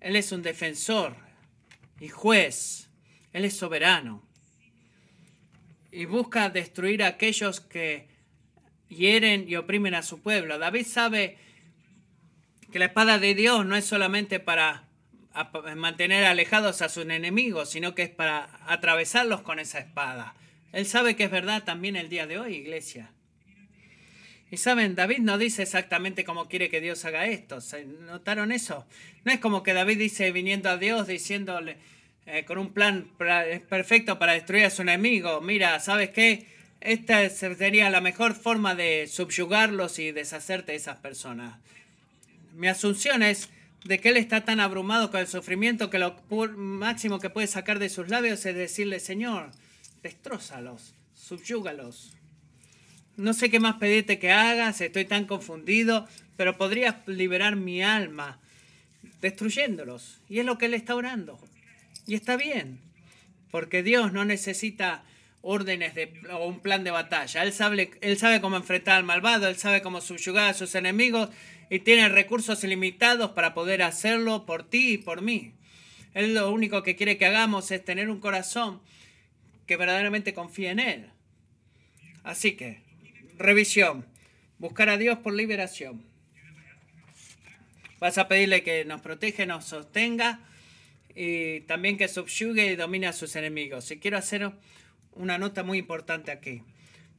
Él 0.01 0.17
es 0.17 0.33
un 0.33 0.41
defensor 0.41 1.15
y 2.01 2.09
juez. 2.09 2.89
Él 3.35 3.45
es 3.45 3.55
soberano. 3.55 4.27
Y 5.93 6.07
busca 6.07 6.49
destruir 6.49 7.03
a 7.03 7.09
aquellos 7.09 7.61
que 7.61 8.09
hieren 8.89 9.45
y 9.47 9.57
oprimen 9.57 9.95
a 9.95 10.03
su 10.03 10.23
pueblo. 10.23 10.59
David 10.59 10.87
sabe 10.87 11.37
que 12.73 12.79
la 12.79 12.87
espada 12.87 13.19
de 13.19 13.35
Dios 13.35 13.67
no 13.67 13.77
es 13.77 13.85
solamente 13.85 14.41
para 14.41 14.89
mantener 15.77 16.25
alejados 16.25 16.83
a 16.83 16.89
sus 16.89 17.05
enemigos, 17.05 17.71
sino 17.71 17.95
que 17.95 18.03
es 18.03 18.11
para 18.11 18.49
atravesarlos 18.67 19.43
con 19.43 19.59
esa 19.59 19.79
espada. 19.79 20.35
Él 20.73 20.87
sabe 20.87 21.17
que 21.17 21.25
es 21.25 21.31
verdad 21.31 21.65
también 21.65 21.97
el 21.97 22.09
día 22.09 22.27
de 22.27 22.39
hoy, 22.39 22.57
iglesia. 22.57 23.11
Y 24.51 24.57
saben, 24.57 24.97
David 24.97 25.19
no 25.19 25.39
dice 25.39 25.63
exactamente 25.63 26.25
cómo 26.25 26.49
quiere 26.49 26.69
que 26.69 26.81
Dios 26.81 27.05
haga 27.05 27.27
esto. 27.27 27.59
¿Notaron 28.01 28.51
eso? 28.51 28.85
No 29.25 29.33
es 29.33 29.39
como 29.39 29.63
que 29.63 29.73
David 29.73 29.99
dice 29.99 30.33
viniendo 30.33 30.69
a 30.69 30.77
Dios 30.77 31.07
diciéndole 31.07 31.77
eh, 32.27 32.45
con 32.45 32.59
un 32.59 32.73
plan 32.73 33.09
perfecto 33.17 34.19
para 34.19 34.33
destruir 34.33 34.65
a 34.65 34.71
su 34.71 34.83
enemigo. 34.83 35.41
Mira, 35.41 35.79
¿sabes 35.79 36.11
qué? 36.11 36.47
esta 36.81 37.29
sería 37.29 37.91
la 37.91 38.01
mejor 38.01 38.35
forma 38.35 38.75
de 38.75 39.07
subyugarlos 39.07 39.99
y 39.99 40.13
deshacerte 40.13 40.73
de 40.73 40.79
esas 40.79 40.97
personas. 40.97 41.59
Mi 42.55 42.69
asunción 42.69 43.23
es 43.23 43.51
de 43.85 43.99
que 43.99 44.11
él 44.11 44.17
está 44.17 44.45
tan 44.45 44.61
abrumado 44.61 45.11
con 45.11 45.21
el 45.21 45.27
sufrimiento 45.27 45.91
que 45.91 45.99
lo 45.99 46.17
máximo 46.57 47.19
que 47.19 47.31
puede 47.31 47.47
sacar 47.47 47.79
de 47.79 47.89
sus 47.89 48.09
labios 48.09 48.45
es 48.45 48.55
decirle, 48.55 49.01
Señor, 49.01 49.51
destrózalos, 50.03 50.95
subyúgalos. 51.15 52.13
No 53.17 53.35
sé 53.35 53.51
qué 53.51 53.61
más 53.61 53.77
pedirte 53.77 54.19
que 54.19 54.31
hagas, 54.31 54.81
estoy 54.81 55.05
tan 55.05 55.27
confundido, 55.27 56.07
pero 56.37 56.57
podrías 56.57 56.97
liberar 57.07 57.57
mi 57.57 57.83
alma 57.83 58.39
destruyéndolos. 59.21 60.21
Y 60.29 60.39
es 60.39 60.47
lo 60.47 60.59
que 60.59 60.67
él 60.67 60.75
está 60.75 60.95
orando. 60.95 61.39
Y 62.07 62.15
está 62.15 62.37
bien, 62.37 62.81
porque 63.51 63.83
Dios 63.83 64.13
no 64.13 64.25
necesita 64.25 65.03
órdenes 65.43 65.95
de, 65.95 66.13
o 66.33 66.47
un 66.47 66.61
plan 66.61 66.85
de 66.85 66.91
batalla. 66.91 67.43
Él 67.43 67.53
sabe, 67.53 67.91
él 68.01 68.19
sabe 68.19 68.41
cómo 68.41 68.57
enfrentar 68.57 68.97
al 68.97 69.05
malvado, 69.05 69.49
él 69.49 69.57
sabe 69.57 69.83
cómo 69.83 70.01
subyugar 70.01 70.51
a 70.51 70.55
sus 70.55 70.75
enemigos 70.75 71.31
y 71.71 71.81
tiene 71.81 72.09
recursos 72.09 72.63
ilimitados 72.65 73.31
para 73.31 73.55
poder 73.55 73.83
hacerlo 73.83 74.45
por 74.45 74.69
ti 74.69 74.95
y 74.95 74.99
por 74.99 75.23
mí. 75.23 75.55
Él 76.15 76.35
lo 76.35 76.51
único 76.51 76.83
que 76.83 76.97
quiere 76.97 77.17
que 77.17 77.27
hagamos 77.27 77.71
es 77.71 77.85
tener 77.85 78.11
un 78.11 78.21
corazón 78.21 78.81
que 79.67 79.77
verdaderamente 79.77 80.35
confíe 80.35 80.71
en 80.71 80.81
Él. 80.81 81.11
Así 82.25 82.53
que, 82.53 82.83
revisión, 83.39 84.05
buscar 84.59 84.89
a 84.89 84.99
Dios 84.99 85.19
por 85.19 85.33
liberación. 85.33 86.05
Vas 88.01 88.19
a 88.19 88.29
pedirle 88.29 88.63
que 88.63 88.85
nos 88.85 89.01
proteja, 89.01 89.47
nos 89.47 89.67
sostenga 89.67 90.41
y 91.15 91.61
también 91.61 91.97
que 91.97 92.09
subyugue 92.09 92.73
y 92.73 92.77
domine 92.77 93.07
a 93.07 93.13
sus 93.13 93.37
enemigos. 93.37 93.91
Y 93.91 93.99
quiero 93.99 94.19
hacer 94.19 94.51
una 95.21 95.37
nota 95.37 95.63
muy 95.63 95.79
importante 95.79 96.31
aquí. 96.31 96.63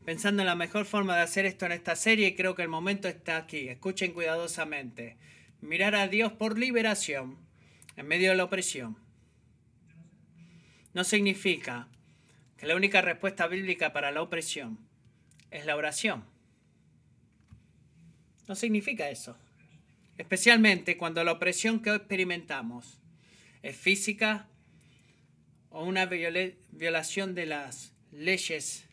Pensando 0.04 0.42
en 0.42 0.48
la 0.48 0.56
mejor 0.56 0.86
forma 0.86 1.16
de 1.16 1.22
hacer 1.22 1.46
esto 1.46 1.68
en 1.68 1.72
esta 1.74 1.96
serie, 1.96 2.36
creo 2.36 2.56
que 2.56 2.64
el 2.64 2.68
momento 2.68 3.08
está 3.08 3.38
aquí. 3.38 3.70
Escuchen 3.70 4.14
cuidadosamente. 4.14 5.18
Mirar 5.62 5.94
a 5.94 6.08
Dios 6.08 6.32
por 6.34 6.58
liberación 6.58 7.38
en 7.96 8.08
medio 8.08 8.32
de 8.32 8.38
la 8.38 8.46
opresión. 8.46 8.98
No 10.94 11.04
significa 11.04 11.88
que 12.58 12.66
la 12.66 12.76
única 12.76 13.02
respuesta 13.02 13.46
bíblica 13.48 13.94
para 13.94 14.12
la 14.12 14.24
opresión 14.24 14.80
es 15.52 15.68
la 15.68 15.76
oración. 15.76 16.26
No 18.48 18.56
significa 18.56 19.10
eso. 19.10 19.38
Especialmente 20.18 20.98
cuando 20.98 21.24
la 21.24 21.34
opresión 21.34 21.80
que 21.80 21.94
experimentamos 21.94 23.00
es 23.62 23.78
física 23.78 24.48
o 25.70 25.84
una 25.84 26.08
violación 26.08 27.36
de 27.36 27.46
las 27.46 27.91
leyes. 28.12 28.86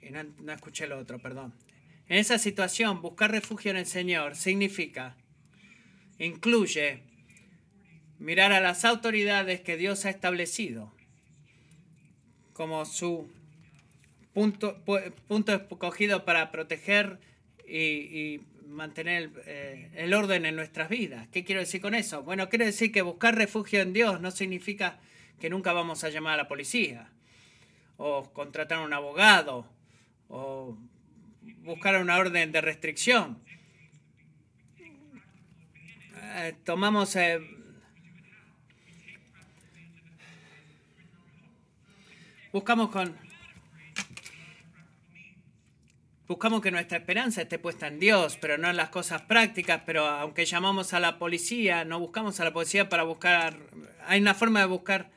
Y 0.00 0.10
no, 0.10 0.52
escuché 0.52 0.86
lo 0.86 0.98
otro, 0.98 1.18
perdón. 1.18 1.52
En 2.08 2.18
esa 2.18 2.38
situación, 2.38 3.02
buscar 3.02 3.30
refugio 3.30 3.70
en 3.70 3.76
el 3.76 3.86
Señor 3.86 4.36
significa, 4.36 5.16
incluye 6.18 7.02
mirar 8.18 8.52
a 8.52 8.60
las 8.60 8.84
autoridades 8.84 9.60
que 9.60 9.76
Dios 9.76 10.04
ha 10.04 10.10
establecido 10.10 10.92
como 12.52 12.86
su 12.86 13.30
punto, 14.32 14.82
punto 15.26 15.54
escogido 15.54 16.24
para 16.24 16.50
proteger 16.50 17.18
y, 17.68 18.40
mantener 18.68 19.30
eh, 19.46 19.90
el 19.94 20.12
orden 20.12 20.44
en 20.44 20.56
nuestras 20.56 20.88
vidas. 20.88 21.28
¿Qué 21.28 21.44
quiero 21.44 21.60
decir 21.60 21.80
con 21.80 21.94
eso? 21.94 22.22
Bueno, 22.24 22.48
quiero 22.50 22.64
decir 22.64 22.92
que 22.92 23.00
buscar 23.00 23.34
refugio 23.34 23.80
en 23.80 23.92
Dios 23.92 24.20
no 24.20 24.30
significa 24.30 24.98
que 25.40 25.48
nunca 25.48 25.72
vamos 25.72 26.04
a 26.04 26.10
llamar 26.10 26.34
a 26.34 26.36
la 26.36 26.48
policía, 26.48 27.08
o 27.96 28.32
contratar 28.32 28.78
a 28.78 28.82
un 28.82 28.92
abogado, 28.92 29.66
o 30.28 30.76
buscar 31.62 32.00
una 32.00 32.18
orden 32.18 32.52
de 32.52 32.60
restricción. 32.60 33.42
Eh, 36.38 36.54
tomamos... 36.64 37.16
Eh, 37.16 37.40
buscamos 42.52 42.90
con... 42.90 43.16
Buscamos 46.28 46.60
que 46.60 46.72
nuestra 46.72 46.98
esperanza 46.98 47.42
esté 47.42 47.58
puesta 47.58 47.86
en 47.86 48.00
Dios, 48.00 48.36
pero 48.40 48.58
no 48.58 48.68
en 48.68 48.76
las 48.76 48.88
cosas 48.88 49.22
prácticas, 49.22 49.82
pero 49.86 50.06
aunque 50.06 50.44
llamamos 50.44 50.92
a 50.92 50.98
la 50.98 51.18
policía, 51.18 51.84
no 51.84 52.00
buscamos 52.00 52.40
a 52.40 52.44
la 52.44 52.52
policía 52.52 52.88
para 52.88 53.04
buscar... 53.04 53.56
Hay 54.06 54.20
una 54.20 54.34
forma 54.34 54.60
de 54.60 54.66
buscar 54.66 55.15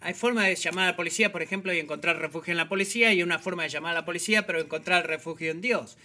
hay 0.00 0.14
forma 0.14 0.46
de 0.46 0.54
llamar 0.54 0.84
a 0.84 0.90
la 0.92 0.96
policía, 0.96 1.30
por 1.30 1.42
ejemplo, 1.42 1.74
y 1.74 1.78
encontrar 1.78 2.18
refugio 2.18 2.52
en 2.52 2.56
la 2.56 2.68
policía, 2.68 3.12
y 3.12 3.22
una 3.22 3.38
forma 3.38 3.64
de 3.64 3.68
llamar 3.68 3.92
a 3.92 4.00
la 4.00 4.04
policía, 4.06 4.46
pero 4.46 4.60
encontrar 4.60 5.06
refugio 5.06 5.50
en 5.50 5.60
Dios. 5.60 5.98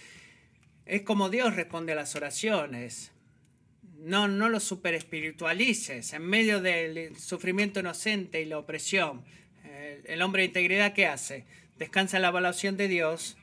Es 0.85 1.03
como 1.03 1.29
Dios 1.29 1.55
responde 1.55 1.93
a 1.93 1.95
las 1.95 2.15
oraciones. 2.15 3.11
No, 3.97 4.27
no 4.27 4.49
lo 4.49 4.59
superespiritualices. 4.59 6.11
En 6.11 6.23
medio 6.23 6.61
del 6.61 7.17
sufrimiento 7.17 7.79
inocente 7.79 8.41
y 8.41 8.45
la 8.45 8.59
opresión, 8.59 9.23
el, 10.05 10.21
hombre 10.21 10.41
de 10.41 10.47
integridad, 10.47 10.93
¿qué 10.93 11.07
hace? 11.07 11.45
Descansa 11.77 12.17
en 12.17 12.23
la 12.23 12.29
evaluación 12.29 12.75
de 12.75 12.89
Dios, 12.89 13.37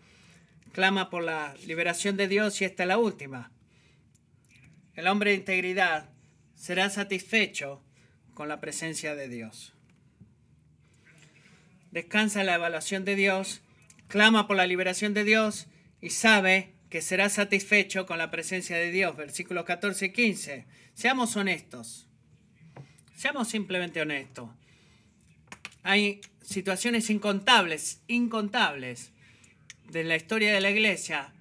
clama 0.73 1.09
por 1.09 1.25
la 1.25 1.55
liberación 1.67 2.17
de 2.19 2.29
Dios 2.29 2.61
y 2.61 2.67
esta 2.67 2.85
es 2.85 2.89
la 2.89 2.99
última. 2.99 3.51
El 4.95 5.09
hombre 5.09 5.31
de 5.31 5.39
integridad 5.39 6.11
será 6.55 6.91
satisfecho 6.91 7.83
con 8.35 8.49
la 8.49 8.61
presencia 8.61 9.15
de 9.15 9.29
Dios 9.29 9.73
descansa 11.93 12.41
en 12.41 12.47
la 12.47 12.57
evaluación 12.57 13.05
de 13.05 13.15
Dios, 13.15 13.63
clama 14.09 14.49
por 14.49 14.57
la 14.57 14.67
liberación 14.67 15.15
de 15.15 15.25
Dios 15.25 15.69
y 16.01 16.11
sabe 16.11 16.73
que 16.91 17.01
será 17.01 17.29
satisfecho 17.29 18.07
con 18.07 18.19
la 18.19 18.31
presencia 18.31 18.77
de 18.77 18.91
Dios. 18.91 19.17
Versículos 19.17 19.65
14 19.65 20.07
y 20.07 20.13
15. 20.13 20.67
Seamos 20.95 21.37
honestos. 21.37 22.09
Seamos 23.15 23.49
simplemente 23.49 24.01
honestos. 24.01 24.51
Hay 25.85 26.21
situaciones 26.43 27.09
incontables, 27.11 28.03
incontables 28.09 29.13
de 29.89 30.05
la 30.05 30.17
historia 30.17 30.53
de 30.53 30.61
la 30.61 30.71
iglesia 30.71 31.33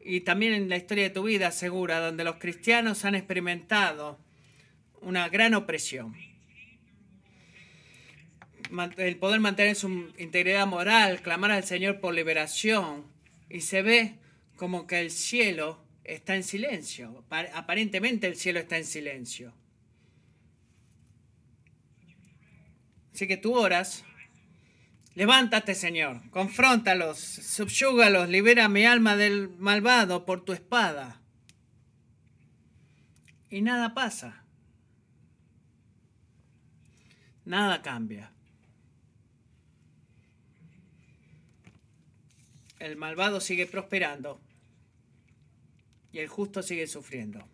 y 0.00 0.20
también 0.20 0.54
en 0.54 0.68
la 0.68 0.76
historia 0.76 1.04
de 1.04 1.10
tu 1.10 1.24
vida 1.24 1.50
segura, 1.50 2.00
donde 2.00 2.24
los 2.24 2.36
cristianos 2.36 3.04
han 3.04 3.16
experimentado 3.16 4.18
una 5.00 5.28
gran 5.28 5.54
opresión 5.54 6.16
el 8.96 9.16
poder 9.16 9.40
mantener 9.40 9.76
su 9.76 10.12
integridad 10.18 10.66
moral, 10.66 11.20
clamar 11.22 11.50
al 11.50 11.64
Señor 11.64 12.00
por 12.00 12.14
liberación, 12.14 13.04
y 13.48 13.60
se 13.60 13.82
ve 13.82 14.18
como 14.56 14.86
que 14.86 15.00
el 15.00 15.10
cielo 15.10 15.82
está 16.04 16.34
en 16.34 16.42
silencio. 16.42 17.24
Aparentemente 17.54 18.26
el 18.26 18.36
cielo 18.36 18.60
está 18.60 18.76
en 18.76 18.84
silencio. 18.84 19.52
Así 23.12 23.26
que 23.26 23.36
tú 23.36 23.54
oras, 23.54 24.04
levántate 25.14 25.74
Señor, 25.74 26.20
confróntalos, 26.30 27.18
subyúgalos, 27.18 28.28
libera 28.28 28.68
mi 28.68 28.84
alma 28.84 29.16
del 29.16 29.48
malvado 29.58 30.26
por 30.26 30.44
tu 30.44 30.52
espada. 30.52 31.22
Y 33.48 33.62
nada 33.62 33.94
pasa. 33.94 34.44
Nada 37.46 37.80
cambia. 37.80 38.32
El 42.86 42.96
malvado 42.96 43.40
sigue 43.40 43.66
prosperando 43.66 44.40
y 46.12 46.20
el 46.20 46.28
justo 46.28 46.62
sigue 46.62 46.86
sufriendo. 46.86 47.44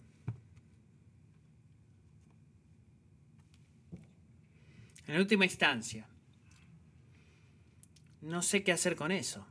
En 5.06 5.16
última 5.16 5.44
instancia, 5.44 6.06
no 8.20 8.42
sé 8.42 8.62
qué 8.62 8.72
hacer 8.72 8.94
con 8.94 9.10
eso. 9.10 9.46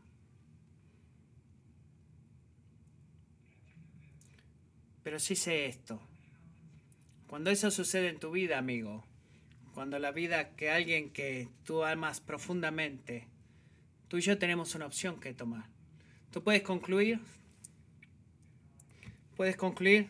Pero 5.03 5.19
sí 5.19 5.35
sé 5.35 5.65
esto. 5.65 5.99
Cuando 7.27 7.49
eso 7.49 7.71
sucede 7.71 8.09
en 8.09 8.19
tu 8.19 8.31
vida, 8.31 8.59
amigo, 8.59 9.03
cuando 9.73 9.97
la 9.97 10.11
vida 10.11 10.55
que 10.55 10.69
alguien 10.69 11.11
que 11.11 11.49
tú 11.63 11.83
amas 11.83 12.21
profundamente 12.21 13.30
tú 14.11 14.17
y 14.17 14.21
yo 14.21 14.37
tenemos 14.37 14.75
una 14.75 14.87
opción 14.87 15.21
que 15.21 15.33
tomar. 15.33 15.69
Tú 16.31 16.43
puedes 16.43 16.63
concluir, 16.63 17.21
puedes 19.37 19.55
concluir 19.55 20.09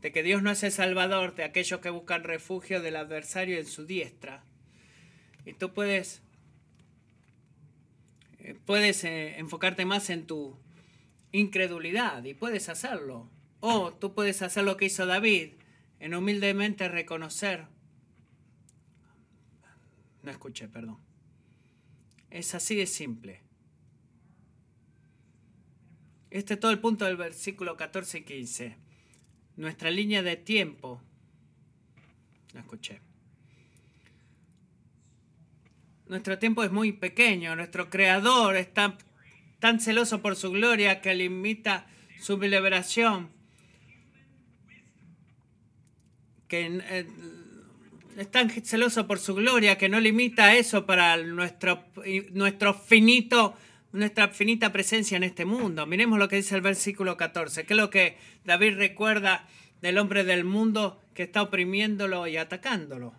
de 0.00 0.10
que 0.10 0.22
Dios 0.22 0.42
no 0.42 0.50
es 0.50 0.62
el 0.62 0.72
salvador 0.72 1.34
de 1.34 1.44
aquellos 1.44 1.80
que 1.80 1.90
buscan 1.90 2.24
refugio 2.24 2.80
del 2.80 2.96
adversario 2.96 3.58
en 3.58 3.66
su 3.66 3.84
diestra. 3.84 4.42
Y 5.44 5.52
tú 5.52 5.74
puedes, 5.74 6.22
eh, 8.38 8.58
puedes 8.64 9.04
eh, 9.04 9.38
enfocarte 9.38 9.84
más 9.84 10.08
en 10.08 10.26
tu 10.26 10.58
incredulidad 11.30 12.24
y 12.24 12.32
puedes 12.32 12.70
hacerlo. 12.70 13.28
O 13.60 13.92
tú 13.92 14.14
puedes 14.14 14.40
hacer 14.40 14.64
lo 14.64 14.78
que 14.78 14.86
hizo 14.86 15.04
David, 15.04 15.50
en 16.00 16.14
humildemente 16.14 16.88
reconocer. 16.88 17.66
No 20.22 20.30
escuché, 20.30 20.68
perdón. 20.68 21.05
Es 22.36 22.54
así 22.54 22.74
de 22.74 22.86
simple. 22.86 23.40
Este 26.30 26.52
es 26.52 26.60
todo 26.60 26.70
el 26.70 26.80
punto 26.80 27.06
del 27.06 27.16
versículo 27.16 27.78
14 27.78 28.18
y 28.18 28.24
15. 28.24 28.76
Nuestra 29.56 29.90
línea 29.90 30.22
de 30.22 30.36
tiempo. 30.36 31.00
La 32.52 32.60
escuché. 32.60 33.00
Nuestro 36.08 36.38
tiempo 36.38 36.62
es 36.62 36.70
muy 36.70 36.92
pequeño. 36.92 37.56
Nuestro 37.56 37.88
creador 37.88 38.56
está 38.56 38.98
tan 39.58 39.80
celoso 39.80 40.20
por 40.20 40.36
su 40.36 40.50
gloria 40.50 41.00
que 41.00 41.14
limita 41.14 41.86
su 42.20 42.36
liberación. 42.36 43.30
Que 46.48 46.66
es 48.16 48.30
tan 48.30 48.50
celoso 48.50 49.06
por 49.06 49.18
su 49.18 49.34
gloria 49.34 49.76
que 49.76 49.88
no 49.88 50.00
limita 50.00 50.56
eso 50.56 50.86
para 50.86 51.16
nuestro, 51.18 51.84
nuestro 52.32 52.74
finito, 52.74 53.54
nuestra 53.92 54.28
finita 54.28 54.72
presencia 54.72 55.16
en 55.16 55.22
este 55.22 55.44
mundo. 55.44 55.86
Miremos 55.86 56.18
lo 56.18 56.28
que 56.28 56.36
dice 56.36 56.54
el 56.54 56.62
versículo 56.62 57.16
14, 57.16 57.66
que 57.66 57.74
es 57.74 57.76
lo 57.76 57.90
que 57.90 58.16
David 58.44 58.76
recuerda 58.76 59.46
del 59.82 59.98
hombre 59.98 60.24
del 60.24 60.44
mundo 60.44 61.00
que 61.14 61.24
está 61.24 61.42
oprimiéndolo 61.42 62.26
y 62.26 62.36
atacándolo. 62.36 63.12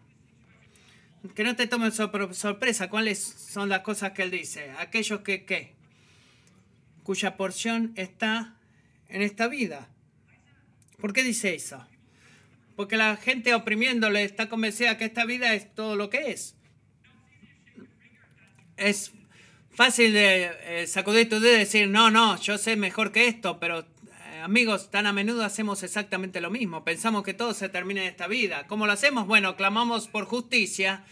Que 1.36 1.44
no 1.44 1.56
te 1.56 1.68
tomen 1.68 1.92
sorpresa 1.92 2.90
cuáles 2.90 3.20
son 3.20 3.70
las 3.70 3.82
cosas 3.82 4.12
que 4.12 4.24
él 4.24 4.32
dice. 4.32 4.72
Aquellos 4.80 5.22
que, 5.22 5.46
¿qué? 5.46 5.78
cuya 7.08 7.38
porción 7.38 7.94
está 7.96 8.58
en 9.08 9.22
esta 9.22 9.48
vida. 9.48 9.88
¿Por 11.00 11.14
qué 11.14 11.24
dice 11.24 11.56
eso? 11.56 11.88
Porque 12.78 12.96
la 12.96 13.18
gente 13.18 13.56
oprimiéndole 13.56 14.24
está 14.24 14.50
convencida 14.50 15.00
que 15.00 15.06
esta 15.06 15.26
vida 15.26 15.56
es 15.56 15.74
todo 15.74 15.96
lo 15.96 16.12
que 16.12 16.30
es. 16.30 16.56
Es 18.78 19.14
fácil 19.72 20.14
de 20.14 20.52
eh, 20.62 20.86
sacudir 20.86 21.28
tu 21.28 21.40
dedo 21.40 21.56
y 21.56 21.60
decir, 21.60 21.90
no, 21.90 22.12
no, 22.12 22.40
yo 22.40 22.60
sé 22.60 22.76
mejor 22.76 23.12
que 23.12 23.28
esto, 23.28 23.60
pero 23.60 23.80
eh, 23.80 24.42
amigos, 24.44 24.92
tan 24.92 25.08
a 25.08 25.12
menudo 25.12 25.44
hacemos 25.44 25.82
exactamente 25.82 26.40
lo 26.40 26.52
mismo. 26.52 26.84
Pensamos 26.84 27.24
que 27.24 27.34
todo 27.34 27.56
se 27.56 27.68
termina 27.68 28.02
en 28.02 28.10
esta 28.10 28.28
vida. 28.28 28.68
¿Cómo 28.68 28.86
lo 28.86 28.94
hacemos? 28.94 29.26
Bueno, 29.26 29.56
clamamos 29.56 30.08
por 30.08 30.26
justicia 30.26 31.04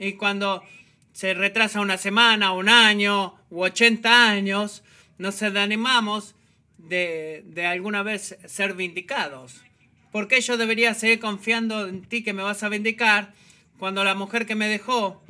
y 0.00 0.14
cuando 0.14 0.64
se 1.12 1.34
retrasa 1.34 1.80
una 1.80 1.98
semana, 1.98 2.50
un 2.50 2.68
año 2.68 3.36
u 3.48 3.62
80 3.62 4.28
años, 4.28 4.82
nos 5.18 5.40
animamos 5.40 6.34
de, 6.78 7.44
de 7.46 7.64
alguna 7.64 8.02
vez 8.02 8.36
ser 8.46 8.74
vindicados. 8.74 9.62
¿Por 10.16 10.28
qué 10.28 10.40
yo 10.40 10.56
debería 10.56 10.94
seguir 10.94 11.20
confiando 11.20 11.86
en 11.86 12.00
ti 12.00 12.22
que 12.22 12.32
me 12.32 12.42
vas 12.42 12.62
a 12.62 12.70
vindicar 12.70 13.34
cuando 13.78 14.02
la 14.02 14.14
mujer 14.14 14.46
que 14.46 14.54
me 14.54 14.66
dejó 14.66 15.22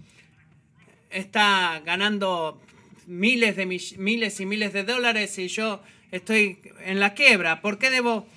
está 1.11 1.82
ganando 1.84 2.62
miles, 3.09 3.57
de 3.57 3.66
miles 3.66 4.39
y 4.39 4.47
miles 4.47 4.72
de 4.72 4.84
dólares 4.84 5.37
y 5.41 5.49
yo 5.49 5.82
estoy 6.12 6.61
en 6.84 7.01
la 7.01 7.14
quiebra? 7.14 7.62
¿Por 7.62 7.80
qué 7.80 7.91
debo 7.91 8.28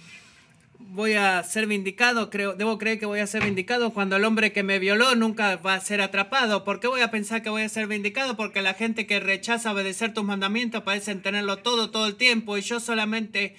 voy 0.79 1.13
a 1.13 1.43
ser 1.43 1.67
vindicado, 1.67 2.31
creo, 2.31 2.55
debo 2.55 2.79
creer 2.79 2.97
que 2.97 3.05
voy 3.05 3.19
a 3.19 3.27
ser 3.27 3.43
vindicado 3.43 3.93
cuando 3.93 4.15
el 4.15 4.25
hombre 4.25 4.51
que 4.51 4.63
me 4.63 4.79
violó 4.79 5.13
nunca 5.13 5.57
va 5.57 5.75
a 5.75 5.79
ser 5.79 6.01
atrapado. 6.01 6.63
¿Por 6.63 6.79
qué 6.79 6.87
voy 6.87 7.01
a 7.01 7.11
pensar 7.11 7.43
que 7.43 7.51
voy 7.51 7.61
a 7.61 7.69
ser 7.69 7.85
vindicado? 7.85 8.35
Porque 8.35 8.63
la 8.63 8.73
gente 8.73 9.05
que 9.05 9.19
rechaza 9.19 9.71
obedecer 9.71 10.15
tus 10.15 10.23
mandamientos 10.23 10.81
parecen 10.81 11.21
tenerlo 11.21 11.57
todo, 11.57 11.91
todo 11.91 12.07
el 12.07 12.15
tiempo 12.15 12.57
y 12.57 12.61
yo 12.61 12.79
solamente, 12.79 13.55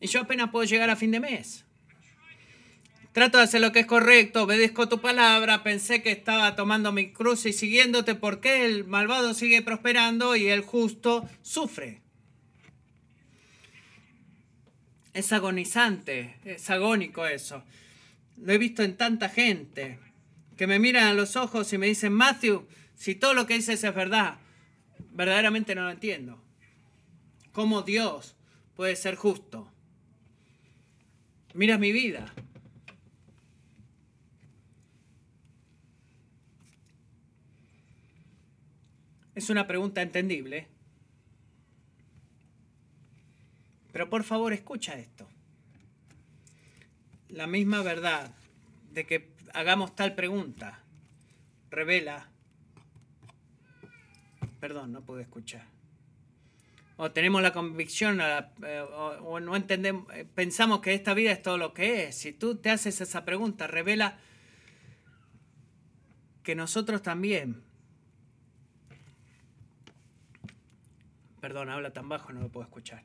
y 0.00 0.06
yo 0.06 0.20
apenas 0.20 0.50
puedo 0.50 0.64
llegar 0.64 0.90
a 0.90 0.94
fin 0.94 1.10
de 1.10 1.18
mes. 1.18 1.64
Trato 3.12 3.38
de 3.38 3.44
hacer 3.44 3.60
lo 3.60 3.72
que 3.72 3.80
es 3.80 3.86
correcto, 3.86 4.44
obedezco 4.44 4.88
tu 4.88 5.00
palabra, 5.00 5.64
pensé 5.64 6.00
que 6.00 6.12
estaba 6.12 6.54
tomando 6.54 6.92
mi 6.92 7.10
cruz 7.12 7.44
y 7.44 7.52
siguiéndote 7.52 8.14
porque 8.14 8.64
el 8.64 8.84
malvado 8.84 9.34
sigue 9.34 9.62
prosperando 9.62 10.36
y 10.36 10.48
el 10.48 10.60
justo 10.60 11.28
sufre. 11.42 12.02
Es 15.12 15.32
agonizante, 15.32 16.36
es 16.44 16.70
agónico 16.70 17.26
eso. 17.26 17.64
Lo 18.36 18.52
he 18.52 18.58
visto 18.58 18.84
en 18.84 18.96
tanta 18.96 19.28
gente 19.28 19.98
que 20.56 20.68
me 20.68 20.78
miran 20.78 21.08
a 21.08 21.14
los 21.14 21.34
ojos 21.34 21.72
y 21.72 21.78
me 21.78 21.88
dicen, 21.88 22.12
Matthew, 22.12 22.68
si 22.94 23.16
todo 23.16 23.34
lo 23.34 23.44
que 23.46 23.54
dices 23.54 23.82
es 23.82 23.94
verdad, 23.94 24.38
verdaderamente 25.10 25.74
no 25.74 25.82
lo 25.82 25.90
entiendo. 25.90 26.40
¿Cómo 27.50 27.82
Dios 27.82 28.36
puede 28.76 28.94
ser 28.94 29.16
justo? 29.16 29.68
Mira 31.54 31.76
mi 31.76 31.90
vida. 31.90 32.32
Es 39.40 39.48
una 39.48 39.66
pregunta 39.66 40.02
entendible. 40.02 40.66
Pero 43.90 44.10
por 44.10 44.22
favor, 44.22 44.52
escucha 44.52 44.98
esto. 44.98 45.26
La 47.30 47.46
misma 47.46 47.80
verdad 47.80 48.34
de 48.92 49.06
que 49.06 49.32
hagamos 49.54 49.96
tal 49.96 50.14
pregunta 50.14 50.80
revela... 51.70 52.28
Perdón, 54.60 54.92
no 54.92 55.00
puedo 55.00 55.20
escuchar. 55.20 55.64
O 56.98 57.10
tenemos 57.10 57.40
la 57.40 57.54
convicción 57.54 58.20
eh, 58.20 58.80
o, 58.92 59.40
no 59.40 59.56
entendemos, 59.56 60.06
eh, 60.12 60.26
pensamos 60.34 60.80
que 60.82 60.92
esta 60.92 61.14
vida 61.14 61.32
es 61.32 61.40
todo 61.40 61.56
lo 61.56 61.72
que 61.72 62.08
es. 62.08 62.14
Si 62.14 62.34
tú 62.34 62.56
te 62.56 62.68
haces 62.68 63.00
esa 63.00 63.24
pregunta, 63.24 63.66
revela 63.66 64.18
que 66.42 66.54
nosotros 66.54 67.00
también 67.00 67.69
Perdón, 71.40 71.70
habla 71.70 71.92
tan 71.92 72.08
bajo, 72.08 72.32
no 72.32 72.40
lo 72.40 72.50
puedo 72.50 72.64
escuchar. 72.64 73.02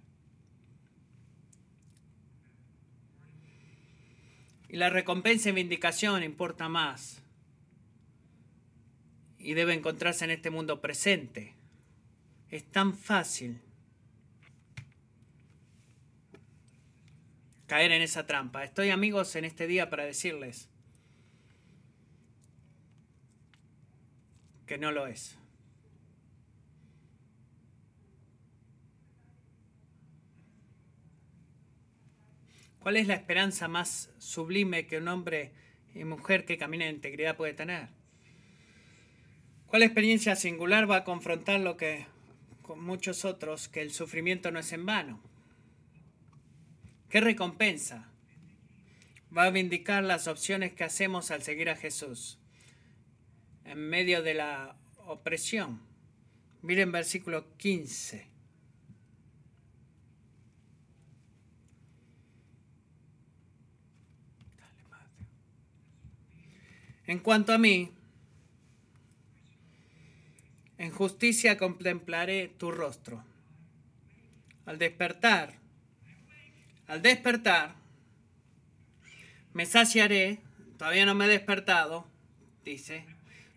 Y 4.67 4.77
la 4.77 4.89
recompensa 4.89 5.49
y 5.49 5.53
vindicación 5.53 6.23
importa 6.23 6.67
más. 6.67 7.21
Y 9.37 9.53
debe 9.53 9.73
encontrarse 9.73 10.25
en 10.25 10.31
este 10.31 10.49
mundo 10.49 10.81
presente. 10.81 11.55
Es 12.49 12.65
tan 12.65 12.93
fácil 12.93 13.61
caer 17.67 17.91
en 17.91 18.01
esa 18.01 18.25
trampa. 18.25 18.63
Estoy 18.63 18.89
amigos 18.89 19.35
en 19.35 19.45
este 19.45 19.67
día 19.67 19.89
para 19.89 20.03
decirles 20.03 20.69
que 24.65 24.77
no 24.77 24.91
lo 24.91 25.07
es. 25.07 25.37
¿Cuál 32.85 32.97
es 32.97 33.07
la 33.07 33.15
esperanza 33.15 33.67
más 33.67 34.11
sublime 34.19 34.85
que 34.85 34.99
un 34.99 35.07
hombre 35.07 35.51
y 35.95 36.03
mujer 36.03 36.45
que 36.45 36.59
camina 36.59 36.85
en 36.85 36.97
integridad 36.97 37.35
puede 37.35 37.55
tener? 37.55 37.87
¿Cuál 39.65 39.81
experiencia 39.81 40.35
singular 40.35 40.87
va 40.87 40.97
a 40.97 41.03
confrontar 41.03 41.61
lo 41.61 41.77
que 41.77 42.05
con 42.61 42.83
muchos 42.83 43.25
otros, 43.25 43.69
que 43.69 43.81
el 43.81 43.91
sufrimiento 43.91 44.51
no 44.51 44.59
es 44.59 44.71
en 44.71 44.85
vano? 44.85 45.19
¿Qué 47.09 47.21
recompensa 47.21 48.11
va 49.35 49.45
a 49.45 49.49
vindicar 49.49 50.03
las 50.03 50.27
opciones 50.27 50.71
que 50.73 50.83
hacemos 50.83 51.31
al 51.31 51.41
seguir 51.41 51.71
a 51.71 51.75
Jesús 51.75 52.37
en 53.63 53.79
medio 53.79 54.21
de 54.21 54.35
la 54.35 54.75
opresión? 55.07 55.81
Miren 56.61 56.91
versículo 56.91 57.47
15. 57.57 58.34
En 67.07 67.19
cuanto 67.19 67.53
a 67.53 67.57
mí, 67.57 67.91
en 70.77 70.91
justicia 70.91 71.57
contemplaré 71.57 72.47
tu 72.57 72.71
rostro. 72.71 73.23
Al 74.65 74.79
despertar, 74.79 75.53
al 76.87 77.01
despertar, 77.01 77.75
me 79.53 79.65
saciaré, 79.65 80.39
todavía 80.77 81.05
no 81.05 81.15
me 81.15 81.25
he 81.25 81.29
despertado, 81.29 82.07
dice, 82.63 83.05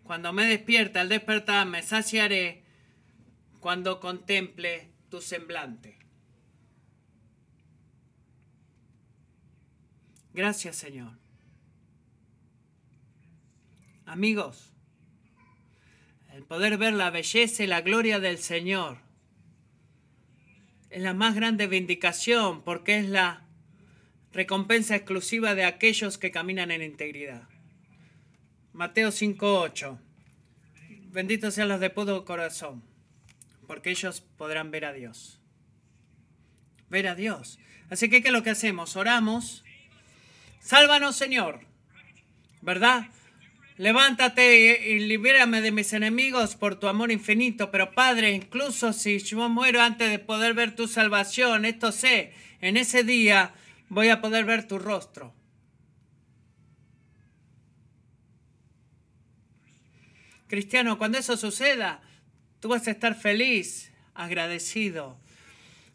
cuando 0.03 0.31
me 0.31 0.45
despierta 0.45 1.01
al 1.01 1.09
despertar, 1.09 1.67
me 1.67 1.81
saciaré 1.81 2.63
cuando 3.59 3.99
contemple 3.99 4.87
tu 5.09 5.21
semblante. 5.21 5.97
Gracias, 10.33 10.75
Señor. 10.75 11.28
Amigos, 14.09 14.73
el 16.33 16.43
poder 16.43 16.79
ver 16.79 16.93
la 16.93 17.11
belleza 17.11 17.63
y 17.63 17.67
la 17.67 17.81
gloria 17.81 18.19
del 18.19 18.39
Señor 18.39 18.97
es 20.89 21.03
la 21.03 21.13
más 21.13 21.35
grande 21.35 21.67
vindicación 21.67 22.63
porque 22.63 22.97
es 22.97 23.07
la 23.07 23.45
recompensa 24.33 24.95
exclusiva 24.95 25.53
de 25.53 25.63
aquellos 25.63 26.17
que 26.17 26.31
caminan 26.31 26.71
en 26.71 26.81
integridad. 26.81 27.47
Mateo 28.73 29.11
5:8. 29.11 29.99
Benditos 31.11 31.53
sean 31.53 31.67
los 31.67 31.79
de 31.79 31.91
puro 31.91 32.25
corazón, 32.25 32.81
porque 33.67 33.91
ellos 33.91 34.21
podrán 34.21 34.71
ver 34.71 34.85
a 34.85 34.93
Dios. 34.93 35.39
ver 36.89 37.07
a 37.07 37.13
Dios. 37.13 37.59
Así 37.91 38.09
que, 38.09 38.23
¿qué 38.23 38.29
es 38.29 38.33
lo 38.33 38.41
que 38.41 38.49
hacemos? 38.49 38.95
Oramos. 38.95 39.63
Sálvanos, 40.59 41.15
Señor. 41.15 41.59
¿Verdad? 42.63 43.05
Levántate 43.79 44.89
y, 44.89 44.99
libérame 45.07 45.61
de 45.61 45.71
mis 45.71 45.93
enemigos 45.93 46.57
por 46.57 46.77
tu 46.77 46.89
amor 46.89 47.13
infinito. 47.13 47.71
Pero 47.71 47.93
Padre, 47.93 48.33
incluso 48.33 48.91
si 48.91 49.19
yo 49.19 49.47
muero 49.47 49.81
antes 49.81 50.09
de 50.11 50.19
poder 50.19 50.53
ver 50.53 50.75
tu 50.75 50.85
salvación, 50.89 51.63
esto 51.63 51.93
sé, 51.93 52.33
en 52.59 52.75
ese 52.75 53.05
día 53.05 53.53
voy 53.87 54.09
a 54.09 54.19
poder 54.19 54.43
ver 54.43 54.67
tu 54.67 54.79
rostro. 54.79 55.33
Cristiano, 60.47 60.97
cuando 60.97 61.17
eso 61.17 61.37
suceda, 61.37 62.01
tú 62.59 62.67
vas 62.67 62.85
a 62.85 62.91
estar 62.91 63.15
feliz, 63.15 63.93
agradecido, 64.13 65.17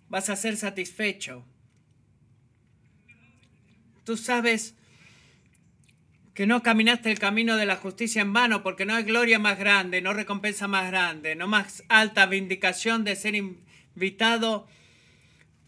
vas 0.09 0.31
a 0.31 0.37
ser 0.37 0.57
satisfecho. 0.57 1.45
Tú 4.05 4.17
sabes 4.17 4.75
que 6.35 6.47
no 6.47 6.63
caminaste 6.65 7.13
el 7.13 7.19
camino 7.21 7.57
de 7.57 7.65
la 7.65 7.77
justicia 7.77 8.21
en 8.21 8.33
vano, 8.33 8.65
porque 8.65 8.85
no 8.85 8.95
hay 8.95 9.05
gloria 9.05 9.39
más 9.39 9.57
grande, 9.57 10.03
no 10.03 10.13
recompensa 10.13 10.67
más 10.67 10.91
grande, 10.91 11.37
no 11.37 11.47
más 11.47 11.85
alta 11.89 12.27
vindicación 12.27 13.05
de 13.05 13.15
ser 13.15 13.37
invitado 13.37 14.67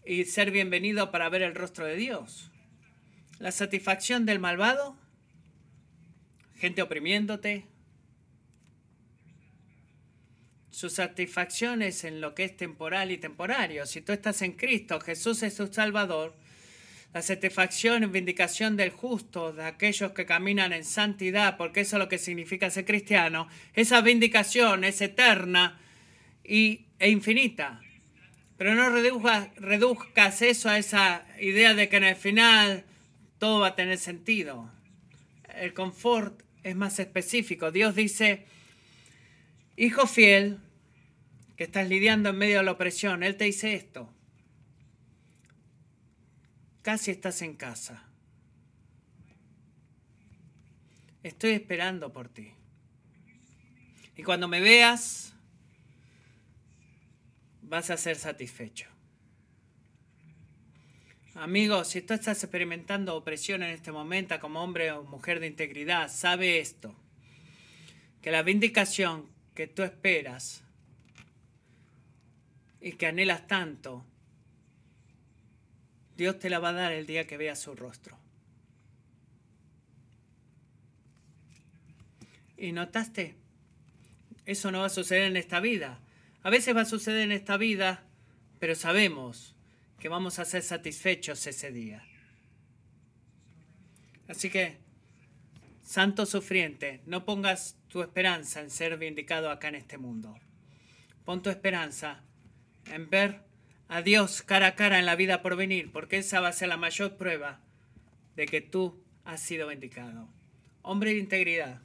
y 0.05 0.25
ser 0.25 0.51
bienvenido 0.51 1.09
para 1.09 1.29
ver 1.29 1.41
el 1.41 1.55
rostro 1.55 1.85
de 1.85 1.95
Dios. 1.95 2.51
La 3.39 3.51
satisfacción 3.51 4.25
del 4.25 4.39
malvado, 4.39 4.97
gente 6.55 6.81
oprimiéndote, 6.81 7.65
su 10.69 10.89
satisfacción 10.89 11.81
es 11.81 12.03
en 12.03 12.19
lo 12.19 12.35
que 12.35 12.43
es 12.43 12.57
temporal 12.57 13.09
y 13.11 13.17
temporario. 13.17 13.85
Si 13.85 14.01
tú 14.01 14.11
estás 14.11 14.41
en 14.41 14.51
Cristo, 14.51 14.99
Jesús 14.99 15.43
es 15.43 15.55
tu 15.55 15.67
Salvador, 15.67 16.35
la 17.17 17.23
satisfacción 17.23 18.03
y 18.03 18.05
vindicación 18.05 18.77
del 18.77 18.91
justo, 18.91 19.51
de 19.51 19.63
aquellos 19.63 20.11
que 20.11 20.27
caminan 20.27 20.71
en 20.71 20.85
santidad, 20.85 21.57
porque 21.57 21.79
eso 21.79 21.95
es 21.95 21.99
lo 21.99 22.09
que 22.09 22.19
significa 22.19 22.69
ser 22.69 22.85
cristiano, 22.85 23.47
esa 23.73 24.01
vindicación 24.01 24.83
es 24.83 25.01
eterna 25.01 25.79
y, 26.43 26.85
e 26.99 27.09
infinita. 27.09 27.81
Pero 28.55 28.75
no 28.75 28.91
reduzcas 28.91 30.43
eso 30.43 30.69
a 30.69 30.77
esa 30.77 31.25
idea 31.41 31.73
de 31.73 31.89
que 31.89 31.97
en 31.97 32.03
el 32.03 32.15
final 32.15 32.85
todo 33.39 33.61
va 33.61 33.69
a 33.69 33.75
tener 33.75 33.97
sentido. 33.97 34.71
El 35.55 35.73
confort 35.73 36.43
es 36.61 36.75
más 36.75 36.99
específico. 36.99 37.71
Dios 37.71 37.95
dice, 37.95 38.45
hijo 39.75 40.05
fiel, 40.05 40.59
que 41.55 41.63
estás 41.63 41.89
lidiando 41.89 42.29
en 42.29 42.37
medio 42.37 42.59
de 42.59 42.63
la 42.65 42.73
opresión, 42.73 43.23
Él 43.23 43.37
te 43.37 43.45
dice 43.45 43.73
esto 43.73 44.13
casi 46.87 47.11
estás 47.11 47.41
en 47.41 47.53
casa. 47.53 48.01
Estoy 51.21 51.51
esperando 51.51 52.13
por 52.13 52.29
ti. 52.29 52.53
Y 54.15 54.23
cuando 54.23 54.47
me 54.47 54.61
veas, 54.61 55.33
vas 57.61 57.89
a 57.89 57.97
ser 57.97 58.15
satisfecho. 58.15 58.87
Amigos, 61.35 61.89
si 61.89 62.01
tú 62.01 62.13
estás 62.13 62.41
experimentando 62.41 63.17
opresión 63.17 63.63
en 63.63 63.71
este 63.71 63.91
momento 63.91 64.39
como 64.39 64.63
hombre 64.63 64.93
o 64.93 65.03
mujer 65.03 65.41
de 65.41 65.47
integridad, 65.47 66.09
sabe 66.09 66.59
esto, 66.59 66.95
que 68.21 68.31
la 68.31 68.43
vindicación 68.43 69.29
que 69.55 69.67
tú 69.67 69.83
esperas 69.83 70.63
y 72.79 72.93
que 72.93 73.07
anhelas 73.07 73.45
tanto 73.45 74.05
Dios 76.17 76.39
te 76.39 76.49
la 76.49 76.57
va 76.57 76.69
a 76.69 76.73
dar 76.73 76.91
el 76.91 77.05
día 77.05 77.27
que 77.27 77.37
veas 77.37 77.59
su 77.59 77.75
rostro. 77.75 78.17
¿Y 82.57 82.71
notaste? 82.71 83.35
Eso 84.45 84.71
no 84.71 84.79
va 84.79 84.87
a 84.87 84.89
suceder 84.89 85.23
en 85.23 85.37
esta 85.37 85.59
vida. 85.59 85.99
A 86.41 86.49
veces 86.49 86.75
va 86.75 86.81
a 86.81 86.85
suceder 86.85 87.21
en 87.21 87.31
esta 87.31 87.57
vida, 87.57 88.03
pero 88.57 88.73
sabemos 88.73 89.55
que 89.99 90.09
vamos 90.09 90.39
a 90.39 90.45
ser 90.45 90.63
satisfechos 90.63 91.45
ese 91.45 91.71
día. 91.71 92.03
Así 94.27 94.49
que, 94.49 94.77
santo 95.83 96.25
sufriente, 96.25 97.01
no 97.05 97.25
pongas 97.25 97.77
tu 97.89 98.01
esperanza 98.01 98.61
en 98.61 98.71
ser 98.71 98.97
vindicado 98.97 99.51
acá 99.51 99.67
en 99.67 99.75
este 99.75 99.99
mundo. 99.99 100.35
Pon 101.25 101.43
tu 101.43 101.51
esperanza 101.51 102.23
en 102.85 103.07
ver 103.07 103.46
a 103.89 104.01
Dios 104.01 104.41
cara 104.41 104.67
a 104.67 104.75
cara 104.75 104.99
en 104.99 105.05
la 105.05 105.15
vida 105.15 105.41
por 105.41 105.55
venir, 105.55 105.91
porque 105.91 106.17
esa 106.17 106.39
va 106.39 106.49
a 106.49 106.53
ser 106.53 106.67
la 106.67 106.77
mayor 106.77 107.17
prueba 107.17 107.59
de 108.35 108.45
que 108.45 108.61
tú 108.61 109.01
has 109.25 109.41
sido 109.41 109.67
vindicado. 109.67 110.27
Hombre 110.81 111.13
de 111.13 111.19
integridad, 111.19 111.81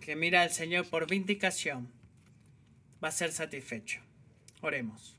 que 0.00 0.16
mira 0.16 0.42
al 0.42 0.50
Señor 0.50 0.86
por 0.88 1.08
vindicación, 1.08 1.90
va 3.02 3.08
a 3.08 3.12
ser 3.12 3.32
satisfecho. 3.32 4.00
Oremos. 4.60 5.16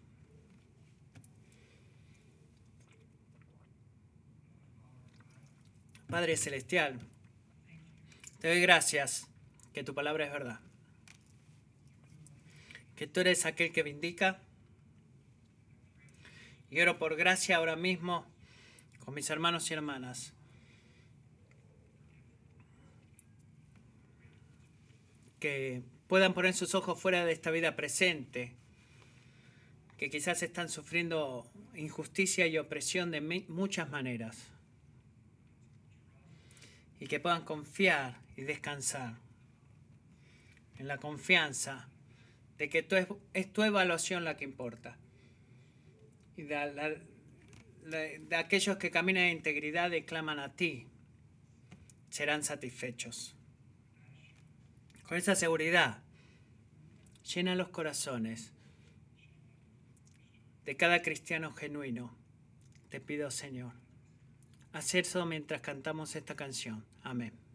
Padre 6.09 6.37
Celestial, 6.37 6.99
te 8.39 8.47
doy 8.47 8.61
gracias 8.61 9.27
que 9.73 9.83
tu 9.83 9.93
palabra 9.93 10.25
es 10.25 10.31
verdad, 10.31 10.59
que 12.95 13.07
tú 13.07 13.19
eres 13.19 13.45
aquel 13.45 13.73
que 13.73 13.83
vindica, 13.83 14.39
y 16.69 16.81
oro 16.81 16.97
por 16.97 17.15
gracia 17.15 17.57
ahora 17.57 17.75
mismo 17.75 18.25
con 19.05 19.13
mis 19.13 19.29
hermanos 19.29 19.69
y 19.71 19.73
hermanas. 19.73 20.33
Que 25.39 25.81
puedan 26.07 26.33
poner 26.33 26.53
sus 26.53 26.75
ojos 26.75 26.99
fuera 26.99 27.23
de 27.25 27.31
esta 27.31 27.51
vida 27.51 27.75
presente, 27.75 28.53
que 29.97 30.09
quizás 30.09 30.43
están 30.43 30.69
sufriendo 30.69 31.49
injusticia 31.75 32.47
y 32.47 32.57
opresión 32.57 33.11
de 33.11 33.21
muchas 33.47 33.89
maneras. 33.89 34.47
Y 36.99 37.07
que 37.07 37.19
puedan 37.19 37.45
confiar 37.45 38.17
y 38.35 38.41
descansar 38.41 39.13
en 40.77 40.87
la 40.87 40.97
confianza 40.97 41.87
de 42.57 42.69
que 42.69 42.87
es 43.33 43.53
tu 43.53 43.63
evaluación 43.63 44.23
la 44.23 44.35
que 44.35 44.43
importa 44.43 44.97
y 46.37 46.43
de, 46.43 48.35
aquellos 48.37 48.77
que 48.77 48.91
caminan 48.91 49.23
en 49.23 49.37
integridad 49.37 49.91
y 49.91 50.03
claman 50.03 50.39
a 50.39 50.55
ti, 50.55 50.87
serán 52.09 52.43
satisfechos. 52.43 53.35
Con 55.07 55.17
esa 55.17 55.35
seguridad, 55.35 56.03
llena 57.33 57.55
los 57.55 57.69
corazones 57.69 58.53
de 60.65 60.77
cada 60.77 61.01
cristiano 61.01 61.53
genuino. 61.53 62.15
Te 62.89 63.01
pido, 63.01 63.31
Señor, 63.31 63.73
hacer 64.73 65.05
eso 65.05 65.25
mientras 65.25 65.61
cantamos 65.61 66.15
esta 66.15 66.35
canción. 66.35 66.85
Amén. 67.03 67.46